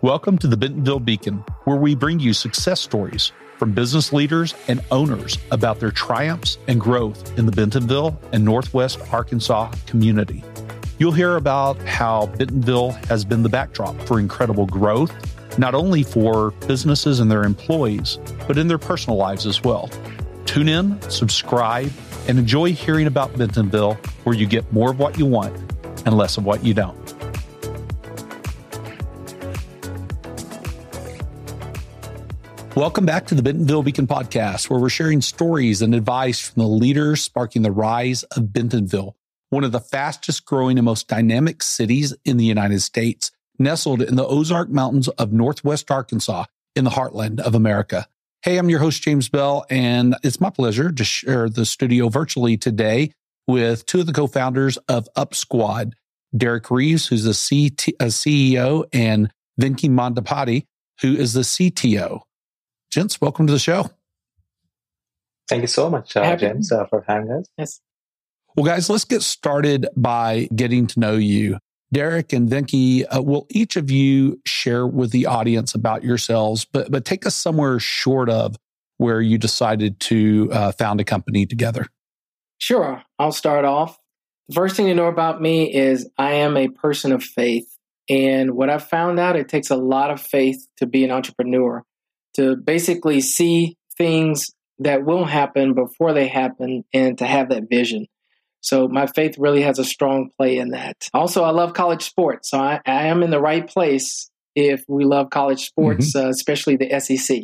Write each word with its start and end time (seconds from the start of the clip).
Welcome 0.00 0.38
to 0.38 0.46
the 0.46 0.56
Bentonville 0.56 1.00
Beacon, 1.00 1.44
where 1.64 1.76
we 1.76 1.96
bring 1.96 2.20
you 2.20 2.32
success 2.32 2.80
stories 2.80 3.32
from 3.56 3.72
business 3.72 4.12
leaders 4.12 4.54
and 4.68 4.80
owners 4.92 5.38
about 5.50 5.80
their 5.80 5.90
triumphs 5.90 6.56
and 6.68 6.80
growth 6.80 7.36
in 7.36 7.46
the 7.46 7.50
Bentonville 7.50 8.16
and 8.32 8.44
Northwest 8.44 9.00
Arkansas 9.12 9.72
community. 9.86 10.44
You'll 11.00 11.10
hear 11.10 11.34
about 11.34 11.82
how 11.82 12.26
Bentonville 12.26 12.92
has 13.08 13.24
been 13.24 13.42
the 13.42 13.48
backdrop 13.48 14.00
for 14.02 14.20
incredible 14.20 14.66
growth, 14.66 15.12
not 15.58 15.74
only 15.74 16.04
for 16.04 16.52
businesses 16.68 17.18
and 17.18 17.28
their 17.28 17.42
employees, 17.42 18.20
but 18.46 18.56
in 18.56 18.68
their 18.68 18.78
personal 18.78 19.16
lives 19.18 19.46
as 19.46 19.64
well. 19.64 19.90
Tune 20.46 20.68
in, 20.68 21.02
subscribe, 21.10 21.90
and 22.28 22.38
enjoy 22.38 22.72
hearing 22.72 23.08
about 23.08 23.36
Bentonville, 23.36 23.94
where 24.22 24.36
you 24.36 24.46
get 24.46 24.72
more 24.72 24.92
of 24.92 25.00
what 25.00 25.18
you 25.18 25.26
want 25.26 25.56
and 26.06 26.16
less 26.16 26.36
of 26.36 26.44
what 26.44 26.64
you 26.64 26.72
don't. 26.72 27.07
Welcome 32.78 33.06
back 33.06 33.26
to 33.26 33.34
the 33.34 33.42
Bentonville 33.42 33.82
Beacon 33.82 34.06
podcast, 34.06 34.70
where 34.70 34.78
we're 34.78 34.88
sharing 34.88 35.20
stories 35.20 35.82
and 35.82 35.96
advice 35.96 36.38
from 36.38 36.62
the 36.62 36.68
leaders 36.68 37.20
sparking 37.20 37.62
the 37.62 37.72
rise 37.72 38.22
of 38.22 38.52
Bentonville, 38.52 39.16
one 39.50 39.64
of 39.64 39.72
the 39.72 39.80
fastest 39.80 40.44
growing 40.44 40.78
and 40.78 40.84
most 40.84 41.08
dynamic 41.08 41.60
cities 41.60 42.14
in 42.24 42.36
the 42.36 42.44
United 42.44 42.80
States, 42.80 43.32
nestled 43.58 44.00
in 44.00 44.14
the 44.14 44.24
Ozark 44.24 44.68
Mountains 44.68 45.08
of 45.08 45.32
Northwest 45.32 45.90
Arkansas 45.90 46.44
in 46.76 46.84
the 46.84 46.90
heartland 46.90 47.40
of 47.40 47.56
America. 47.56 48.06
Hey, 48.42 48.58
I'm 48.58 48.70
your 48.70 48.78
host, 48.78 49.02
James 49.02 49.28
Bell, 49.28 49.66
and 49.68 50.14
it's 50.22 50.40
my 50.40 50.50
pleasure 50.50 50.92
to 50.92 51.02
share 51.02 51.48
the 51.48 51.66
studio 51.66 52.08
virtually 52.08 52.56
today 52.56 53.10
with 53.48 53.86
two 53.86 53.98
of 53.98 54.06
the 54.06 54.12
co-founders 54.12 54.76
of 54.88 55.08
Up 55.16 55.34
Squad, 55.34 55.96
Derrick 56.36 56.66
Reives, 56.66 57.08
who's 57.08 57.24
the 57.24 57.32
CEO, 57.32 58.82
uh, 58.84 58.86
and 58.92 59.32
Venki 59.60 59.90
Mandapati, 59.90 60.66
who 61.00 61.16
is 61.16 61.32
the 61.32 61.40
CTO. 61.40 62.22
Gents, 62.90 63.20
welcome 63.20 63.46
to 63.46 63.52
the 63.52 63.58
show. 63.58 63.90
Thank 65.48 65.62
you 65.62 65.68
so 65.68 65.90
much, 65.90 66.16
uh, 66.16 66.36
James, 66.36 66.72
uh, 66.72 66.86
for 66.86 67.04
having 67.06 67.30
us. 67.30 67.46
Yes. 67.56 67.80
Well, 68.56 68.64
guys, 68.64 68.88
let's 68.90 69.04
get 69.04 69.22
started 69.22 69.86
by 69.96 70.48
getting 70.54 70.86
to 70.88 71.00
know 71.00 71.16
you. 71.16 71.58
Derrick 71.92 72.32
and 72.32 72.48
Venki, 72.48 73.04
uh, 73.14 73.22
will 73.22 73.46
each 73.50 73.76
of 73.76 73.90
you 73.90 74.40
share 74.44 74.86
with 74.86 75.10
the 75.10 75.26
audience 75.26 75.74
about 75.74 76.02
yourselves, 76.02 76.64
but 76.64 76.90
but 76.90 77.04
take 77.04 77.26
us 77.26 77.34
somewhere 77.34 77.78
short 77.78 78.28
of 78.28 78.56
where 78.98 79.20
you 79.20 79.38
decided 79.38 80.00
to 80.00 80.50
uh, 80.52 80.72
found 80.72 81.00
a 81.00 81.04
company 81.04 81.46
together? 81.46 81.86
Sure, 82.58 83.02
I'll 83.18 83.32
start 83.32 83.64
off. 83.64 83.98
The 84.48 84.54
first 84.54 84.76
thing 84.76 84.86
to 84.86 84.94
know 84.94 85.06
about 85.06 85.40
me 85.40 85.72
is 85.72 86.10
I 86.18 86.32
am 86.32 86.56
a 86.56 86.68
person 86.68 87.12
of 87.12 87.22
faith, 87.22 87.68
and 88.08 88.52
what 88.52 88.68
I've 88.68 88.86
found 88.86 89.18
out, 89.18 89.36
it 89.36 89.48
takes 89.48 89.70
a 89.70 89.76
lot 89.76 90.10
of 90.10 90.20
faith 90.20 90.66
to 90.78 90.86
be 90.86 91.04
an 91.04 91.10
entrepreneur 91.10 91.84
to 92.38 92.54
basically 92.56 93.20
see 93.20 93.76
things 93.96 94.46
that 94.78 95.04
will 95.04 95.24
happen 95.24 95.74
before 95.74 96.12
they 96.12 96.28
happen 96.28 96.84
and 96.94 97.18
to 97.18 97.26
have 97.26 97.48
that 97.48 97.68
vision. 97.68 98.06
So 98.60 98.86
my 98.86 99.06
faith 99.06 99.36
really 99.38 99.62
has 99.62 99.80
a 99.80 99.84
strong 99.84 100.30
play 100.36 100.58
in 100.58 100.70
that. 100.70 101.08
Also, 101.12 101.42
I 101.42 101.50
love 101.50 101.74
college 101.74 102.02
sports. 102.02 102.50
So 102.50 102.58
I, 102.58 102.80
I 102.86 103.06
am 103.06 103.24
in 103.24 103.30
the 103.30 103.40
right 103.40 103.68
place 103.68 104.30
if 104.54 104.84
we 104.88 105.04
love 105.04 105.30
college 105.30 105.66
sports, 105.66 106.14
mm-hmm. 106.14 106.26
uh, 106.26 106.30
especially 106.30 106.76
the 106.76 107.00
SEC. 107.00 107.42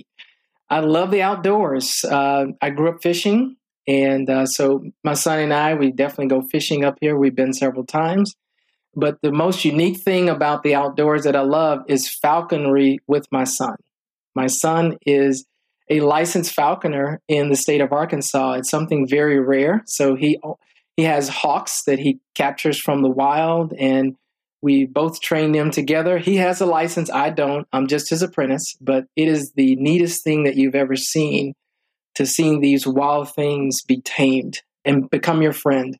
I 0.70 0.80
love 0.80 1.10
the 1.10 1.22
outdoors. 1.22 2.04
Uh, 2.04 2.46
I 2.62 2.70
grew 2.70 2.90
up 2.90 3.02
fishing. 3.02 3.56
And 3.88 4.30
uh, 4.30 4.46
so 4.46 4.84
my 5.02 5.14
son 5.14 5.40
and 5.40 5.52
I, 5.52 5.74
we 5.74 5.90
definitely 5.90 6.28
go 6.28 6.42
fishing 6.42 6.84
up 6.84 6.98
here. 7.00 7.16
We've 7.16 7.34
been 7.34 7.52
several 7.52 7.84
times. 7.84 8.34
But 8.94 9.18
the 9.22 9.32
most 9.32 9.64
unique 9.64 9.98
thing 9.98 10.28
about 10.28 10.62
the 10.62 10.76
outdoors 10.76 11.24
that 11.24 11.34
I 11.34 11.40
love 11.40 11.80
is 11.88 12.08
falconry 12.08 13.00
with 13.08 13.26
my 13.32 13.42
son. 13.42 13.74
My 14.34 14.46
son 14.46 14.98
is 15.06 15.46
a 15.90 16.00
licensed 16.00 16.52
falconer 16.52 17.20
in 17.28 17.50
the 17.50 17.56
state 17.56 17.80
of 17.80 17.92
Arkansas. 17.92 18.54
It's 18.54 18.70
something 18.70 19.06
very 19.06 19.38
rare. 19.38 19.82
So 19.86 20.14
he 20.14 20.40
he 20.96 21.04
has 21.04 21.28
hawks 21.28 21.82
that 21.84 21.98
he 21.98 22.20
captures 22.34 22.78
from 22.78 23.02
the 23.02 23.10
wild, 23.10 23.72
and 23.72 24.16
we 24.62 24.86
both 24.86 25.20
train 25.20 25.52
them 25.52 25.70
together. 25.70 26.18
He 26.18 26.36
has 26.36 26.60
a 26.60 26.66
license. 26.66 27.10
I 27.10 27.30
don't. 27.30 27.66
I'm 27.72 27.86
just 27.86 28.10
his 28.10 28.22
apprentice. 28.22 28.76
But 28.80 29.06
it 29.16 29.28
is 29.28 29.52
the 29.52 29.76
neatest 29.76 30.24
thing 30.24 30.44
that 30.44 30.56
you've 30.56 30.74
ever 30.74 30.96
seen 30.96 31.54
to 32.14 32.24
seeing 32.24 32.60
these 32.60 32.86
wild 32.86 33.34
things 33.34 33.82
be 33.82 34.00
tamed 34.00 34.62
and 34.84 35.10
become 35.10 35.42
your 35.42 35.52
friend. 35.52 35.98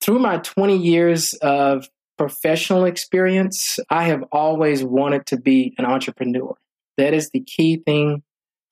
Through 0.00 0.20
my 0.20 0.38
20 0.38 0.78
years 0.78 1.34
of 1.34 1.88
professional 2.16 2.84
experience, 2.86 3.78
I 3.90 4.04
have 4.04 4.24
always 4.32 4.82
wanted 4.82 5.26
to 5.26 5.36
be 5.36 5.74
an 5.76 5.84
entrepreneur 5.84 6.56
that 6.96 7.14
is 7.14 7.30
the 7.30 7.40
key 7.40 7.82
thing 7.84 8.22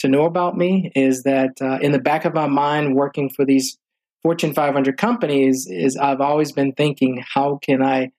to 0.01 0.09
know 0.09 0.25
about 0.25 0.57
me 0.57 0.93
is 0.95 1.25
that 1.25 1.61
uh, 1.61 1.79
in 1.81 1.93
the 1.93 1.99
back 1.99 2.25
of 2.25 2.35
my 2.35 2.47
mind 2.47 2.95
working 2.95 3.31
for 3.31 3.45
these 3.45 3.79
fortune 4.23 4.53
500 4.53 4.97
companies 4.97 5.67
is 5.71 5.97
i've 5.97 6.21
always 6.21 6.53
been 6.53 6.73
thinking 6.73 7.23
how 7.35 7.59
can 7.63 7.83
i 7.83 8.11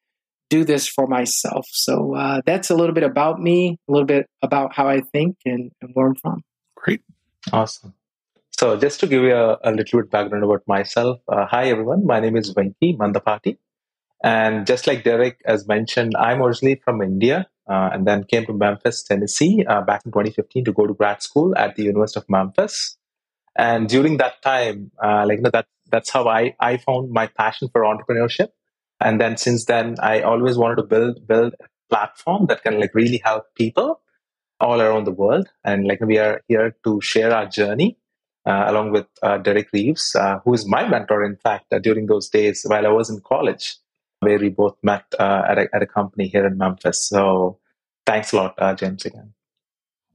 do 0.49 0.63
this 0.65 0.87
for 0.87 1.07
myself? 1.07 1.67
So 1.71 2.15
uh, 2.15 2.41
that's 2.45 2.69
a 2.69 2.75
little 2.75 2.93
bit 2.93 3.03
about 3.03 3.39
me 3.39 3.77
a 3.87 3.91
little 3.91 4.05
bit 4.05 4.27
about 4.41 4.75
how 4.75 4.87
i 4.87 5.01
think 5.01 5.37
and, 5.45 5.71
and 5.81 5.91
where 5.93 6.07
i'm 6.07 6.15
from. 6.15 6.43
Great. 6.75 7.01
Awesome. 7.53 7.93
So 8.51 8.75
just 8.77 8.99
to 9.01 9.07
give 9.07 9.23
you 9.23 9.35
a, 9.35 9.57
a 9.63 9.71
little 9.71 10.01
bit 10.01 10.11
background 10.11 10.43
about 10.43 10.63
myself 10.67 11.19
uh, 11.27 11.45
hi 11.45 11.69
everyone. 11.69 12.05
My 12.05 12.19
name 12.19 12.35
is 12.35 12.53
venki 12.53 12.97
mandapati. 12.97 13.57
And 14.23 14.67
just 14.67 14.85
like 14.87 15.03
derrick 15.03 15.39
as 15.45 15.67
mentioned 15.67 16.13
i'm 16.17 16.41
originally 16.41 16.81
from 16.83 17.01
india 17.01 17.47
uh, 17.69 17.89
and 17.93 18.07
then 18.07 18.23
came 18.23 18.45
to 18.47 18.53
Memphis, 18.53 19.03
Tennessee, 19.03 19.63
uh, 19.67 19.81
back 19.81 20.01
in 20.05 20.11
2015 20.11 20.65
to 20.65 20.73
go 20.73 20.87
to 20.87 20.93
grad 20.93 21.21
school 21.21 21.55
at 21.55 21.75
the 21.75 21.83
University 21.83 22.19
of 22.19 22.29
Memphis. 22.29 22.97
And 23.55 23.87
during 23.87 24.17
that 24.17 24.41
time, 24.41 24.91
uh, 25.03 25.25
like 25.27 25.37
you 25.37 25.43
know, 25.43 25.51
that 25.51 25.67
that's 25.91 26.09
how 26.09 26.27
I 26.27 26.55
I 26.59 26.77
found 26.77 27.11
my 27.11 27.27
passion 27.27 27.69
for 27.71 27.83
entrepreneurship. 27.83 28.49
And 28.99 29.21
then 29.21 29.37
since 29.37 29.65
then, 29.65 29.95
I 30.01 30.21
always 30.21 30.57
wanted 30.57 30.77
to 30.77 30.83
build 30.83 31.27
build 31.27 31.53
a 31.61 31.67
platform 31.89 32.47
that 32.47 32.63
can 32.63 32.79
like 32.79 32.93
really 32.93 33.21
help 33.23 33.45
people 33.55 34.01
all 34.59 34.81
around 34.81 35.05
the 35.05 35.11
world. 35.11 35.47
And 35.63 35.87
like 35.87 36.01
we 36.01 36.17
are 36.17 36.41
here 36.47 36.75
to 36.83 37.01
share 37.01 37.33
our 37.33 37.45
journey 37.45 37.97
uh, 38.45 38.65
along 38.67 38.91
with 38.91 39.07
uh, 39.21 39.37
Derrick 39.37 39.71
Reives, 39.71 40.15
uh, 40.15 40.39
who 40.43 40.53
is 40.53 40.67
my 40.67 40.87
mentor, 40.87 41.23
in 41.23 41.35
fact, 41.35 41.73
during 41.81 42.07
those 42.07 42.29
days 42.29 42.65
while 42.67 42.85
I 42.85 42.91
was 42.91 43.09
in 43.09 43.21
college 43.21 43.77
where 44.19 44.39
we 44.39 44.49
both 44.49 44.77
met 44.83 45.05
uh, 45.17 45.43
at, 45.47 45.57
a, 45.57 45.67
at 45.73 45.81
a 45.81 45.87
company 45.87 46.27
here 46.27 46.45
in 46.45 46.57
Memphis. 46.57 47.07
So 47.07 47.59
thanks 48.05 48.31
a 48.31 48.37
lot, 48.37 48.55
uh, 48.57 48.73
James, 48.75 49.05
again. 49.05 49.33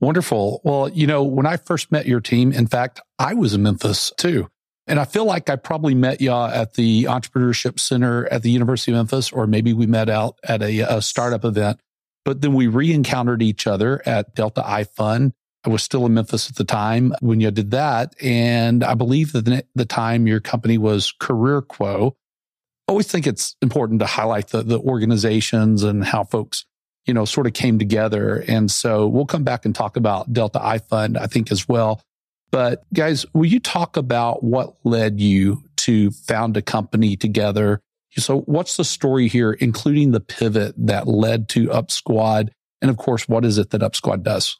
Wonderful. 0.00 0.60
Well, 0.64 0.88
you 0.90 1.06
know, 1.06 1.22
when 1.22 1.46
I 1.46 1.56
first 1.56 1.90
met 1.90 2.06
your 2.06 2.20
team, 2.20 2.52
in 2.52 2.66
fact, 2.66 3.00
I 3.18 3.34
was 3.34 3.54
in 3.54 3.62
Memphis 3.62 4.12
too. 4.16 4.50
And 4.86 5.00
I 5.00 5.04
feel 5.04 5.24
like 5.24 5.48
I 5.48 5.56
probably 5.56 5.94
met 5.94 6.20
y'all 6.20 6.46
at 6.46 6.74
the 6.74 7.04
Entrepreneurship 7.04 7.80
Center 7.80 8.26
at 8.26 8.42
the 8.42 8.50
University 8.50 8.92
of 8.92 8.96
Memphis, 8.96 9.32
or 9.32 9.46
maybe 9.46 9.72
we 9.72 9.86
met 9.86 10.10
out 10.10 10.38
at 10.44 10.62
a, 10.62 10.80
a 10.80 11.00
startup 11.00 11.44
event. 11.44 11.80
But 12.24 12.42
then 12.42 12.52
we 12.52 12.66
re 12.66 12.92
encountered 12.92 13.42
each 13.42 13.66
other 13.66 14.02
at 14.06 14.34
Delta 14.34 14.62
I 14.66 14.84
Fund. 14.84 15.32
I 15.64 15.70
was 15.70 15.82
still 15.82 16.04
in 16.04 16.12
Memphis 16.12 16.50
at 16.50 16.56
the 16.56 16.64
time 16.64 17.14
when 17.20 17.40
you 17.40 17.50
did 17.50 17.70
that. 17.70 18.14
And 18.22 18.84
I 18.84 18.94
believe 18.94 19.32
that 19.32 19.66
the, 19.74 19.84
time 19.86 20.26
your 20.26 20.40
company 20.40 20.76
was 20.76 21.14
CareerQuo 21.20 22.14
always 22.88 23.06
think 23.06 23.26
it's 23.26 23.56
important 23.62 24.00
to 24.00 24.06
highlight 24.06 24.48
the, 24.48 24.62
the 24.62 24.78
organizations 24.78 25.82
and 25.82 26.04
how 26.04 26.24
folks, 26.24 26.64
you 27.06 27.14
know, 27.14 27.24
sort 27.24 27.46
of 27.46 27.52
came 27.52 27.78
together. 27.78 28.44
And 28.46 28.70
so 28.70 29.06
we'll 29.06 29.26
come 29.26 29.44
back 29.44 29.64
and 29.64 29.74
talk 29.74 29.96
about 29.96 30.32
Delta 30.32 30.60
I 30.62 30.78
Fund, 30.78 31.16
I 31.18 31.26
think, 31.26 31.50
as 31.50 31.68
well. 31.68 32.02
But 32.50 32.84
guys, 32.92 33.26
will 33.34 33.46
you 33.46 33.58
talk 33.58 33.96
about 33.96 34.44
what 34.44 34.74
led 34.84 35.20
you 35.20 35.64
to 35.78 36.10
found 36.12 36.56
a 36.56 36.62
company 36.62 37.16
together? 37.16 37.80
So 38.16 38.42
what's 38.42 38.76
the 38.76 38.84
story 38.84 39.28
here, 39.28 39.52
including 39.52 40.12
the 40.12 40.20
pivot 40.20 40.74
that 40.78 41.08
led 41.08 41.48
to 41.50 41.66
UpSquad? 41.66 42.50
And 42.80 42.90
of 42.90 42.96
course, 42.96 43.28
what 43.28 43.44
is 43.44 43.58
it 43.58 43.70
that 43.70 43.80
UpSquad 43.80 44.22
does? 44.22 44.58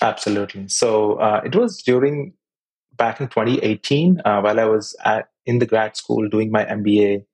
Absolutely. 0.00 0.68
So 0.68 1.14
uh, 1.14 1.40
it 1.44 1.56
was 1.56 1.82
during 1.82 2.34
back 2.96 3.20
in 3.20 3.28
2018 3.28 4.22
uh, 4.24 4.40
while 4.40 4.60
I 4.60 4.64
was 4.64 4.94
at 5.04 5.28
in 5.46 5.58
the 5.58 5.66
grad 5.66 5.96
school 5.96 6.28
doing 6.28 6.50
my 6.50 6.64
MBA 6.64 7.24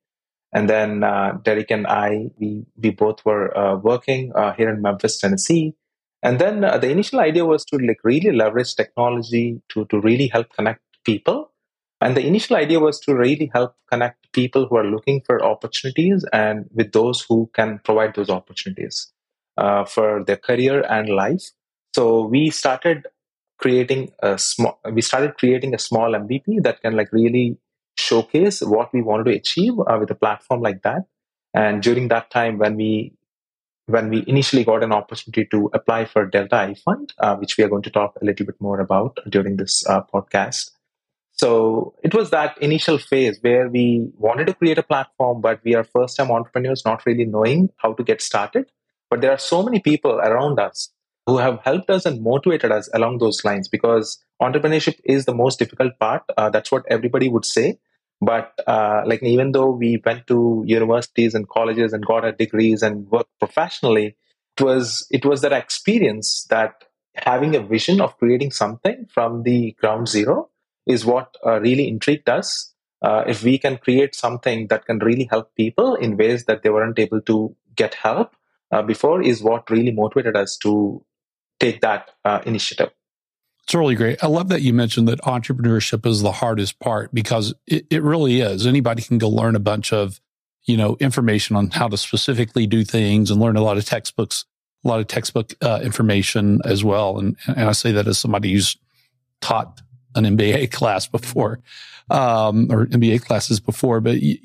and 0.53 0.69
then 0.69 1.03
uh, 1.03 1.37
Derek 1.43 1.71
and 1.71 1.87
I, 1.87 2.31
we 2.37 2.65
we 2.81 2.91
both 2.91 3.23
were 3.25 3.55
uh, 3.57 3.77
working 3.77 4.31
uh, 4.35 4.53
here 4.53 4.69
in 4.69 4.81
Memphis, 4.81 5.19
Tennessee. 5.19 5.75
And 6.23 6.39
then 6.39 6.63
uh, 6.63 6.77
the 6.77 6.89
initial 6.89 7.19
idea 7.19 7.45
was 7.45 7.65
to 7.65 7.77
like 7.77 7.99
really 8.03 8.31
leverage 8.31 8.75
technology 8.75 9.61
to 9.69 9.85
to 9.85 9.99
really 9.99 10.27
help 10.27 10.47
connect 10.53 10.81
people. 11.05 11.51
And 12.01 12.17
the 12.17 12.25
initial 12.25 12.55
idea 12.55 12.79
was 12.79 12.99
to 13.01 13.15
really 13.15 13.49
help 13.53 13.75
connect 13.89 14.31
people 14.33 14.67
who 14.67 14.75
are 14.75 14.83
looking 14.83 15.21
for 15.25 15.43
opportunities 15.43 16.25
and 16.33 16.67
with 16.73 16.91
those 16.91 17.21
who 17.21 17.49
can 17.53 17.79
provide 17.83 18.15
those 18.15 18.29
opportunities 18.29 19.11
uh, 19.57 19.85
for 19.85 20.23
their 20.23 20.37
career 20.37 20.81
and 20.89 21.09
life. 21.09 21.43
So 21.95 22.25
we 22.25 22.49
started 22.49 23.07
creating 23.59 24.11
a 24.21 24.37
small. 24.37 24.79
We 24.91 25.01
started 25.01 25.37
creating 25.37 25.73
a 25.75 25.79
small 25.79 26.11
MVP 26.11 26.63
that 26.63 26.81
can 26.81 26.95
like 26.95 27.13
really 27.13 27.57
showcase 28.01 28.61
what 28.61 28.93
we 28.93 29.01
wanted 29.01 29.25
to 29.25 29.35
achieve 29.37 29.73
uh, 29.79 29.97
with 29.99 30.11
a 30.11 30.15
platform 30.15 30.61
like 30.61 30.81
that. 30.83 31.03
And 31.53 31.81
during 31.83 32.07
that 32.09 32.31
time, 32.31 32.57
when 32.57 32.75
we 32.75 33.13
when 33.87 34.09
we 34.09 34.23
initially 34.27 34.63
got 34.63 34.83
an 34.83 34.93
opportunity 34.93 35.45
to 35.51 35.69
apply 35.73 36.05
for 36.05 36.25
Delta 36.25 36.55
I 36.55 36.75
Fund, 36.75 37.13
uh, 37.19 37.35
which 37.35 37.57
we 37.57 37.63
are 37.63 37.67
going 37.67 37.81
to 37.83 37.89
talk 37.89 38.17
a 38.21 38.25
little 38.25 38.45
bit 38.45 38.55
more 38.59 38.79
about 38.79 39.17
during 39.29 39.57
this 39.57 39.85
uh, 39.87 40.01
podcast. 40.13 40.71
So 41.31 41.95
it 42.03 42.13
was 42.13 42.29
that 42.29 42.57
initial 42.61 42.97
phase 42.97 43.39
where 43.41 43.67
we 43.67 44.07
wanted 44.17 44.47
to 44.47 44.53
create 44.53 44.77
a 44.77 44.83
platform, 44.83 45.41
but 45.41 45.59
we 45.63 45.75
are 45.75 45.83
first 45.83 46.15
time 46.17 46.31
entrepreneurs, 46.31 46.83
not 46.85 47.05
really 47.05 47.25
knowing 47.25 47.69
how 47.77 47.93
to 47.93 48.03
get 48.03 48.21
started. 48.21 48.71
But 49.09 49.21
there 49.21 49.31
are 49.31 49.39
so 49.39 49.63
many 49.63 49.79
people 49.79 50.11
around 50.11 50.59
us 50.59 50.93
who 51.25 51.37
have 51.37 51.59
helped 51.63 51.89
us 51.89 52.05
and 52.05 52.21
motivated 52.23 52.71
us 52.71 52.89
along 52.93 53.17
those 53.17 53.43
lines 53.43 53.67
because 53.67 54.23
entrepreneurship 54.41 54.99
is 55.03 55.25
the 55.25 55.33
most 55.33 55.59
difficult 55.59 55.97
part. 55.99 56.23
Uh, 56.37 56.49
that's 56.49 56.71
what 56.71 56.83
everybody 56.89 57.29
would 57.29 57.45
say. 57.45 57.77
But 58.21 58.53
uh, 58.67 59.01
like 59.05 59.23
even 59.23 59.51
though 59.51 59.71
we 59.71 60.01
went 60.05 60.27
to 60.27 60.63
universities 60.67 61.33
and 61.33 61.49
colleges 61.49 61.91
and 61.91 62.05
got 62.05 62.23
our 62.23 62.31
degrees 62.31 62.83
and 62.83 63.09
worked 63.09 63.37
professionally, 63.39 64.15
it 64.57 64.63
was 64.63 65.07
it 65.09 65.25
was 65.25 65.41
that 65.41 65.53
experience 65.53 66.45
that 66.49 66.83
having 67.15 67.55
a 67.55 67.61
vision 67.61 67.99
of 67.99 68.17
creating 68.17 68.51
something 68.51 69.07
from 69.11 69.43
the 69.43 69.71
ground 69.79 70.07
zero 70.07 70.49
is 70.85 71.05
what 71.05 71.35
uh, 71.45 71.59
really 71.59 71.87
intrigued 71.87 72.29
us. 72.29 72.73
Uh, 73.01 73.23
if 73.25 73.43
we 73.43 73.57
can 73.57 73.77
create 73.77 74.13
something 74.13 74.67
that 74.67 74.85
can 74.85 74.99
really 74.99 75.25
help 75.25 75.55
people 75.55 75.95
in 75.95 76.15
ways 76.15 76.45
that 76.45 76.61
they 76.61 76.69
weren't 76.69 76.99
able 76.99 77.19
to 77.21 77.55
get 77.75 77.95
help 77.95 78.35
uh, 78.71 78.83
before, 78.83 79.23
is 79.23 79.41
what 79.41 79.69
really 79.71 79.91
motivated 79.91 80.35
us 80.35 80.55
to 80.57 81.03
take 81.59 81.81
that 81.81 82.11
uh, 82.23 82.39
initiative. 82.45 82.91
It's 83.71 83.75
really 83.77 83.95
great. 83.95 84.21
I 84.21 84.27
love 84.27 84.49
that 84.49 84.63
you 84.63 84.73
mentioned 84.73 85.07
that 85.07 85.21
entrepreneurship 85.21 86.05
is 86.05 86.21
the 86.21 86.33
hardest 86.33 86.77
part 86.79 87.13
because 87.13 87.53
it, 87.65 87.85
it 87.89 88.03
really 88.03 88.41
is. 88.41 88.67
Anybody 88.67 89.01
can 89.01 89.17
go 89.17 89.29
learn 89.29 89.55
a 89.55 89.61
bunch 89.61 89.93
of, 89.93 90.19
you 90.65 90.75
know, 90.75 90.97
information 90.99 91.55
on 91.55 91.69
how 91.69 91.87
to 91.87 91.95
specifically 91.95 92.67
do 92.67 92.83
things 92.83 93.31
and 93.31 93.39
learn 93.39 93.55
a 93.55 93.61
lot 93.61 93.77
of 93.77 93.85
textbooks, 93.85 94.43
a 94.83 94.89
lot 94.89 94.99
of 94.99 95.07
textbook 95.07 95.53
uh, 95.61 95.79
information 95.81 96.59
as 96.65 96.83
well. 96.83 97.17
And, 97.17 97.37
and 97.47 97.61
I 97.61 97.71
say 97.71 97.93
that 97.93 98.09
as 98.09 98.19
somebody 98.19 98.51
who's 98.51 98.75
taught 99.39 99.79
an 100.15 100.25
MBA 100.25 100.69
class 100.73 101.07
before, 101.07 101.61
um, 102.09 102.67
or 102.69 102.87
MBA 102.87 103.21
classes 103.21 103.61
before, 103.61 104.01
but 104.01 104.21
you, 104.21 104.37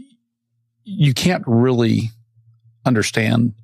you 0.85 1.13
can't 1.13 1.43
really 1.49 2.13
understand 2.85 3.55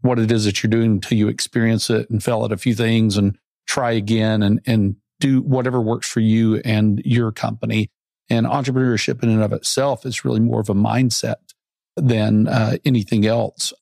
what 0.00 0.18
it 0.18 0.32
is 0.32 0.44
that 0.44 0.60
you're 0.60 0.70
doing 0.72 0.90
until 0.90 1.16
you 1.16 1.28
experience 1.28 1.88
it 1.88 2.10
and 2.10 2.20
fail 2.20 2.44
at 2.44 2.50
a 2.50 2.56
few 2.56 2.74
things 2.74 3.16
and 3.16 3.38
try 3.68 3.92
again 3.92 4.42
and, 4.42 4.60
and 4.66 4.96
do 5.20 5.42
whatever 5.42 5.80
works 5.80 6.08
for 6.08 6.20
you 6.20 6.56
and 6.64 7.00
your 7.04 7.30
company. 7.30 7.90
And 8.30 8.46
entrepreneurship 8.46 9.22
in 9.22 9.28
and 9.28 9.42
of 9.42 9.52
itself 9.52 10.04
is 10.04 10.24
really 10.24 10.40
more 10.40 10.60
of 10.60 10.68
a 10.68 10.74
mindset 10.74 11.36
than 11.96 12.48
uh, 12.48 12.78
anything 12.84 13.26
else. 13.26 13.72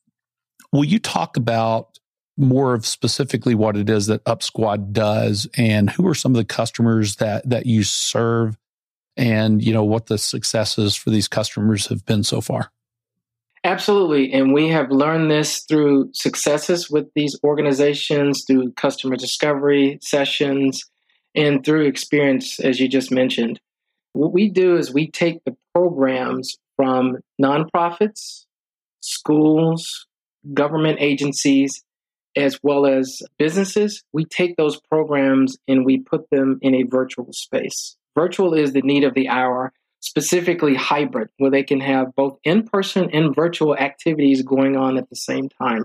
Will 0.71 0.83
you 0.83 0.99
talk 0.99 1.37
about 1.37 1.99
more 2.37 2.73
of 2.73 2.85
specifically 2.85 3.55
what 3.55 3.75
it 3.75 3.89
is 3.89 4.07
that 4.07 4.23
UpSquad 4.25 4.91
does 4.91 5.47
and 5.57 5.89
who 5.89 6.07
are 6.07 6.15
some 6.15 6.33
of 6.33 6.37
the 6.37 6.45
customers 6.45 7.15
that 7.15 7.49
that 7.49 7.65
you 7.65 7.83
serve 7.83 8.55
and 9.15 9.63
you 9.63 9.73
know 9.73 9.83
what 9.83 10.05
the 10.05 10.19
successes 10.19 10.95
for 10.95 11.09
these 11.09 11.27
customers 11.27 11.87
have 11.87 12.05
been 12.05 12.23
so 12.23 12.41
far? 12.41 12.71
Absolutely. 13.63 14.31
And 14.33 14.53
we 14.53 14.69
have 14.69 14.91
learned 14.91 15.29
this 15.29 15.63
through 15.63 16.11
successes 16.13 16.89
with 16.89 17.07
these 17.15 17.37
organizations, 17.43 18.43
through 18.47 18.71
customer 18.73 19.15
discovery 19.15 19.99
sessions, 20.01 20.83
and 21.35 21.63
through 21.63 21.85
experience, 21.85 22.59
as 22.59 22.79
you 22.79 22.87
just 22.87 23.11
mentioned. 23.11 23.59
What 24.13 24.33
we 24.33 24.49
do 24.49 24.77
is 24.77 24.93
we 24.93 25.11
take 25.11 25.43
the 25.45 25.55
programs 25.73 26.57
from 26.75 27.17
nonprofits, 27.41 28.45
schools, 29.01 30.07
government 30.53 30.97
agencies, 30.99 31.83
as 32.35 32.59
well 32.63 32.85
as 32.85 33.21
businesses. 33.37 34.03
We 34.13 34.25
take 34.25 34.55
those 34.55 34.79
programs 34.89 35.57
and 35.67 35.85
we 35.85 35.99
put 35.99 36.29
them 36.29 36.59
in 36.61 36.75
a 36.75 36.83
virtual 36.83 37.29
space. 37.31 37.97
Virtual 38.15 38.53
is 38.53 38.73
the 38.73 38.81
need 38.81 39.03
of 39.03 39.13
the 39.13 39.27
hour 39.27 39.73
specifically 39.99 40.75
hybrid, 40.75 41.29
where 41.37 41.51
they 41.51 41.63
can 41.63 41.79
have 41.79 42.15
both 42.15 42.37
in 42.43 42.63
person 42.63 43.09
and 43.11 43.35
virtual 43.35 43.75
activities 43.75 44.41
going 44.41 44.75
on 44.75 44.97
at 44.97 45.09
the 45.09 45.15
same 45.15 45.49
time. 45.49 45.83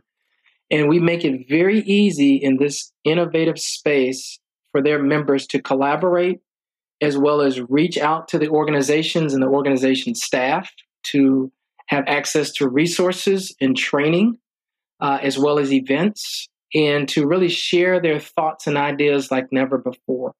And 0.70 0.88
we 0.88 0.98
make 0.98 1.24
it 1.24 1.48
very 1.48 1.80
easy 1.80 2.36
in 2.36 2.56
this 2.56 2.92
innovative 3.04 3.58
space 3.58 4.38
for 4.70 4.82
their 4.82 5.02
members 5.02 5.46
to 5.48 5.60
collaborate 5.60 6.40
as 7.02 7.18
well 7.18 7.42
as 7.42 7.60
reach 7.68 7.98
out 7.98 8.28
to 8.28 8.38
the 8.38 8.48
organizations 8.48 9.34
and 9.34 9.42
the 9.42 9.48
organization 9.48 10.14
staff 10.14 10.70
to 11.02 11.50
have 11.86 12.04
access 12.06 12.52
to 12.52 12.68
resources 12.68 13.54
and 13.60 13.76
training, 13.76 14.38
uh, 15.00 15.18
as 15.20 15.36
well 15.36 15.58
as 15.58 15.72
events, 15.72 16.48
and 16.74 17.08
to 17.08 17.26
really 17.26 17.48
share 17.48 18.00
their 18.00 18.20
thoughts 18.20 18.66
and 18.68 18.78
ideas 18.78 19.30
like 19.30 19.46
never 19.50 19.76
before. 19.76 20.32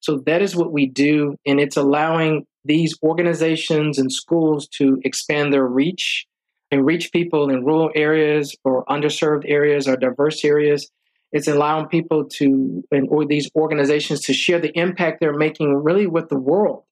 So 0.00 0.22
that 0.26 0.42
is 0.42 0.56
what 0.56 0.72
we 0.72 0.86
do, 0.86 1.36
and 1.46 1.60
it's 1.60 1.76
allowing 1.76 2.46
these 2.64 2.94
organizations 3.02 3.98
and 3.98 4.12
schools 4.12 4.66
to 4.68 4.98
expand 5.04 5.52
their 5.52 5.66
reach 5.66 6.26
and 6.70 6.86
reach 6.86 7.12
people 7.12 7.50
in 7.50 7.64
rural 7.64 7.90
areas 7.94 8.56
or 8.64 8.84
underserved 8.86 9.44
areas 9.46 9.88
or 9.88 9.96
diverse 9.96 10.44
areas. 10.44 10.90
It's 11.32 11.48
allowing 11.48 11.86
people 11.86 12.24
to, 12.36 12.82
and 12.90 13.08
or 13.08 13.26
these 13.26 13.50
organizations 13.54 14.22
to 14.22 14.32
share 14.32 14.58
the 14.58 14.76
impact 14.76 15.20
they're 15.20 15.36
making 15.36 15.74
really 15.74 16.06
with 16.06 16.28
the 16.28 16.38
world. 16.38 16.84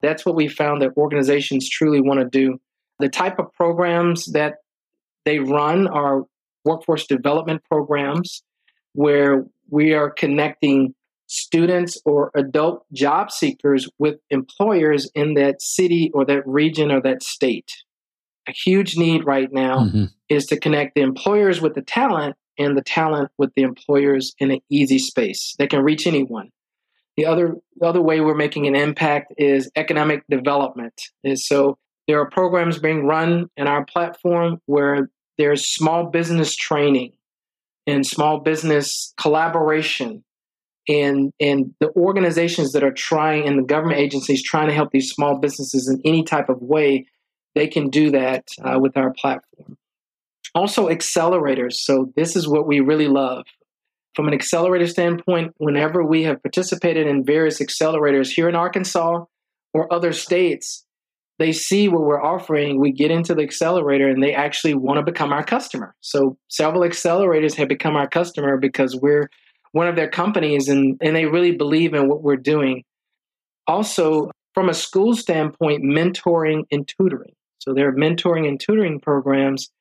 That's 0.00 0.24
what 0.24 0.34
we 0.34 0.48
found 0.48 0.82
that 0.82 0.96
organizations 0.96 1.68
truly 1.68 2.00
want 2.00 2.20
to 2.20 2.26
do. 2.26 2.60
The 2.98 3.08
type 3.08 3.38
of 3.38 3.52
programs 3.52 4.32
that 4.32 4.56
they 5.24 5.38
run 5.38 5.86
are 5.86 6.24
workforce 6.64 7.06
development 7.06 7.62
programs 7.64 8.42
where 8.92 9.44
we 9.68 9.94
are 9.94 10.10
connecting 10.10 10.94
students 11.26 12.00
or 12.04 12.30
adult 12.34 12.84
job 12.92 13.30
seekers 13.30 13.88
with 13.98 14.16
employers 14.30 15.10
in 15.14 15.34
that 15.34 15.62
city 15.62 16.10
or 16.14 16.24
that 16.24 16.46
region 16.46 16.90
or 16.90 17.00
that 17.00 17.22
state. 17.22 17.72
A 18.46 18.52
huge 18.52 18.96
need 18.96 19.24
right 19.24 19.50
now 19.52 19.86
mm-hmm. 19.86 20.04
is 20.28 20.46
to 20.46 20.60
connect 20.60 20.94
the 20.94 21.00
employers 21.00 21.60
with 21.60 21.74
the 21.74 21.82
talent 21.82 22.36
and 22.58 22.76
the 22.76 22.82
talent 22.82 23.30
with 23.38 23.52
the 23.54 23.62
employers 23.62 24.34
in 24.38 24.50
an 24.50 24.60
easy 24.70 24.98
space 24.98 25.54
that 25.58 25.70
can 25.70 25.82
reach 25.82 26.06
anyone. 26.06 26.50
The 27.16 27.26
other 27.26 27.54
the 27.76 27.86
other 27.86 28.02
way 28.02 28.20
we're 28.20 28.34
making 28.34 28.66
an 28.66 28.74
impact 28.74 29.32
is 29.38 29.70
economic 29.76 30.24
development. 30.28 31.00
And 31.22 31.38
so 31.38 31.78
there 32.06 32.20
are 32.20 32.28
programs 32.28 32.78
being 32.78 33.06
run 33.06 33.48
in 33.56 33.66
our 33.66 33.84
platform 33.84 34.60
where 34.66 35.10
there's 35.38 35.66
small 35.66 36.10
business 36.10 36.54
training 36.54 37.12
and 37.86 38.06
small 38.06 38.40
business 38.40 39.14
collaboration 39.16 40.24
and 40.88 41.32
and 41.40 41.74
the 41.80 41.90
organizations 41.96 42.72
that 42.72 42.84
are 42.84 42.92
trying 42.92 43.46
and 43.46 43.58
the 43.58 43.62
government 43.62 44.00
agencies 44.00 44.42
trying 44.42 44.68
to 44.68 44.74
help 44.74 44.90
these 44.90 45.10
small 45.10 45.38
businesses 45.38 45.88
in 45.88 46.00
any 46.04 46.22
type 46.22 46.48
of 46.48 46.60
way 46.60 47.06
they 47.54 47.68
can 47.68 47.88
do 47.88 48.10
that 48.10 48.48
uh, 48.62 48.78
with 48.80 48.96
our 48.96 49.12
platform. 49.12 49.76
Also 50.56 50.88
accelerators. 50.88 51.74
So 51.74 52.12
this 52.16 52.34
is 52.34 52.48
what 52.48 52.66
we 52.66 52.80
really 52.80 53.08
love. 53.08 53.44
From 54.14 54.28
an 54.28 54.34
accelerator 54.34 54.86
standpoint 54.86 55.54
whenever 55.58 56.04
we 56.04 56.24
have 56.24 56.42
participated 56.42 57.06
in 57.06 57.24
various 57.24 57.60
accelerators 57.60 58.28
here 58.28 58.48
in 58.48 58.54
arkansas 58.54 59.24
or 59.72 59.92
other 59.92 60.12
states 60.12 60.84
they 61.38 61.52
see 61.52 61.88
what 61.88 62.02
we're 62.02 62.22
offering 62.22 62.80
we 62.80 62.92
get 62.92 63.10
into 63.10 63.34
the 63.34 63.42
accelerator 63.42 64.08
and 64.08 64.22
they 64.22 64.34
actually 64.34 64.74
want 64.74 64.98
to 64.98 65.02
become 65.02 65.32
our 65.32 65.44
customer. 65.44 65.94
So 66.00 66.36
several 66.48 66.82
accelerators 66.82 67.54
have 67.56 67.68
become 67.68 67.96
our 67.96 68.08
customer 68.08 68.56
because 68.56 68.96
we're 68.96 69.30
one 69.74 69.88
of 69.88 69.96
their 69.96 70.08
companies 70.08 70.68
and, 70.68 70.96
and 71.00 71.16
they 71.16 71.26
really 71.26 71.50
believe 71.50 71.94
in 71.94 72.08
what 72.08 72.22
we're 72.22 72.36
doing. 72.36 72.84
Also, 73.66 74.30
from 74.54 74.68
a 74.68 74.74
school 74.74 75.16
standpoint, 75.16 75.82
mentoring 75.82 76.62
and 76.70 76.86
tutoring. 76.86 77.34
So 77.58 77.74
there 77.74 77.88
are 77.88 77.92
mentoring 77.92 78.46
and 78.46 78.60
tutoring 78.60 79.00
programs 79.00 79.72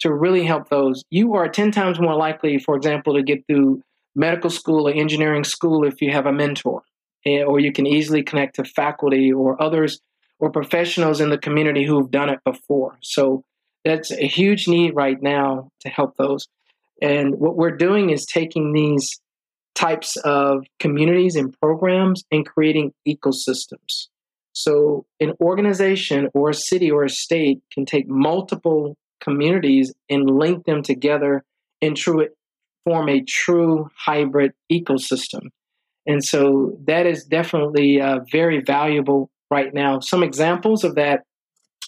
to 0.00 0.10
really 0.10 0.44
help 0.44 0.70
those. 0.70 1.02
You 1.10 1.34
are 1.34 1.50
10 1.50 1.70
times 1.70 2.00
more 2.00 2.14
likely, 2.14 2.58
for 2.58 2.76
example, 2.76 3.12
to 3.14 3.22
get 3.22 3.46
through 3.46 3.82
medical 4.16 4.48
school 4.48 4.88
or 4.88 4.92
engineering 4.92 5.44
school 5.44 5.84
if 5.84 6.00
you 6.00 6.12
have 6.12 6.24
a 6.24 6.32
mentor, 6.32 6.80
eh, 7.26 7.42
or 7.42 7.60
you 7.60 7.72
can 7.72 7.86
easily 7.86 8.22
connect 8.22 8.56
to 8.56 8.64
faculty 8.64 9.30
or 9.30 9.62
others 9.62 10.00
or 10.38 10.50
professionals 10.50 11.20
in 11.20 11.28
the 11.28 11.36
community 11.36 11.84
who've 11.84 12.10
done 12.10 12.30
it 12.30 12.40
before. 12.42 12.96
So 13.02 13.44
that's 13.84 14.10
a 14.10 14.26
huge 14.26 14.66
need 14.66 14.94
right 14.94 15.20
now 15.20 15.68
to 15.80 15.90
help 15.90 16.16
those. 16.16 16.48
And 17.02 17.34
what 17.34 17.56
we're 17.56 17.76
doing 17.76 18.08
is 18.08 18.24
taking 18.24 18.72
these 18.72 19.20
types 19.74 20.16
of 20.18 20.64
communities 20.78 21.36
and 21.36 21.54
programs 21.60 22.24
and 22.30 22.46
creating 22.46 22.92
ecosystems. 23.06 24.08
So, 24.54 25.06
an 25.18 25.32
organization 25.40 26.28
or 26.34 26.50
a 26.50 26.54
city 26.54 26.90
or 26.90 27.04
a 27.04 27.10
state 27.10 27.60
can 27.72 27.86
take 27.86 28.06
multiple 28.06 28.96
communities 29.20 29.94
and 30.10 30.28
link 30.28 30.66
them 30.66 30.82
together 30.82 31.42
and 31.80 31.96
true, 31.96 32.28
form 32.84 33.08
a 33.08 33.22
true 33.22 33.88
hybrid 33.96 34.52
ecosystem. 34.70 35.48
And 36.06 36.22
so, 36.22 36.76
that 36.86 37.06
is 37.06 37.24
definitely 37.24 38.00
uh, 38.00 38.20
very 38.30 38.60
valuable 38.60 39.30
right 39.50 39.72
now. 39.72 40.00
Some 40.00 40.22
examples 40.22 40.84
of 40.84 40.96
that 40.96 41.22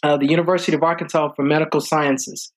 uh, 0.05 0.19
the 0.19 0.26
University 0.26 0.76
of 0.76 0.83
Arkansas 0.83 1.31
for 1.35 1.43
Medical 1.43 1.81
Sciences. 1.81 2.53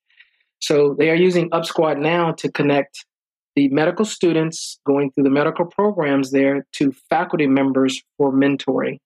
So 0.59 0.95
they 0.99 1.09
are 1.09 1.15
using 1.15 1.49
UpSquad 1.51 1.97
now 1.97 2.33
to 2.33 2.51
connect 2.51 3.05
the 3.57 3.67
medical 3.69 4.05
students 4.05 4.79
going 4.85 5.11
through 5.11 5.23
the 5.23 5.31
medical 5.31 5.65
programs 5.65 6.29
there 6.29 6.67
to 6.73 6.93
faculty 7.09 7.47
members 7.47 8.03
for 8.15 8.31
mentoring. 8.31 8.99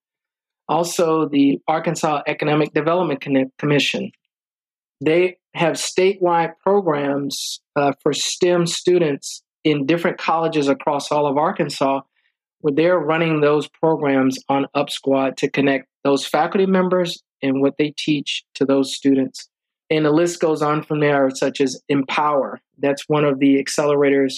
Also, 0.68 1.30
the 1.30 1.62
Arkansas 1.70 2.24
Economic 2.28 2.74
Development 2.74 3.24
Commission. 3.58 4.12
They 5.00 5.38
have 5.54 5.76
statewide 5.76 6.52
programs 6.62 7.62
uh, 7.78 7.94
for 8.04 8.12
STEM 8.12 8.68
students 8.68 9.42
in 9.64 9.86
different 9.86 10.18
colleges 10.18 10.68
across 10.68 11.14
all 11.14 11.28
of 11.28 11.38
Arkansas 11.38 12.02
where 12.60 12.74
they're 12.74 13.00
running 13.00 13.40
those 13.40 13.70
programs 13.70 14.38
on 14.50 14.66
UpSquad 14.76 15.38
to 15.38 15.50
connect 15.50 15.88
those 16.04 16.26
faculty 16.26 16.66
members 16.66 17.24
and 17.42 17.62
what 17.62 17.76
they 17.78 17.94
teach 17.98 18.44
to 18.56 18.66
those 18.66 18.94
students. 18.94 19.48
And 19.92 20.06
the 20.06 20.12
list 20.12 20.40
goes 20.40 20.62
on 20.62 20.84
from 20.84 21.02
there, 21.02 21.30
such 21.36 21.60
as 21.60 21.82
Empower. 21.90 22.62
That's 22.80 23.04
one 23.10 23.26
of 23.26 23.40
the 23.40 23.62
accelerators 23.62 24.36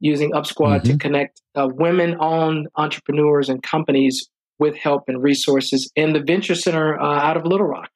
using 0.00 0.32
UpSquad 0.32 0.82
mm-hmm. 0.82 0.92
to 0.92 0.98
connect 0.98 1.40
uh, 1.54 1.68
women 1.72 2.16
owned 2.20 2.68
entrepreneurs 2.76 3.48
and 3.48 3.62
companies 3.62 4.28
with 4.58 4.76
help 4.76 5.04
and 5.08 5.22
resources. 5.22 5.90
And 5.96 6.14
the 6.14 6.20
Venture 6.20 6.54
Center 6.54 7.00
uh, 7.00 7.04
out 7.04 7.38
of 7.38 7.46
Little 7.46 7.66
Rock. 7.66 7.88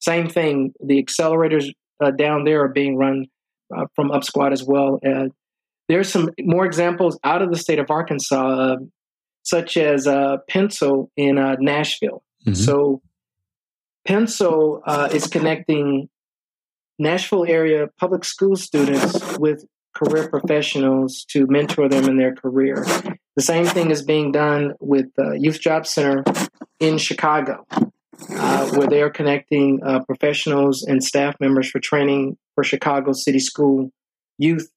Same 0.00 0.28
thing. 0.28 0.72
The 0.84 1.02
accelerators 1.02 1.70
uh, 2.02 2.10
down 2.10 2.44
there 2.44 2.64
are 2.64 2.68
being 2.68 2.96
run 2.96 3.26
uh, 3.74 3.86
from 3.94 4.10
UpSquad 4.10 4.52
as 4.52 4.64
well. 4.64 4.98
Uh, 5.06 5.28
there's 5.88 6.08
some 6.08 6.30
more 6.40 6.66
examples 6.66 7.18
out 7.22 7.42
of 7.42 7.50
the 7.50 7.58
state 7.58 7.78
of 7.78 7.88
Arkansas, 7.88 8.36
uh, 8.36 8.76
such 9.44 9.76
as 9.76 10.08
uh, 10.08 10.38
Pencil 10.48 11.10
in 11.16 11.38
uh, 11.38 11.54
Nashville. 11.60 12.24
Mm-hmm. 12.46 12.54
So, 12.54 13.00
Pencil 14.04 14.82
uh, 14.84 15.08
is 15.12 15.28
connecting 15.28 16.08
Nashville 17.02 17.44
area 17.46 17.88
public 17.98 18.24
school 18.24 18.56
students 18.56 19.36
with 19.38 19.64
career 19.94 20.28
professionals 20.28 21.24
to 21.30 21.46
mentor 21.48 21.88
them 21.88 22.04
in 22.04 22.16
their 22.16 22.34
career. 22.34 22.84
The 23.36 23.42
same 23.42 23.66
thing 23.66 23.90
is 23.90 24.02
being 24.02 24.32
done 24.32 24.74
with 24.80 25.06
uh, 25.18 25.32
Youth 25.32 25.60
Job 25.60 25.86
Center 25.86 26.24
in 26.80 26.98
Chicago, 26.98 27.66
uh, 27.72 28.70
where 28.70 28.86
they 28.86 29.02
are 29.02 29.10
connecting 29.10 29.80
uh, 29.84 30.00
professionals 30.04 30.82
and 30.82 31.02
staff 31.02 31.34
members 31.40 31.68
for 31.68 31.80
training 31.80 32.36
for 32.54 32.64
Chicago 32.64 33.12
City 33.12 33.38
School 33.38 33.90
youth 34.38 34.70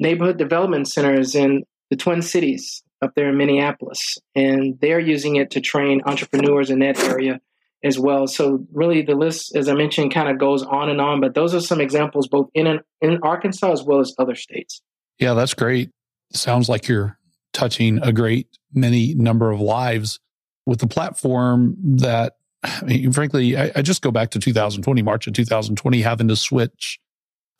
neighborhood 0.00 0.38
development 0.38 0.88
centers 0.88 1.34
in 1.34 1.64
the 1.90 1.96
Twin 1.96 2.22
Cities 2.22 2.82
up 3.02 3.12
there 3.14 3.28
in 3.28 3.36
Minneapolis, 3.36 4.18
and 4.34 4.78
they're 4.80 5.00
using 5.00 5.36
it 5.36 5.50
to 5.52 5.60
train 5.60 6.02
entrepreneurs 6.04 6.70
in 6.70 6.80
that 6.80 6.98
area 6.98 7.40
as 7.82 7.98
well. 7.98 8.26
So 8.26 8.66
really, 8.72 9.02
the 9.02 9.14
list, 9.14 9.54
as 9.54 9.68
I 9.68 9.74
mentioned, 9.74 10.12
kind 10.12 10.28
of 10.28 10.38
goes 10.38 10.62
on 10.62 10.88
and 10.88 11.00
on. 11.00 11.20
But 11.20 11.34
those 11.34 11.54
are 11.54 11.60
some 11.60 11.80
examples, 11.80 12.28
both 12.28 12.48
in 12.54 12.80
in 13.00 13.18
Arkansas 13.22 13.72
as 13.72 13.82
well 13.82 14.00
as 14.00 14.14
other 14.18 14.34
states. 14.34 14.82
Yeah, 15.18 15.34
that's 15.34 15.54
great. 15.54 15.90
Sounds 16.32 16.68
like 16.68 16.88
you're 16.88 17.18
touching 17.52 17.98
a 18.02 18.12
great 18.12 18.48
many 18.72 19.14
number 19.14 19.50
of 19.50 19.60
lives 19.60 20.20
with 20.66 20.80
the 20.80 20.86
platform 20.86 21.76
that. 21.98 22.34
I 22.64 22.82
mean, 22.82 23.12
frankly, 23.12 23.56
I, 23.56 23.70
I 23.76 23.82
just 23.82 24.02
go 24.02 24.10
back 24.10 24.30
to 24.32 24.40
2020, 24.40 25.00
March 25.02 25.28
of 25.28 25.32
2020, 25.32 26.00
having 26.00 26.26
to 26.26 26.34
switch, 26.34 26.98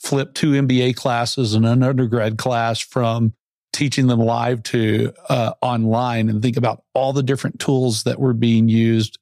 flip 0.01 0.35
two 0.35 0.51
MBA 0.51 0.97
classes 0.97 1.55
and 1.55 1.65
an 1.65 1.85
undergrad 1.85 2.37
class 2.37 2.81
from 2.81 3.33
teaching 3.73 4.09
them 4.09 4.19
live 4.19 4.61
to 4.65 5.13
uh, 5.29 5.53
online 5.63 6.29
and 6.29 6.43
think 6.43 6.57
about 6.57 6.83
all 6.95 7.13
the 7.13 7.23
different 7.23 7.61
tools 7.61 8.03
that 8.03 8.19
were 8.19 8.33
being 8.33 8.69
used. 8.69 9.19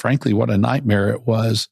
Frankly, 0.00 0.32
what 0.32 0.50
a 0.50 0.58
nightmare 0.58 1.10
it 1.10 1.26
was 1.26 1.68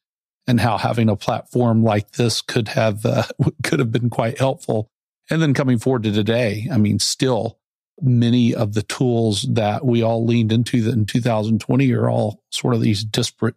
and 0.46 0.60
how 0.60 0.78
having 0.78 1.08
a 1.08 1.16
platform 1.16 1.82
like 1.82 2.12
this 2.12 2.40
could 2.40 2.68
have, 2.68 3.04
uh, 3.04 3.24
could 3.62 3.78
have 3.78 3.90
been 3.90 4.10
quite 4.10 4.38
helpful. 4.38 4.88
And 5.30 5.42
then 5.42 5.54
coming 5.54 5.78
forward 5.78 6.04
to 6.04 6.12
today, 6.12 6.68
I 6.72 6.78
mean, 6.78 6.98
still 6.98 7.58
many 8.00 8.54
of 8.54 8.74
the 8.74 8.82
tools 8.82 9.42
that 9.50 9.84
we 9.84 10.02
all 10.02 10.24
leaned 10.24 10.52
into 10.52 10.88
in 10.88 11.04
2020 11.04 11.92
are 11.92 12.08
all 12.08 12.42
sort 12.50 12.74
of 12.74 12.80
these 12.80 13.04
disparate, 13.04 13.56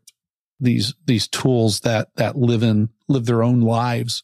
these, 0.60 0.96
these 1.06 1.28
tools 1.28 1.82
that, 1.82 2.10
that 2.16 2.38
live 2.38 2.64
in, 2.64 2.90
live 3.08 3.26
their 3.26 3.44
own 3.44 3.62
lives 3.62 4.24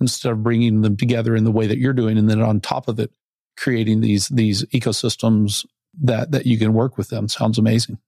instead 0.00 0.32
of 0.32 0.42
bringing 0.42 0.82
them 0.82 0.96
together 0.96 1.34
in 1.34 1.44
the 1.44 1.50
way 1.50 1.66
that 1.66 1.78
you're 1.78 1.92
doing. 1.92 2.16
And 2.16 2.30
then 2.30 2.40
on 2.40 2.60
top 2.60 2.88
of 2.88 3.00
it, 3.00 3.10
creating 3.58 4.00
these 4.00 4.28
these 4.28 4.64
ecosystems 4.66 5.66
that 6.00 6.30
that 6.30 6.46
you 6.46 6.58
can 6.58 6.72
work 6.72 6.96
with 6.96 7.08
them. 7.08 7.28
Sounds 7.28 7.58
amazing. 7.58 7.98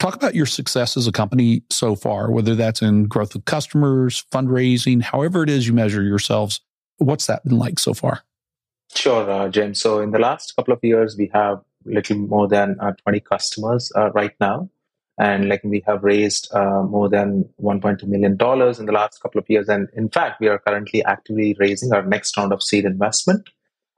Talk 0.00 0.16
about 0.16 0.34
your 0.34 0.46
success 0.46 0.96
as 0.96 1.06
a 1.06 1.12
company 1.12 1.62
so 1.70 1.94
far, 1.94 2.30
whether 2.30 2.54
that's 2.54 2.80
in 2.80 3.04
growth 3.04 3.34
of 3.34 3.44
customers, 3.44 4.24
fundraising, 4.32 5.02
however 5.02 5.42
it 5.42 5.50
is 5.50 5.68
you 5.68 5.74
measure 5.74 6.02
yourselves. 6.02 6.60
What's 6.96 7.26
that 7.26 7.44
been 7.44 7.58
like 7.58 7.78
so 7.78 7.92
far? 7.92 8.22
Sure, 8.94 9.30
uh, 9.30 9.48
James. 9.50 9.78
So 9.78 10.00
in 10.00 10.10
the 10.10 10.18
last 10.18 10.56
couple 10.56 10.72
of 10.72 10.80
years, 10.82 11.16
we 11.18 11.30
have 11.34 11.62
little 11.84 12.16
more 12.16 12.48
than 12.48 12.76
uh, 12.80 12.92
20 13.02 13.20
customers 13.20 13.92
uh, 13.94 14.10
right 14.12 14.34
now. 14.40 14.70
And 15.18 15.50
like 15.50 15.62
we 15.62 15.84
have 15.86 16.02
raised 16.02 16.52
uh, 16.54 16.82
more 16.82 17.10
than 17.10 17.46
1.2 17.62 18.02
million 18.04 18.38
dollars 18.38 18.80
in 18.80 18.86
the 18.86 18.92
last 18.92 19.20
couple 19.22 19.38
of 19.38 19.50
years. 19.50 19.68
And 19.68 19.88
in 19.94 20.08
fact, 20.08 20.40
we 20.40 20.48
are 20.48 20.58
currently 20.58 21.04
actively 21.04 21.54
raising 21.60 21.92
our 21.92 22.02
next 22.02 22.34
round 22.38 22.54
of 22.54 22.62
seed 22.62 22.86
investment 22.86 23.50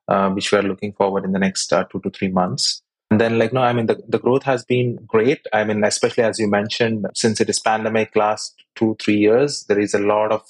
uh, 0.09 0.31
which 0.31 0.53
we 0.53 0.59
are 0.59 0.63
looking 0.63 0.93
forward 0.93 1.25
in 1.25 1.33
the 1.33 1.39
next 1.39 1.73
uh, 1.73 1.85
two 1.85 2.01
to 2.01 2.11
three 2.11 2.29
months. 2.29 2.83
Then, 3.23 3.39
like, 3.39 3.53
no, 3.53 3.63
I 3.63 3.73
mean, 3.73 3.87
the, 3.87 4.03
the 4.09 4.19
growth 4.19 4.43
has 4.43 4.65
been 4.65 4.97
great. 5.07 5.47
I 5.53 5.63
mean, 5.63 5.85
especially 5.85 6.25
as 6.25 6.41
you 6.41 6.49
mentioned, 6.49 7.07
since 7.15 7.41
it 7.41 7.49
is 7.49 7.61
pandemic 7.61 8.17
last 8.17 8.65
two, 8.75 8.97
three 9.01 9.17
years, 9.17 9.63
there 9.69 9.79
is 9.79 9.95
a 9.95 10.01
lot 10.01 10.33
of 10.33 10.43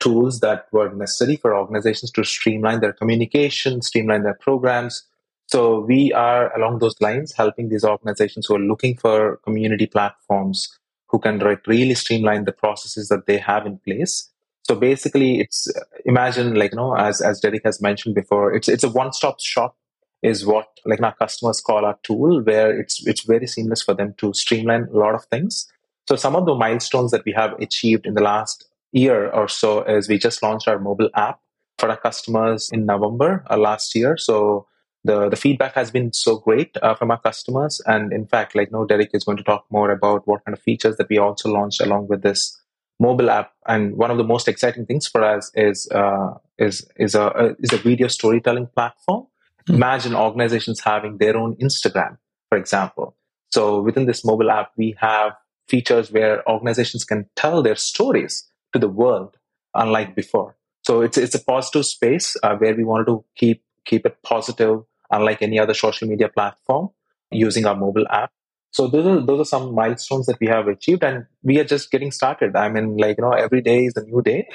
tools 0.00 0.40
that 0.40 0.66
were 0.72 0.92
necessary 0.92 1.36
for 1.36 1.56
organizations 1.56 2.10
to 2.10 2.24
streamline 2.24 2.80
their 2.80 2.92
communication, 2.92 3.82
streamline 3.82 4.24
their 4.24 4.34
programs. 4.34 5.04
So 5.46 5.78
we 5.78 6.12
are 6.12 6.52
along 6.58 6.80
those 6.80 7.00
lines 7.00 7.34
helping 7.36 7.68
these 7.68 7.84
organizations 7.84 8.46
who 8.46 8.56
are 8.56 8.66
looking 8.72 8.96
for 8.96 9.36
community 9.44 9.86
platforms 9.86 10.76
who 11.06 11.20
can 11.20 11.38
really 11.68 11.94
streamline 11.94 12.46
the 12.46 12.52
processes 12.52 13.10
that 13.10 13.26
they 13.26 13.38
have 13.38 13.64
in 13.64 13.78
place 13.78 14.32
so 14.64 14.76
basically, 14.76 15.40
it's 15.40 15.68
imagine 16.04 16.54
like 16.54 16.72
you 16.72 16.76
know, 16.76 16.94
as 16.94 17.20
as 17.20 17.40
Derrick 17.40 17.62
has 17.64 17.82
mentioned 17.82 18.14
before, 18.14 18.54
it's 18.54 18.68
it's 18.68 18.84
a 18.84 18.88
one 18.88 19.12
stop 19.12 19.40
shop 19.40 19.76
is 20.22 20.46
what 20.46 20.68
like 20.84 21.02
our 21.02 21.14
customers 21.14 21.60
call 21.60 21.84
our 21.84 21.98
tool, 22.02 22.42
where 22.42 22.78
it's 22.78 23.06
it's 23.06 23.22
very 23.22 23.46
seamless 23.46 23.82
for 23.82 23.94
them 23.94 24.14
to 24.18 24.32
streamline 24.32 24.88
a 24.92 24.96
lot 24.96 25.14
of 25.14 25.24
things. 25.26 25.70
So 26.08 26.16
some 26.16 26.36
of 26.36 26.46
the 26.46 26.54
milestones 26.54 27.10
that 27.12 27.24
we 27.24 27.32
have 27.32 27.52
achieved 27.60 28.06
in 28.06 28.14
the 28.14 28.22
last 28.22 28.64
year 28.92 29.30
or 29.30 29.48
so 29.48 29.82
is 29.82 30.08
we 30.08 30.18
just 30.18 30.42
launched 30.42 30.68
our 30.68 30.78
mobile 30.78 31.10
app 31.14 31.40
for 31.78 31.88
our 31.88 31.96
customers 31.96 32.70
in 32.72 32.86
November 32.86 33.44
uh, 33.50 33.56
last 33.56 33.94
year. 33.94 34.16
So 34.16 34.66
the 35.04 35.28
the 35.28 35.36
feedback 35.36 35.74
has 35.74 35.90
been 35.90 36.12
so 36.12 36.36
great 36.38 36.76
uh, 36.82 36.94
from 36.94 37.10
our 37.10 37.20
customers, 37.20 37.80
and 37.86 38.12
in 38.12 38.26
fact, 38.26 38.54
like 38.54 38.70
no, 38.70 38.84
Derrick 38.84 39.10
is 39.12 39.24
going 39.24 39.38
to 39.38 39.44
talk 39.44 39.64
more 39.70 39.90
about 39.90 40.26
what 40.28 40.44
kind 40.44 40.56
of 40.56 40.62
features 40.62 40.96
that 40.96 41.08
we 41.08 41.18
also 41.18 41.50
launched 41.50 41.80
along 41.80 42.08
with 42.08 42.22
this 42.22 42.56
mobile 43.00 43.30
app. 43.30 43.52
And 43.66 43.96
one 43.96 44.12
of 44.12 44.18
the 44.18 44.24
most 44.24 44.46
exciting 44.46 44.86
things 44.86 45.08
for 45.08 45.24
us 45.24 45.50
is 45.54 45.88
uh, 45.90 46.34
is 46.58 46.88
is 46.96 47.14
a, 47.14 47.22
a, 47.22 47.44
is 47.58 47.72
a 47.72 47.78
video 47.78 48.08
storytelling 48.08 48.68
platform. 48.68 49.26
Imagine 49.68 50.14
organizations 50.14 50.80
having 50.80 51.18
their 51.18 51.36
own 51.36 51.56
Instagram, 51.56 52.18
for 52.48 52.58
example. 52.58 53.16
So 53.50 53.80
within 53.80 54.06
this 54.06 54.24
mobile 54.24 54.50
app, 54.50 54.72
we 54.76 54.96
have 54.98 55.32
features 55.68 56.10
where 56.10 56.48
organizations 56.48 57.04
can 57.04 57.28
tell 57.36 57.62
their 57.62 57.76
stories 57.76 58.48
to 58.72 58.78
the 58.78 58.88
world, 58.88 59.36
unlike 59.74 60.14
before. 60.14 60.56
So 60.84 61.02
it's 61.02 61.16
it's 61.16 61.34
a 61.34 61.44
positive 61.44 61.86
space 61.86 62.36
uh, 62.42 62.56
where 62.56 62.74
we 62.74 62.84
wanted 62.84 63.06
to 63.06 63.24
keep 63.36 63.62
keep 63.84 64.06
it 64.06 64.16
positive, 64.22 64.80
unlike 65.10 65.42
any 65.42 65.58
other 65.58 65.74
social 65.74 66.08
media 66.08 66.28
platform, 66.28 66.88
using 67.30 67.66
our 67.66 67.76
mobile 67.76 68.06
app. 68.10 68.32
So 68.70 68.88
those 68.88 69.06
are 69.06 69.20
those 69.24 69.40
are 69.40 69.44
some 69.44 69.74
milestones 69.74 70.26
that 70.26 70.40
we 70.40 70.46
have 70.48 70.66
achieved, 70.66 71.04
and 71.04 71.26
we 71.42 71.60
are 71.60 71.64
just 71.64 71.90
getting 71.90 72.10
started. 72.10 72.56
I 72.56 72.68
mean, 72.68 72.96
like 72.96 73.18
you 73.18 73.24
know, 73.24 73.32
every 73.32 73.60
day 73.60 73.84
is 73.84 73.96
a 73.96 74.02
new 74.02 74.22
day, 74.22 74.48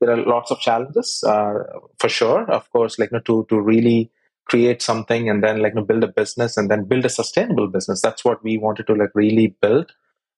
there 0.00 0.10
are 0.10 0.16
lots 0.16 0.50
of 0.50 0.60
challenges 0.60 1.24
uh, 1.26 1.54
for 1.98 2.08
sure. 2.08 2.50
Of 2.50 2.70
course, 2.70 2.98
like 2.98 3.10
you 3.10 3.16
know, 3.18 3.22
to 3.22 3.46
to 3.48 3.60
really 3.60 4.10
create 4.48 4.82
something 4.82 5.28
and 5.28 5.42
then 5.42 5.60
like 5.60 5.72
you 5.72 5.80
know, 5.80 5.84
build 5.84 6.04
a 6.04 6.08
business 6.08 6.56
and 6.56 6.70
then 6.70 6.84
build 6.84 7.04
a 7.04 7.10
sustainable 7.10 7.68
business. 7.68 8.00
That's 8.00 8.24
what 8.24 8.42
we 8.42 8.58
wanted 8.58 8.86
to 8.86 8.94
like 8.94 9.10
really 9.14 9.56
build. 9.60 9.92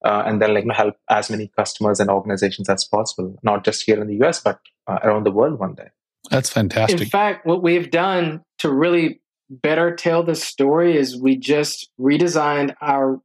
Uh, 0.05 0.23
and 0.25 0.41
then 0.41 0.55
like 0.55 0.65
you 0.65 0.69
know, 0.69 0.75
help 0.75 0.97
as 1.09 1.31
many 1.31 1.51
customers 1.57 2.01
and 2.01 2.11
organizations 2.11 2.69
as 2.69 2.85
possible, 2.85 3.39
not 3.43 3.65
just 3.65 3.85
here 3.85 4.01
in 4.01 4.09
the 4.09 4.27
US, 4.27 4.41
but 4.41 4.61
uh, 4.87 4.99
around 5.03 5.25
the 5.25 5.31
world 5.31 5.59
one 5.59 5.75
day. 5.75 5.89
That's 6.31 6.51
fantastic. 6.51 7.01
In 7.01 7.09
fact, 7.09 7.47
what 7.47 7.63
we've 7.63 7.91
done 7.91 8.43
to 8.59 8.73
really 8.73 9.21
better 9.51 9.95
tell 9.95 10.23
the 10.23 10.35
story 10.35 10.97
is 10.97 11.21
we 11.21 11.37
just 11.37 11.91
redesigned 12.01 12.75
our 12.81 13.21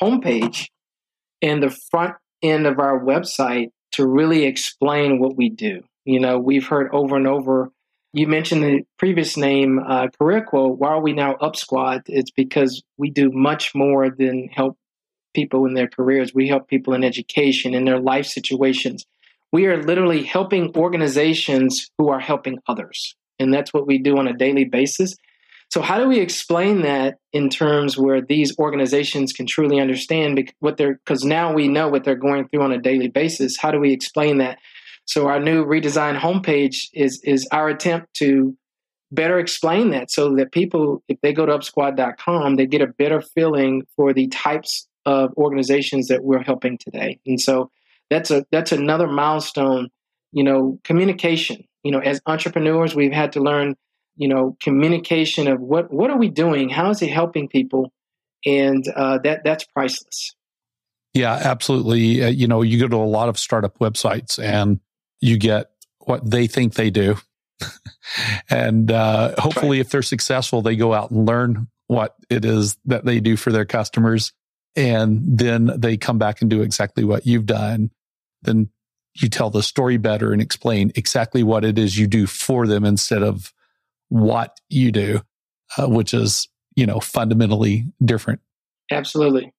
homepage 0.00 0.68
and 1.40 1.62
the 1.62 1.76
front 1.90 2.14
end 2.42 2.66
of 2.66 2.78
our 2.78 2.98
website 2.98 3.70
to 3.92 4.06
really 4.06 4.44
explain 4.44 5.18
what 5.18 5.36
we 5.36 5.48
do. 5.48 5.82
You 6.04 6.20
know, 6.20 6.38
we've 6.38 6.66
heard 6.66 6.90
over 6.92 7.16
and 7.16 7.26
over. 7.26 7.70
You 8.12 8.26
mentioned 8.26 8.62
the 8.62 8.82
previous 8.98 9.36
name, 9.36 9.78
uh. 9.78 10.08
Why 10.18 10.88
are 10.88 11.00
we 11.00 11.12
now 11.12 11.34
UpSquad? 11.34 12.02
It's 12.06 12.30
because 12.30 12.82
we 12.96 13.10
do 13.10 13.30
much 13.32 13.74
more 13.74 14.08
than 14.10 14.48
help 14.48 14.78
people 15.34 15.66
in 15.66 15.74
their 15.74 15.88
careers. 15.88 16.32
We 16.34 16.48
help 16.48 16.68
people 16.68 16.94
in 16.94 17.04
education, 17.04 17.74
in 17.74 17.84
their 17.84 18.00
life 18.00 18.26
situations. 18.26 19.04
We 19.52 19.66
are 19.66 19.82
literally 19.82 20.24
helping 20.24 20.74
organizations 20.74 21.90
who 21.98 22.08
are 22.08 22.20
helping 22.20 22.58
others. 22.66 23.14
And 23.38 23.52
that's 23.52 23.72
what 23.72 23.86
we 23.86 23.98
do 23.98 24.18
on 24.18 24.26
a 24.26 24.36
daily 24.36 24.64
basis. 24.64 25.14
So, 25.70 25.82
how 25.82 25.98
do 25.98 26.08
we 26.08 26.18
explain 26.18 26.82
that 26.82 27.18
in 27.34 27.50
terms 27.50 27.98
where 27.98 28.22
these 28.22 28.58
organizations 28.58 29.34
can 29.34 29.46
truly 29.46 29.80
understand 29.80 30.50
what 30.60 30.78
they're, 30.78 30.94
because 30.94 31.24
now 31.24 31.52
we 31.52 31.68
know 31.68 31.88
what 31.88 32.04
they're 32.04 32.16
going 32.16 32.48
through 32.48 32.62
on 32.62 32.72
a 32.72 32.80
daily 32.80 33.08
basis. 33.08 33.58
How 33.58 33.70
do 33.70 33.78
we 33.78 33.92
explain 33.92 34.38
that? 34.38 34.58
So, 35.08 35.26
our 35.26 35.40
new 35.40 35.64
redesigned 35.64 36.18
homepage 36.18 36.88
is, 36.92 37.20
is 37.24 37.48
our 37.50 37.68
attempt 37.68 38.14
to 38.14 38.56
better 39.10 39.38
explain 39.38 39.90
that 39.90 40.10
so 40.10 40.34
that 40.36 40.52
people, 40.52 41.02
if 41.08 41.18
they 41.22 41.32
go 41.32 41.46
to 41.46 41.52
upsquad.com, 41.52 42.56
they 42.56 42.66
get 42.66 42.82
a 42.82 42.86
better 42.86 43.22
feeling 43.22 43.86
for 43.96 44.12
the 44.12 44.28
types 44.28 44.86
of 45.06 45.32
organizations 45.38 46.08
that 46.08 46.24
we're 46.24 46.42
helping 46.42 46.76
today. 46.76 47.18
And 47.26 47.40
so, 47.40 47.70
that's 48.10 48.30
a 48.30 48.44
that's 48.50 48.72
another 48.72 49.06
milestone 49.06 49.88
you 50.32 50.44
know 50.44 50.78
communication. 50.84 51.64
You 51.82 51.92
know 51.92 52.00
as 52.00 52.20
entrepreneurs 52.26 52.94
we've 52.94 53.12
had 53.12 53.32
to 53.32 53.40
learn 53.40 53.76
you 54.16 54.28
know 54.28 54.56
communication 54.62 55.48
of 55.48 55.60
what 55.60 55.92
what 55.92 56.10
are 56.10 56.18
we 56.18 56.28
doing? 56.28 56.68
How 56.68 56.90
is 56.90 57.02
it 57.02 57.10
helping 57.10 57.48
people? 57.48 57.92
And 58.46 58.86
uh, 58.94 59.18
that 59.24 59.44
that's 59.44 59.64
priceless. 59.64 60.34
Yeah 61.14 61.34
absolutely. 61.34 62.22
Uh, 62.22 62.28
you 62.28 62.46
know 62.46 62.62
you 62.62 62.78
go 62.78 62.88
to 62.88 62.96
a 62.96 63.04
lot 63.04 63.28
of 63.28 63.38
startup 63.38 63.78
websites 63.78 64.42
and 64.42 64.80
you 65.20 65.38
get 65.38 65.70
what 66.00 66.28
they 66.28 66.46
think 66.46 66.74
they 66.74 66.90
do 66.90 67.16
and 68.50 68.90
uh, 68.90 69.34
hopefully 69.38 69.78
right. 69.78 69.86
if 69.86 69.90
they're 69.90 70.02
successful 70.02 70.62
they 70.62 70.76
go 70.76 70.94
out 70.94 71.10
and 71.10 71.26
learn 71.26 71.68
what 71.86 72.14
it 72.30 72.44
is 72.44 72.76
that 72.84 73.04
they 73.04 73.20
do 73.20 73.36
for 73.36 73.50
their 73.50 73.64
customers 73.64 74.32
and 74.76 75.20
then 75.38 75.70
they 75.76 75.96
come 75.96 76.18
back 76.18 76.40
and 76.40 76.50
do 76.50 76.62
exactly 76.62 77.04
what 77.04 77.26
you've 77.26 77.46
done 77.46 77.90
then 78.42 78.68
you 79.20 79.28
tell 79.28 79.50
the 79.50 79.62
story 79.62 79.96
better 79.96 80.32
and 80.32 80.40
explain 80.40 80.92
exactly 80.94 81.42
what 81.42 81.64
it 81.64 81.78
is 81.78 81.98
you 81.98 82.06
do 82.06 82.26
for 82.26 82.66
them 82.66 82.84
instead 82.84 83.22
of 83.22 83.52
what 84.08 84.58
you 84.68 84.92
do, 84.92 85.20
uh, 85.76 85.88
which 85.88 86.14
is, 86.14 86.48
you 86.76 86.86
know, 86.86 87.00
fundamentally 87.00 87.84
different. 88.04 88.40
Absolutely. 88.90 89.52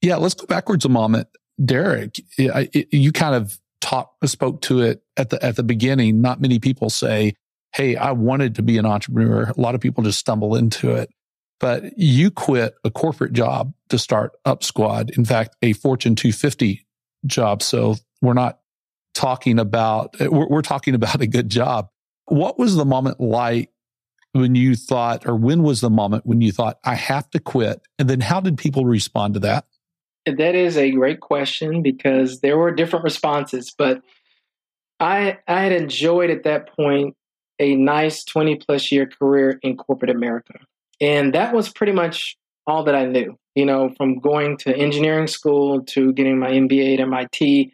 Yeah. 0.00 0.16
Let's 0.16 0.34
go 0.34 0.46
backwards 0.46 0.84
a 0.84 0.88
moment. 0.88 1.28
Derrick, 1.64 2.16
you 2.36 3.12
kind 3.12 3.36
of 3.36 3.58
talked, 3.84 4.26
spoke 4.28 4.62
to 4.62 4.80
it 4.80 5.02
at 5.16 5.30
the, 5.30 5.44
at 5.44 5.56
the 5.56 5.62
beginning. 5.62 6.20
Not 6.20 6.40
many 6.40 6.58
people 6.58 6.90
say, 6.90 7.34
Hey, 7.74 7.96
I 7.96 8.12
wanted 8.12 8.54
to 8.56 8.62
be 8.62 8.78
an 8.78 8.86
entrepreneur. 8.86 9.52
A 9.56 9.60
lot 9.60 9.74
of 9.74 9.80
people 9.80 10.02
just 10.04 10.18
stumble 10.18 10.54
into 10.54 10.92
it, 10.92 11.10
but 11.60 11.98
you 11.98 12.30
quit 12.30 12.74
a 12.84 12.90
corporate 12.90 13.32
job 13.32 13.74
to 13.90 13.98
start 13.98 14.32
UpSquad. 14.46 15.16
In 15.18 15.24
fact, 15.24 15.56
a 15.60 15.72
Fortune 15.74 16.14
250 16.14 16.86
job. 17.26 17.62
So 17.62 17.96
we're 18.22 18.32
not 18.32 18.60
talking 19.12 19.58
about, 19.58 20.18
we're, 20.20 20.48
we're 20.48 20.62
talking 20.62 20.94
about 20.94 21.20
a 21.20 21.26
good 21.26 21.48
job. 21.48 21.88
What 22.26 22.58
was 22.58 22.76
the 22.76 22.84
moment 22.84 23.20
like 23.20 23.70
when 24.32 24.54
you 24.54 24.76
thought, 24.76 25.26
or 25.26 25.36
when 25.36 25.62
was 25.62 25.80
the 25.80 25.90
moment 25.90 26.24
when 26.24 26.40
you 26.40 26.52
thought, 26.52 26.78
I 26.84 26.94
have 26.94 27.28
to 27.30 27.40
quit? 27.40 27.82
And 27.98 28.08
then 28.08 28.20
how 28.20 28.40
did 28.40 28.56
people 28.56 28.86
respond 28.86 29.34
to 29.34 29.40
that? 29.40 29.66
That 30.26 30.54
is 30.54 30.76
a 30.76 30.90
great 30.90 31.20
question 31.20 31.82
because 31.82 32.40
there 32.40 32.56
were 32.56 32.72
different 32.72 33.04
responses, 33.04 33.74
but 33.76 34.02
I 34.98 35.38
I 35.46 35.62
had 35.62 35.72
enjoyed 35.72 36.30
at 36.30 36.44
that 36.44 36.74
point 36.74 37.16
a 37.58 37.76
nice 37.76 38.24
20 38.24 38.56
plus 38.56 38.90
year 38.90 39.06
career 39.06 39.58
in 39.62 39.76
corporate 39.76 40.10
America. 40.10 40.54
And 41.00 41.34
that 41.34 41.54
was 41.54 41.68
pretty 41.68 41.92
much 41.92 42.36
all 42.66 42.84
that 42.84 42.94
I 42.94 43.04
knew. 43.04 43.38
You 43.54 43.66
know, 43.66 43.90
from 43.96 44.18
going 44.18 44.56
to 44.58 44.74
engineering 44.76 45.28
school 45.28 45.82
to 45.84 46.12
getting 46.12 46.38
my 46.38 46.50
MBA 46.50 46.94
at 46.94 47.00
MIT, 47.00 47.72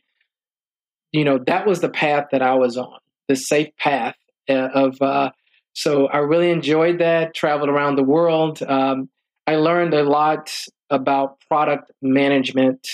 you 1.12 1.25
know, 1.25 1.38
that 1.47 1.66
was 1.66 1.80
the 1.80 1.88
path 1.88 2.26
that 2.33 2.42
I 2.42 2.54
was 2.54 2.76
on, 2.76 2.99
the 3.28 3.37
safe 3.37 3.75
path 3.78 4.16
uh, 4.49 4.69
of 4.75 5.00
uh, 5.00 5.30
so 5.73 6.09
I 6.09 6.19
really 6.19 6.50
enjoyed 6.50 6.99
that, 6.99 7.35
traveled 7.35 7.69
around 7.71 7.97
the 7.97 8.02
world. 8.02 8.62
Um, 8.62 9.09
I 9.46 9.57
learned 9.57 9.94
a 9.94 10.03
lot 10.03 10.53
about 10.90 11.40
product 11.48 11.90
management, 12.03 12.87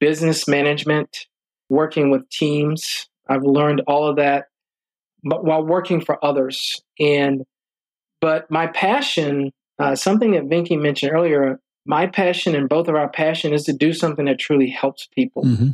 business 0.00 0.48
management, 0.48 1.26
working 1.68 2.10
with 2.10 2.28
teams. 2.30 3.08
I've 3.28 3.42
learned 3.42 3.82
all 3.86 4.08
of 4.08 4.16
that 4.16 4.46
but 5.24 5.44
while 5.44 5.64
working 5.64 6.00
for 6.00 6.22
others. 6.24 6.82
And 7.00 7.44
but 8.20 8.50
my 8.50 8.66
passion, 8.68 9.52
uh, 9.78 9.96
something 9.96 10.32
that 10.32 10.44
Venki 10.44 10.80
mentioned 10.80 11.12
earlier, 11.12 11.60
my 11.86 12.06
passion 12.06 12.54
and 12.54 12.68
both 12.68 12.88
of 12.88 12.94
our 12.94 13.08
passion 13.08 13.52
is 13.52 13.64
to 13.64 13.72
do 13.72 13.92
something 13.92 14.26
that 14.26 14.38
truly 14.38 14.70
helps 14.70 15.08
people. 15.14 15.44
Mm-hmm. 15.44 15.70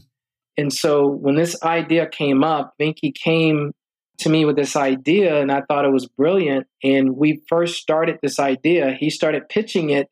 And 0.56 0.72
so 0.72 1.06
when 1.06 1.36
this 1.36 1.60
idea 1.62 2.08
came 2.08 2.42
up, 2.42 2.74
Venki 2.80 3.14
came 3.14 3.72
to 4.18 4.28
me 4.28 4.44
with 4.44 4.56
this 4.56 4.76
idea 4.76 5.40
and 5.40 5.50
I 5.50 5.62
thought 5.62 5.84
it 5.84 5.92
was 5.92 6.06
brilliant. 6.06 6.66
And 6.82 7.16
we 7.16 7.40
first 7.48 7.80
started 7.80 8.18
this 8.22 8.38
idea. 8.38 8.96
He 8.98 9.10
started 9.10 9.48
pitching 9.48 9.90
it 9.90 10.08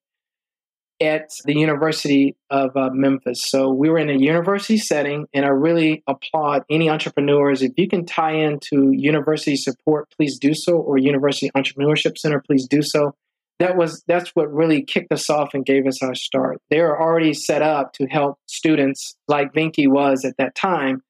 at 1.01 1.31
the 1.45 1.55
University 1.55 2.37
of 2.51 2.77
uh, 2.77 2.91
Memphis. 2.93 3.43
So 3.45 3.71
we 3.71 3.89
were 3.89 3.99
in 3.99 4.11
a 4.11 4.19
university 4.19 4.79
setting, 4.79 5.27
and 5.33 5.45
I 5.45 5.49
really 5.49 6.03
applaud 6.07 6.65
any 6.71 6.91
entrepreneurs. 6.91 7.63
If 7.63 7.73
you 7.77 7.89
can 7.89 8.05
tie 8.05 8.35
into 8.35 8.91
university 8.93 9.57
support, 9.57 10.11
please 10.17 10.39
do 10.39 10.55
so, 10.55 10.77
or 10.77 10.99
University 10.99 11.51
Entrepreneurship 11.57 12.19
Center, 12.19 12.43
please 12.45 12.67
do 12.67 12.83
so. 12.83 13.15
That 13.59 13.77
was 13.77 14.03
that's 14.07 14.31
what 14.31 14.53
really 14.53 14.83
kicked 14.83 15.13
us 15.13 15.29
off 15.29 15.51
and 15.53 15.67
gave 15.67 15.87
us 15.87 16.03
our 16.03 16.15
start. 16.15 16.61
They 16.71 16.81
were 16.81 17.01
already 17.01 17.35
set 17.35 17.63
up 17.63 17.93
to 17.95 18.07
help 18.07 18.39
students 18.47 19.17
like 19.27 19.53
Venki 19.53 19.89
was 19.89 20.25
at 20.25 20.37
that 20.39 20.55
time 20.55 21.03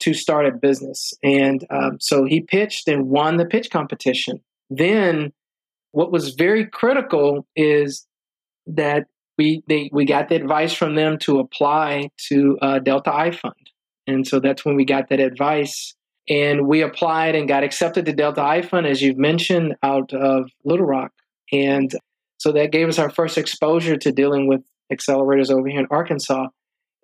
to 0.00 0.14
start 0.14 0.46
a 0.46 0.52
business. 0.52 1.12
And 1.24 1.66
um, 1.70 1.98
so 2.00 2.24
he 2.24 2.40
pitched 2.40 2.86
and 2.86 3.08
won 3.08 3.36
the 3.36 3.46
pitch 3.46 3.70
competition. 3.70 4.40
Then, 4.70 5.32
what 5.90 6.12
was 6.12 6.34
very 6.34 6.66
critical 6.66 7.46
is 7.56 8.06
that 8.66 9.06
we 9.38 9.62
they, 9.68 9.88
we 9.92 10.04
got 10.04 10.28
the 10.28 10.36
advice 10.36 10.72
from 10.72 10.94
them 10.94 11.18
to 11.20 11.38
apply 11.38 12.10
to 12.28 12.58
uh, 12.60 12.78
Delta 12.80 13.14
I 13.14 13.30
Fund, 13.30 13.70
and 14.06 14.26
so 14.26 14.40
that's 14.40 14.64
when 14.64 14.76
we 14.76 14.84
got 14.84 15.08
that 15.10 15.20
advice. 15.20 15.94
And 16.30 16.68
we 16.68 16.82
applied 16.82 17.34
and 17.34 17.48
got 17.48 17.64
accepted 17.64 18.04
to 18.04 18.12
Delta 18.12 18.42
I 18.42 18.60
Fund, 18.60 18.86
as 18.86 19.00
you've 19.00 19.16
mentioned, 19.16 19.76
out 19.82 20.12
of 20.12 20.50
Little 20.62 20.84
Rock. 20.84 21.10
And 21.52 21.90
so 22.36 22.52
that 22.52 22.70
gave 22.70 22.86
us 22.86 22.98
our 22.98 23.08
first 23.08 23.38
exposure 23.38 23.96
to 23.96 24.12
dealing 24.12 24.46
with 24.46 24.60
accelerators 24.92 25.50
over 25.50 25.66
here 25.68 25.80
in 25.80 25.86
Arkansas. 25.90 26.48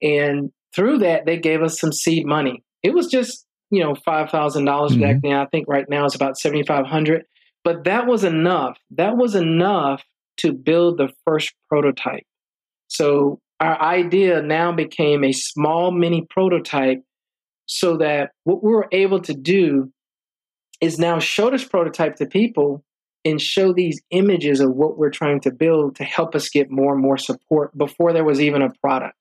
And 0.03 0.53
through 0.77 0.99
that, 0.99 1.25
they 1.25 1.39
gave 1.39 1.63
us 1.63 1.81
some 1.81 1.91
seed 1.91 2.27
money 2.27 2.63
it 2.85 2.95
was 2.95 3.09
just 3.09 3.47
you 3.71 3.83
know 3.83 3.97
five 3.97 4.31
thousand 4.31 4.67
dollars 4.67 4.93
mm-hmm. 4.93 5.01
back 5.01 5.17
then. 5.23 5.33
I 5.33 5.47
think 5.47 5.67
right 5.67 5.87
now 5.89 6.05
it's 6.05 6.15
about 6.15 6.39
seventy 6.39 6.63
five 6.63 6.87
hundred. 6.87 7.25
But 7.65 7.85
that 7.85 8.07
was 8.07 8.23
enough. 8.23 8.79
That 8.91 9.17
was 9.17 9.35
enough 9.35 10.05
to 10.39 10.53
build 10.53 10.99
the 10.99 11.09
first 11.25 11.53
prototype. 11.69 12.25
So 12.89 13.41
our 13.61 13.81
idea 13.81 14.43
now 14.43 14.73
became 14.73 15.25
a 15.25 15.33
small 15.33 15.91
mini 15.91 16.27
prototype 16.29 17.03
so 17.67 17.97
that 17.99 18.31
what 18.45 18.63
we 18.63 18.71
were 18.71 18.89
able 18.93 19.21
to 19.21 19.35
do 19.35 19.91
is 20.81 20.99
now 20.99 21.19
show 21.19 21.51
this 21.51 21.65
prototype 21.65 22.17
to 22.17 22.27
people 22.27 22.85
and 23.25 23.41
show 23.41 23.73
these 23.73 24.03
images 24.11 24.61
of 24.61 24.71
what 24.71 24.99
we're 24.99 25.11
trying 25.11 25.41
to 25.41 25.51
build 25.51 25.97
to 25.97 26.05
help 26.05 26.35
us 26.35 26.51
get 26.51 26.71
more 26.71 26.93
and 26.93 27.03
more 27.03 27.17
support 27.17 27.77
before 27.77 28.13
there 28.13 28.25
was 28.25 28.41
even 28.41 28.61
a 28.61 28.71
product. 28.83 29.17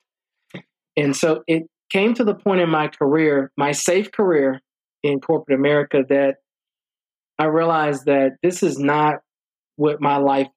And 0.97 1.15
so 1.15 1.43
it 1.47 1.63
came 1.89 2.13
to 2.15 2.23
the 2.23 2.35
point 2.35 2.61
in 2.61 2.69
my 2.69 2.89
career, 2.89 3.51
my 3.55 3.71
safe 3.71 4.11
career 4.11 4.59
in 5.03 5.21
corporate 5.21 5.57
America, 5.57 6.03
that 6.09 6.35
I 7.39 7.45
realized 7.45 8.05
that 8.05 8.33
this 8.43 8.61
is 8.61 8.77
not 8.77 9.15
what 9.75 10.01
my 10.01 10.17
life 10.17 10.47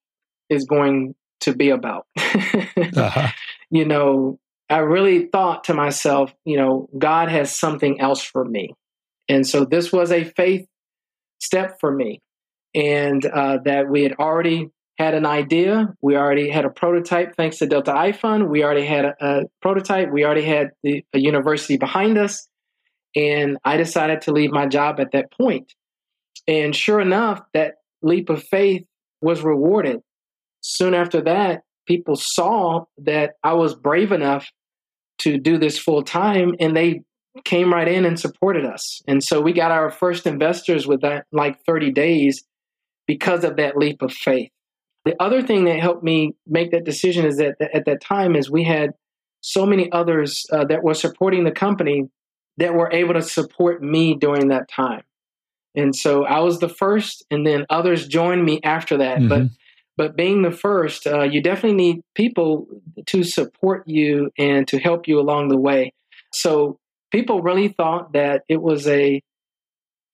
is 0.49 0.65
going 0.65 1.15
to 1.41 1.55
be 1.55 1.71
about. 1.71 2.07
uh-huh. 2.17 3.29
You 3.71 3.85
know, 3.85 4.39
I 4.69 4.79
really 4.79 5.27
thought 5.27 5.65
to 5.65 5.75
myself, 5.75 6.33
you 6.45 6.57
know, 6.57 6.89
God 6.97 7.29
has 7.29 7.55
something 7.55 8.01
else 8.01 8.23
for 8.23 8.45
me. 8.45 8.75
And 9.29 9.47
so 9.47 9.65
this 9.65 9.93
was 9.93 10.11
a 10.13 10.25
faith 10.25 10.67
step 11.41 11.79
for 11.81 11.93
me. 11.93 12.21
And 12.75 13.25
uh, 13.25 13.59
that 13.65 13.89
we 13.89 14.03
had 14.03 14.15
already 14.15 14.71
had 14.99 15.15
an 15.15 15.27
idea. 15.27 15.95
We 16.01 16.17
already 16.17 16.51
had 16.51 16.65
a 16.65 16.71
prototype 16.71 17.37
thanks 17.37 17.59
to 17.59 17.67
Delta 17.67 17.97
I 17.97 18.13
Fund. 18.13 18.49
We 18.49 18.65
already 18.65 18.87
had 18.87 19.05
a, 19.05 19.15
a 19.21 19.43
prototype. 19.61 20.11
We 20.11 20.25
already 20.25 20.45
had 20.45 20.71
the, 20.83 21.05
a 21.13 21.19
university 21.19 21.77
behind 21.77 22.19
us. 22.19 22.49
And 23.15 23.59
I 23.65 23.77
decided 23.77 24.23
to 24.23 24.33
leave 24.33 24.51
my 24.51 24.67
job 24.67 25.01
at 25.01 25.13
that 25.13 25.33
point. 25.33 25.73
And 26.47 26.75
sure 26.75 27.01
enough, 27.01 27.41
that 27.55 27.77
leap 28.03 28.29
of 28.31 28.43
faith 28.43 28.85
was 29.21 29.43
rewarded. 29.43 30.01
Soon 30.69 30.95
after 30.95 31.21
that, 31.23 31.63
people 31.87 32.17
saw 32.17 32.87
that 32.99 33.35
I 33.45 33.53
was 33.55 33.77
brave 33.77 34.11
enough 34.11 34.51
to 35.19 35.39
do 35.39 35.59
this 35.59 35.79
full 35.79 36.03
time 36.03 36.55
and 36.59 36.77
they 36.77 37.03
came 37.45 37.73
right 37.73 37.87
in 37.87 38.05
and 38.05 38.19
supported 38.19 38.65
us. 38.65 39.01
And 39.07 39.23
so 39.23 39.41
we 39.41 39.53
got 39.53 39.71
our 39.71 39.91
first 39.91 40.27
investors 40.27 40.87
with 40.87 41.03
that 41.03 41.27
like 41.31 41.59
30 41.67 41.93
days 41.93 42.43
because 43.07 43.45
of 43.45 43.57
that 43.57 43.77
leap 43.77 44.03
of 44.03 44.13
faith. 44.13 44.51
The 45.05 45.15
other 45.23 45.41
thing 45.41 45.67
that 45.67 45.79
helped 45.79 46.03
me 46.03 46.35
make 46.49 46.73
that 46.73 46.85
decision 46.85 47.25
is 47.27 47.37
that 47.37 47.55
at 47.73 47.85
that 47.85 48.01
time 48.01 48.35
is 48.35 48.51
we 48.51 48.65
had 48.65 48.91
so 49.41 49.65
many 49.65 49.91
others 49.93 50.45
uh, 50.53 50.65
that 50.65 50.83
were 50.83 50.95
supporting 50.95 51.45
the 51.45 51.53
company 51.53 52.09
that 52.57 52.75
were 52.75 52.93
able 52.93 53.15
to 53.15 53.23
support 53.23 53.83
me 53.83 54.17
during 54.17 54.49
that 54.49 54.69
time. 54.69 55.03
And 55.77 55.95
so 55.95 56.25
I 56.25 56.41
was 56.41 56.59
the 56.59 56.69
first, 56.69 57.25
and 57.31 57.47
then 57.47 57.67
others 57.71 58.09
joined 58.09 58.45
me 58.45 58.61
after 58.65 58.97
that. 58.99 59.19
Mm-hmm. 59.19 59.29
But 59.29 59.43
but 59.97 60.17
being 60.17 60.43
the 60.43 60.51
first, 60.51 61.07
uh, 61.07 61.23
you 61.23 61.43
definitely 61.43 61.77
need 61.77 62.03
people 62.15 62.67
to 63.07 63.23
support 63.23 63.85
you 63.87 64.31
and 64.39 64.69
to 64.69 64.79
help 64.79 65.09
you 65.09 65.19
along 65.19 65.49
the 65.49 65.57
way. 65.57 65.93
So 66.33 66.79
people 67.11 67.43
really 67.43 67.69
thought 67.69 68.13
that 68.13 68.43
it 68.49 68.61
was 68.61 68.87
a 68.87 69.23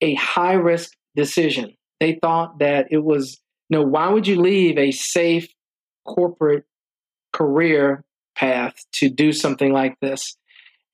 a 0.00 0.14
high 0.14 0.54
risk 0.54 0.92
decision. 1.14 1.76
They 2.00 2.18
thought 2.20 2.58
that 2.58 2.88
it 2.90 3.02
was 3.02 3.40
you 3.68 3.78
know 3.78 3.84
why 3.84 4.08
would 4.08 4.26
you 4.26 4.40
leave 4.40 4.78
a 4.78 4.92
safe 4.92 5.48
corporate 6.06 6.64
career 7.32 8.04
path 8.36 8.74
to 8.92 9.08
do 9.08 9.32
something 9.32 9.72
like 9.72 9.96
this? 10.00 10.36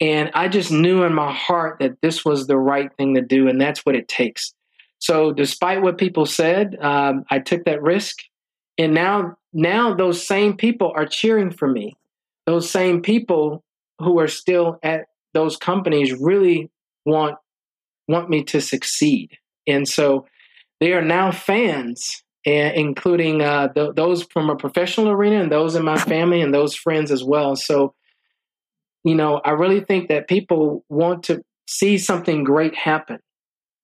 And 0.00 0.30
I 0.32 0.48
just 0.48 0.70
knew 0.70 1.02
in 1.02 1.12
my 1.12 1.32
heart 1.32 1.78
that 1.80 2.00
this 2.02 2.24
was 2.24 2.46
the 2.46 2.56
right 2.56 2.90
thing 2.96 3.14
to 3.14 3.22
do, 3.22 3.48
and 3.48 3.60
that's 3.60 3.84
what 3.84 3.96
it 3.96 4.06
takes. 4.06 4.54
So, 5.00 5.32
despite 5.32 5.82
what 5.82 5.98
people 5.98 6.26
said, 6.26 6.76
um, 6.80 7.24
I 7.30 7.38
took 7.40 7.64
that 7.64 7.82
risk, 7.82 8.16
and 8.78 8.94
now, 8.94 9.36
now 9.52 9.94
those 9.94 10.24
same 10.24 10.56
people 10.56 10.92
are 10.94 11.06
cheering 11.06 11.50
for 11.50 11.68
me. 11.68 11.96
Those 12.46 12.70
same 12.70 13.02
people 13.02 13.64
who 13.98 14.18
are 14.20 14.28
still 14.28 14.78
at 14.82 15.06
those 15.34 15.56
companies 15.56 16.14
really 16.14 16.70
want 17.04 17.36
want 18.06 18.30
me 18.30 18.42
to 18.42 18.60
succeed, 18.60 19.36
and 19.66 19.86
so 19.86 20.26
they 20.80 20.92
are 20.94 21.02
now 21.02 21.30
fans, 21.30 22.22
including 22.44 23.42
uh, 23.42 23.68
th- 23.72 23.94
those 23.96 24.22
from 24.32 24.48
a 24.48 24.56
professional 24.56 25.10
arena 25.10 25.42
and 25.42 25.52
those 25.52 25.74
in 25.74 25.84
my 25.84 25.98
family 25.98 26.40
and 26.40 26.54
those 26.54 26.74
friends 26.74 27.10
as 27.10 27.22
well. 27.22 27.54
So 27.54 27.94
you 29.04 29.14
know, 29.14 29.40
I 29.44 29.50
really 29.50 29.80
think 29.80 30.08
that 30.08 30.28
people 30.28 30.84
want 30.88 31.24
to 31.24 31.42
see 31.66 31.98
something 31.98 32.44
great 32.44 32.74
happen. 32.74 33.18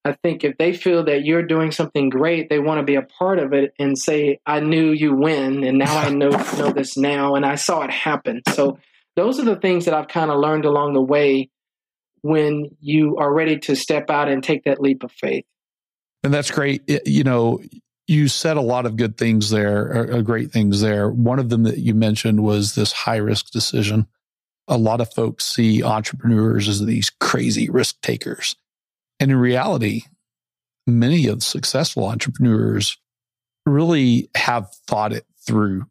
I 0.05 0.13
think 0.13 0.45
if 0.45 0.59
they 0.59 0.75
feel 0.75 1.05
that 1.05 1.25
you're 1.25 1.43
doing 1.43 1.73
something 1.73 2.11
great, 2.11 2.51
they 2.51 2.59
want 2.59 2.79
to 2.79 2.85
be 2.85 2.97
a 2.97 3.03
part 3.03 3.39
of 3.39 3.53
it 3.53 3.73
and 3.79 3.99
say, 3.99 4.39
"I 4.47 4.61
knew 4.61 4.91
you 4.91 5.15
win, 5.15 5.65
and 5.65 5.79
now 5.79 5.97
I 5.97 6.11
know 6.11 6.29
know 6.59 6.73
this 6.73 6.97
now, 6.97 7.35
and 7.35 7.45
I 7.45 7.55
saw 7.55 7.83
it 7.83 7.91
happen." 7.91 8.43
So 8.51 8.79
those 9.17 9.41
are 9.41 9.45
the 9.45 9.57
things 9.57 9.87
that 9.87 9.95
I've 9.95 10.09
kind 10.09 10.31
of 10.31 10.39
learned 10.39 10.65
along 10.65 10.95
the 10.95 11.03
way 11.03 11.51
when 12.23 12.71
you 12.81 13.17
are 13.19 13.33
ready 13.33 13.59
to 13.59 13.77
step 13.77 14.11
out 14.11 14.29
and 14.29 14.43
take 14.43 14.65
that 14.65 14.81
leap 14.81 15.05
of 15.05 15.13
faith. 15.13 15.45
And 16.23 16.33
that's 16.33 16.51
great. 16.51 16.83
You 17.07 17.23
know, 17.23 17.61
you 18.07 18.29
said 18.29 18.57
a 18.57 18.63
lot 18.63 18.87
of 18.87 18.97
good 18.97 19.17
things 19.17 19.51
there, 19.51 20.15
uh, 20.15 20.23
great 20.23 20.51
things 20.51 20.81
there. 20.81 21.11
One 21.11 21.39
of 21.39 21.51
them 21.51 21.65
that 21.65 21.79
you 21.79 21.95
mentioned 21.95 22.43
was 22.43 22.75
this 22.75 22.93
high 22.93 23.17
risk 23.17 23.51
decision 23.51 24.07
a 24.69 24.79
lot 24.79 25.01
of 25.01 25.13
folks 25.13 25.45
see 25.45 25.83
entrepreneurs 25.83 26.69
as 26.69 26.85
these 26.85 27.11
crazy 27.11 27.69
risk 27.69 28.01
takers. 28.01 28.57
And 29.21 29.31
in 29.31 29.37
reality, 29.37 30.03
many 30.87 31.27
of 31.27 31.37
the 31.37 31.45
successful 31.45 32.07
entrepreneurs 32.07 32.99
really 33.67 34.29
have 34.35 34.73
thought 34.87 35.13
it 35.13 35.25
through 35.47 35.87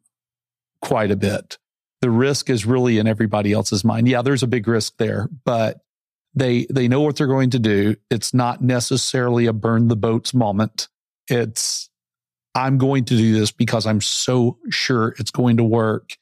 quite 0.82 1.12
a 1.12 1.16
bit. 1.16 1.58
The 2.02 2.10
risk 2.12 2.50
is 2.50 2.66
really 2.66 3.00
in 3.00 3.08
everybody 3.08 3.54
else's 3.54 3.86
mind. 3.86 4.08
Yeah, 4.08 4.22
there's 4.22 4.44
a 4.44 4.48
big 4.48 4.68
risk 4.68 4.98
there, 4.98 5.30
but 5.46 5.80
they 6.36 6.66
they 6.70 6.88
know 6.88 7.02
what 7.02 7.16
they're 7.16 7.28
going 7.28 7.52
to 7.52 7.60
do. 7.60 7.96
It's 8.10 8.34
not 8.34 8.62
necessarily 8.62 9.46
a 9.46 9.54
burn 9.54 9.88
the 9.88 9.96
boats 9.96 10.34
moment. 10.34 10.90
It's 11.30 11.90
I'm 12.56 12.78
going 12.78 13.06
to 13.06 13.16
do 13.16 13.40
this 13.40 13.52
because 13.52 13.86
I'm 13.86 14.02
so 14.02 14.58
sure 14.70 15.16
it's 15.18 15.32
going 15.32 15.58
to 15.58 15.64
work 15.64 16.18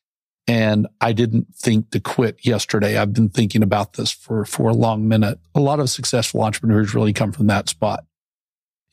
and 0.47 0.87
I 0.99 1.13
didn't 1.13 1.55
think 1.55 1.91
to 1.91 1.99
quit 1.99 2.45
yesterday. 2.45 2.97
I've 2.97 3.13
been 3.13 3.29
thinking 3.29 3.63
about 3.63 3.93
this 3.93 4.11
for, 4.11 4.45
for 4.45 4.69
a 4.69 4.73
long 4.73 5.07
minute. 5.07 5.39
A 5.55 5.59
lot 5.59 5.79
of 5.79 5.89
successful 5.89 6.41
entrepreneurs 6.41 6.95
really 6.95 7.13
come 7.13 7.31
from 7.31 7.47
that 7.47 7.69
spot. 7.69 8.05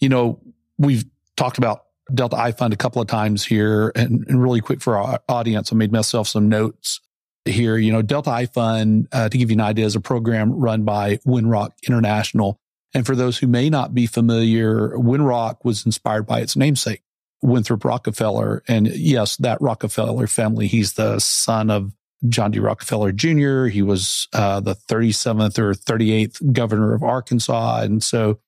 You 0.00 0.08
know, 0.08 0.40
we've 0.76 1.04
talked 1.36 1.58
about 1.58 1.84
Delta 2.12 2.36
iFund 2.36 2.72
a 2.72 2.76
couple 2.76 3.02
of 3.02 3.08
times 3.08 3.44
here 3.44 3.92
and, 3.94 4.26
and 4.28 4.42
really 4.42 4.60
quick 4.60 4.80
for 4.80 4.96
our 4.96 5.20
audience. 5.28 5.72
I 5.72 5.76
made 5.76 5.92
myself 5.92 6.28
some 6.28 6.48
notes 6.48 7.00
here. 7.44 7.76
You 7.76 7.92
know, 7.92 8.02
Delta 8.02 8.30
iFund, 8.30 9.08
uh, 9.12 9.28
to 9.28 9.38
give 9.38 9.50
you 9.50 9.56
an 9.56 9.60
idea, 9.60 9.86
is 9.86 9.96
a 9.96 10.00
program 10.00 10.52
run 10.52 10.84
by 10.84 11.16
Winrock 11.26 11.72
International. 11.86 12.60
And 12.94 13.04
for 13.04 13.14
those 13.14 13.38
who 13.38 13.46
may 13.46 13.68
not 13.68 13.94
be 13.94 14.06
familiar, 14.06 14.90
Winrock 14.90 15.64
was 15.64 15.84
inspired 15.84 16.26
by 16.26 16.40
its 16.40 16.56
namesake. 16.56 17.02
Winthrop 17.42 17.84
Rockefeller. 17.84 18.62
And 18.68 18.88
yes, 18.88 19.36
that 19.36 19.60
Rockefeller 19.60 20.26
family, 20.26 20.66
he's 20.66 20.94
the 20.94 21.18
son 21.18 21.70
of 21.70 21.92
John 22.28 22.50
D. 22.50 22.58
Rockefeller 22.58 23.12
Jr. 23.12 23.66
He 23.66 23.82
was 23.82 24.26
uh, 24.32 24.60
the 24.60 24.74
37th 24.74 25.58
or 25.58 25.72
38th 25.72 26.52
governor 26.52 26.94
of 26.94 27.02
Arkansas. 27.02 27.82
And 27.82 28.02
so 28.02 28.40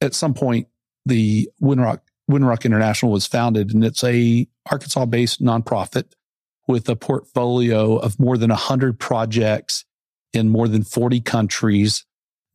at 0.00 0.14
some 0.14 0.34
point, 0.34 0.68
the 1.04 1.50
Winrock, 1.60 2.00
Winrock 2.30 2.64
International 2.64 3.12
was 3.12 3.26
founded 3.26 3.74
and 3.74 3.84
it's 3.84 4.02
a 4.04 4.46
Arkansas 4.70 5.04
based 5.06 5.42
nonprofit 5.42 6.12
with 6.68 6.88
a 6.88 6.96
portfolio 6.96 7.96
of 7.96 8.18
more 8.18 8.38
than 8.38 8.50
100 8.50 8.98
projects 8.98 9.84
in 10.32 10.48
more 10.48 10.68
than 10.68 10.84
40 10.84 11.20
countries 11.20 12.06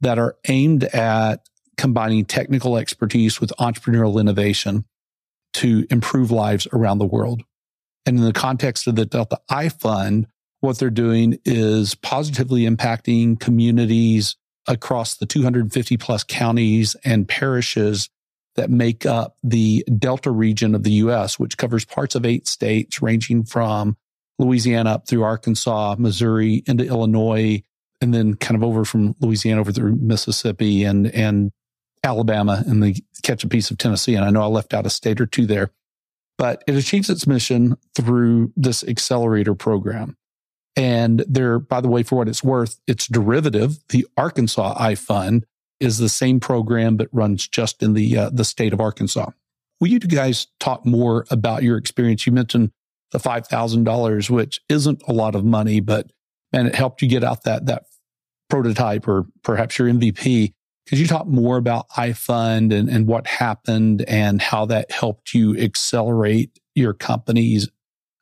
that 0.01 0.17
are 0.17 0.37
aimed 0.47 0.85
at 0.85 1.47
combining 1.77 2.25
technical 2.25 2.77
expertise 2.77 3.39
with 3.39 3.51
entrepreneurial 3.59 4.19
innovation 4.19 4.85
to 5.57 5.85
improve 5.89 6.31
lives 6.31 6.67
around 6.71 6.99
the 6.99 7.05
world. 7.05 7.43
And 8.05 8.17
in 8.17 8.23
the 8.23 8.33
context 8.33 8.87
of 8.87 8.95
the 8.95 9.05
Delta 9.05 9.39
I 9.49 9.69
Fund, 9.69 10.27
what 10.59 10.79
they're 10.79 10.89
doing 10.89 11.39
is 11.45 11.95
positively 11.95 12.63
impacting 12.63 13.39
communities 13.39 14.35
across 14.67 15.15
the 15.15 15.25
250 15.25 15.97
plus 15.97 16.23
counties 16.23 16.95
and 17.03 17.27
parishes 17.27 18.09
that 18.55 18.69
make 18.69 19.05
up 19.05 19.37
the 19.43 19.83
Delta 19.97 20.31
region 20.31 20.75
of 20.75 20.83
the 20.83 20.91
US, 20.91 21.39
which 21.39 21.57
covers 21.57 21.85
parts 21.85 22.15
of 22.15 22.25
eight 22.25 22.47
states 22.47 23.01
ranging 23.01 23.43
from 23.43 23.97
Louisiana 24.39 24.91
up 24.91 25.07
through 25.07 25.23
Arkansas, 25.23 25.95
Missouri 25.97 26.63
into 26.67 26.85
Illinois, 26.85 27.61
and 28.01 28.13
then 28.13 28.35
kind 28.35 28.55
of 28.55 28.63
over 28.63 28.85
from 28.85 29.15
Louisiana 29.19 29.61
over 29.61 29.71
through 29.71 29.95
Mississippi 29.95 30.83
and, 30.83 31.07
and 31.07 31.51
Alabama 32.03 32.63
and 32.65 32.81
they 32.81 32.95
catch 33.23 33.43
a 33.43 33.47
piece 33.47 33.71
of 33.71 33.77
Tennessee. 33.77 34.15
And 34.15 34.25
I 34.25 34.29
know 34.29 34.41
I 34.41 34.47
left 34.47 34.73
out 34.73 34.85
a 34.85 34.89
state 34.89 35.19
or 35.19 35.25
two 35.25 35.45
there, 35.45 35.71
but 36.37 36.63
it 36.67 36.75
achieves 36.75 37.09
its 37.09 37.27
mission 37.27 37.77
through 37.95 38.53
this 38.55 38.83
accelerator 38.83 39.55
program. 39.55 40.15
And 40.75 41.25
there, 41.27 41.57
by 41.57 41.81
the 41.81 41.89
way, 41.89 42.03
for 42.03 42.17
what 42.17 42.29
it's 42.29 42.43
worth, 42.43 42.79
its 42.85 43.07
derivative, 43.07 43.79
the 43.89 44.05
Arkansas 44.15 44.75
I 44.77 44.93
Fund, 44.93 45.45
is 45.79 45.97
the 45.97 46.09
same 46.09 46.39
program 46.39 46.97
that 46.97 47.09
runs 47.11 47.47
just 47.47 47.81
in 47.81 47.93
the 47.93 48.17
uh, 48.17 48.29
the 48.31 48.45
state 48.45 48.73
of 48.73 48.81
Arkansas. 48.81 49.31
Will 49.79 49.89
you 49.89 49.99
guys 49.99 50.47
talk 50.59 50.85
more 50.85 51.25
about 51.29 51.63
your 51.63 51.77
experience? 51.77 52.25
You 52.25 52.31
mentioned 52.31 52.71
the 53.11 53.19
five 53.19 53.47
thousand 53.47 53.83
dollars, 53.83 54.29
which 54.29 54.61
isn't 54.69 55.01
a 55.07 55.13
lot 55.13 55.35
of 55.35 55.43
money, 55.43 55.79
but 55.79 56.11
and 56.53 56.67
it 56.67 56.75
helped 56.75 57.01
you 57.01 57.07
get 57.07 57.23
out 57.23 57.43
that 57.43 57.65
that 57.67 57.83
prototype 58.49 59.07
or 59.07 59.25
perhaps 59.43 59.77
your 59.77 59.87
MVP. 59.87 60.53
Could 60.87 60.99
you 60.99 61.07
talk 61.07 61.27
more 61.27 61.57
about 61.57 61.89
iFund 61.89 62.73
and, 62.73 62.89
and 62.89 63.07
what 63.07 63.27
happened 63.27 64.05
and 64.07 64.41
how 64.41 64.65
that 64.67 64.89
helped 64.91 65.33
you 65.33 65.57
accelerate 65.57 66.59
your 66.75 66.93
companies 66.93 67.67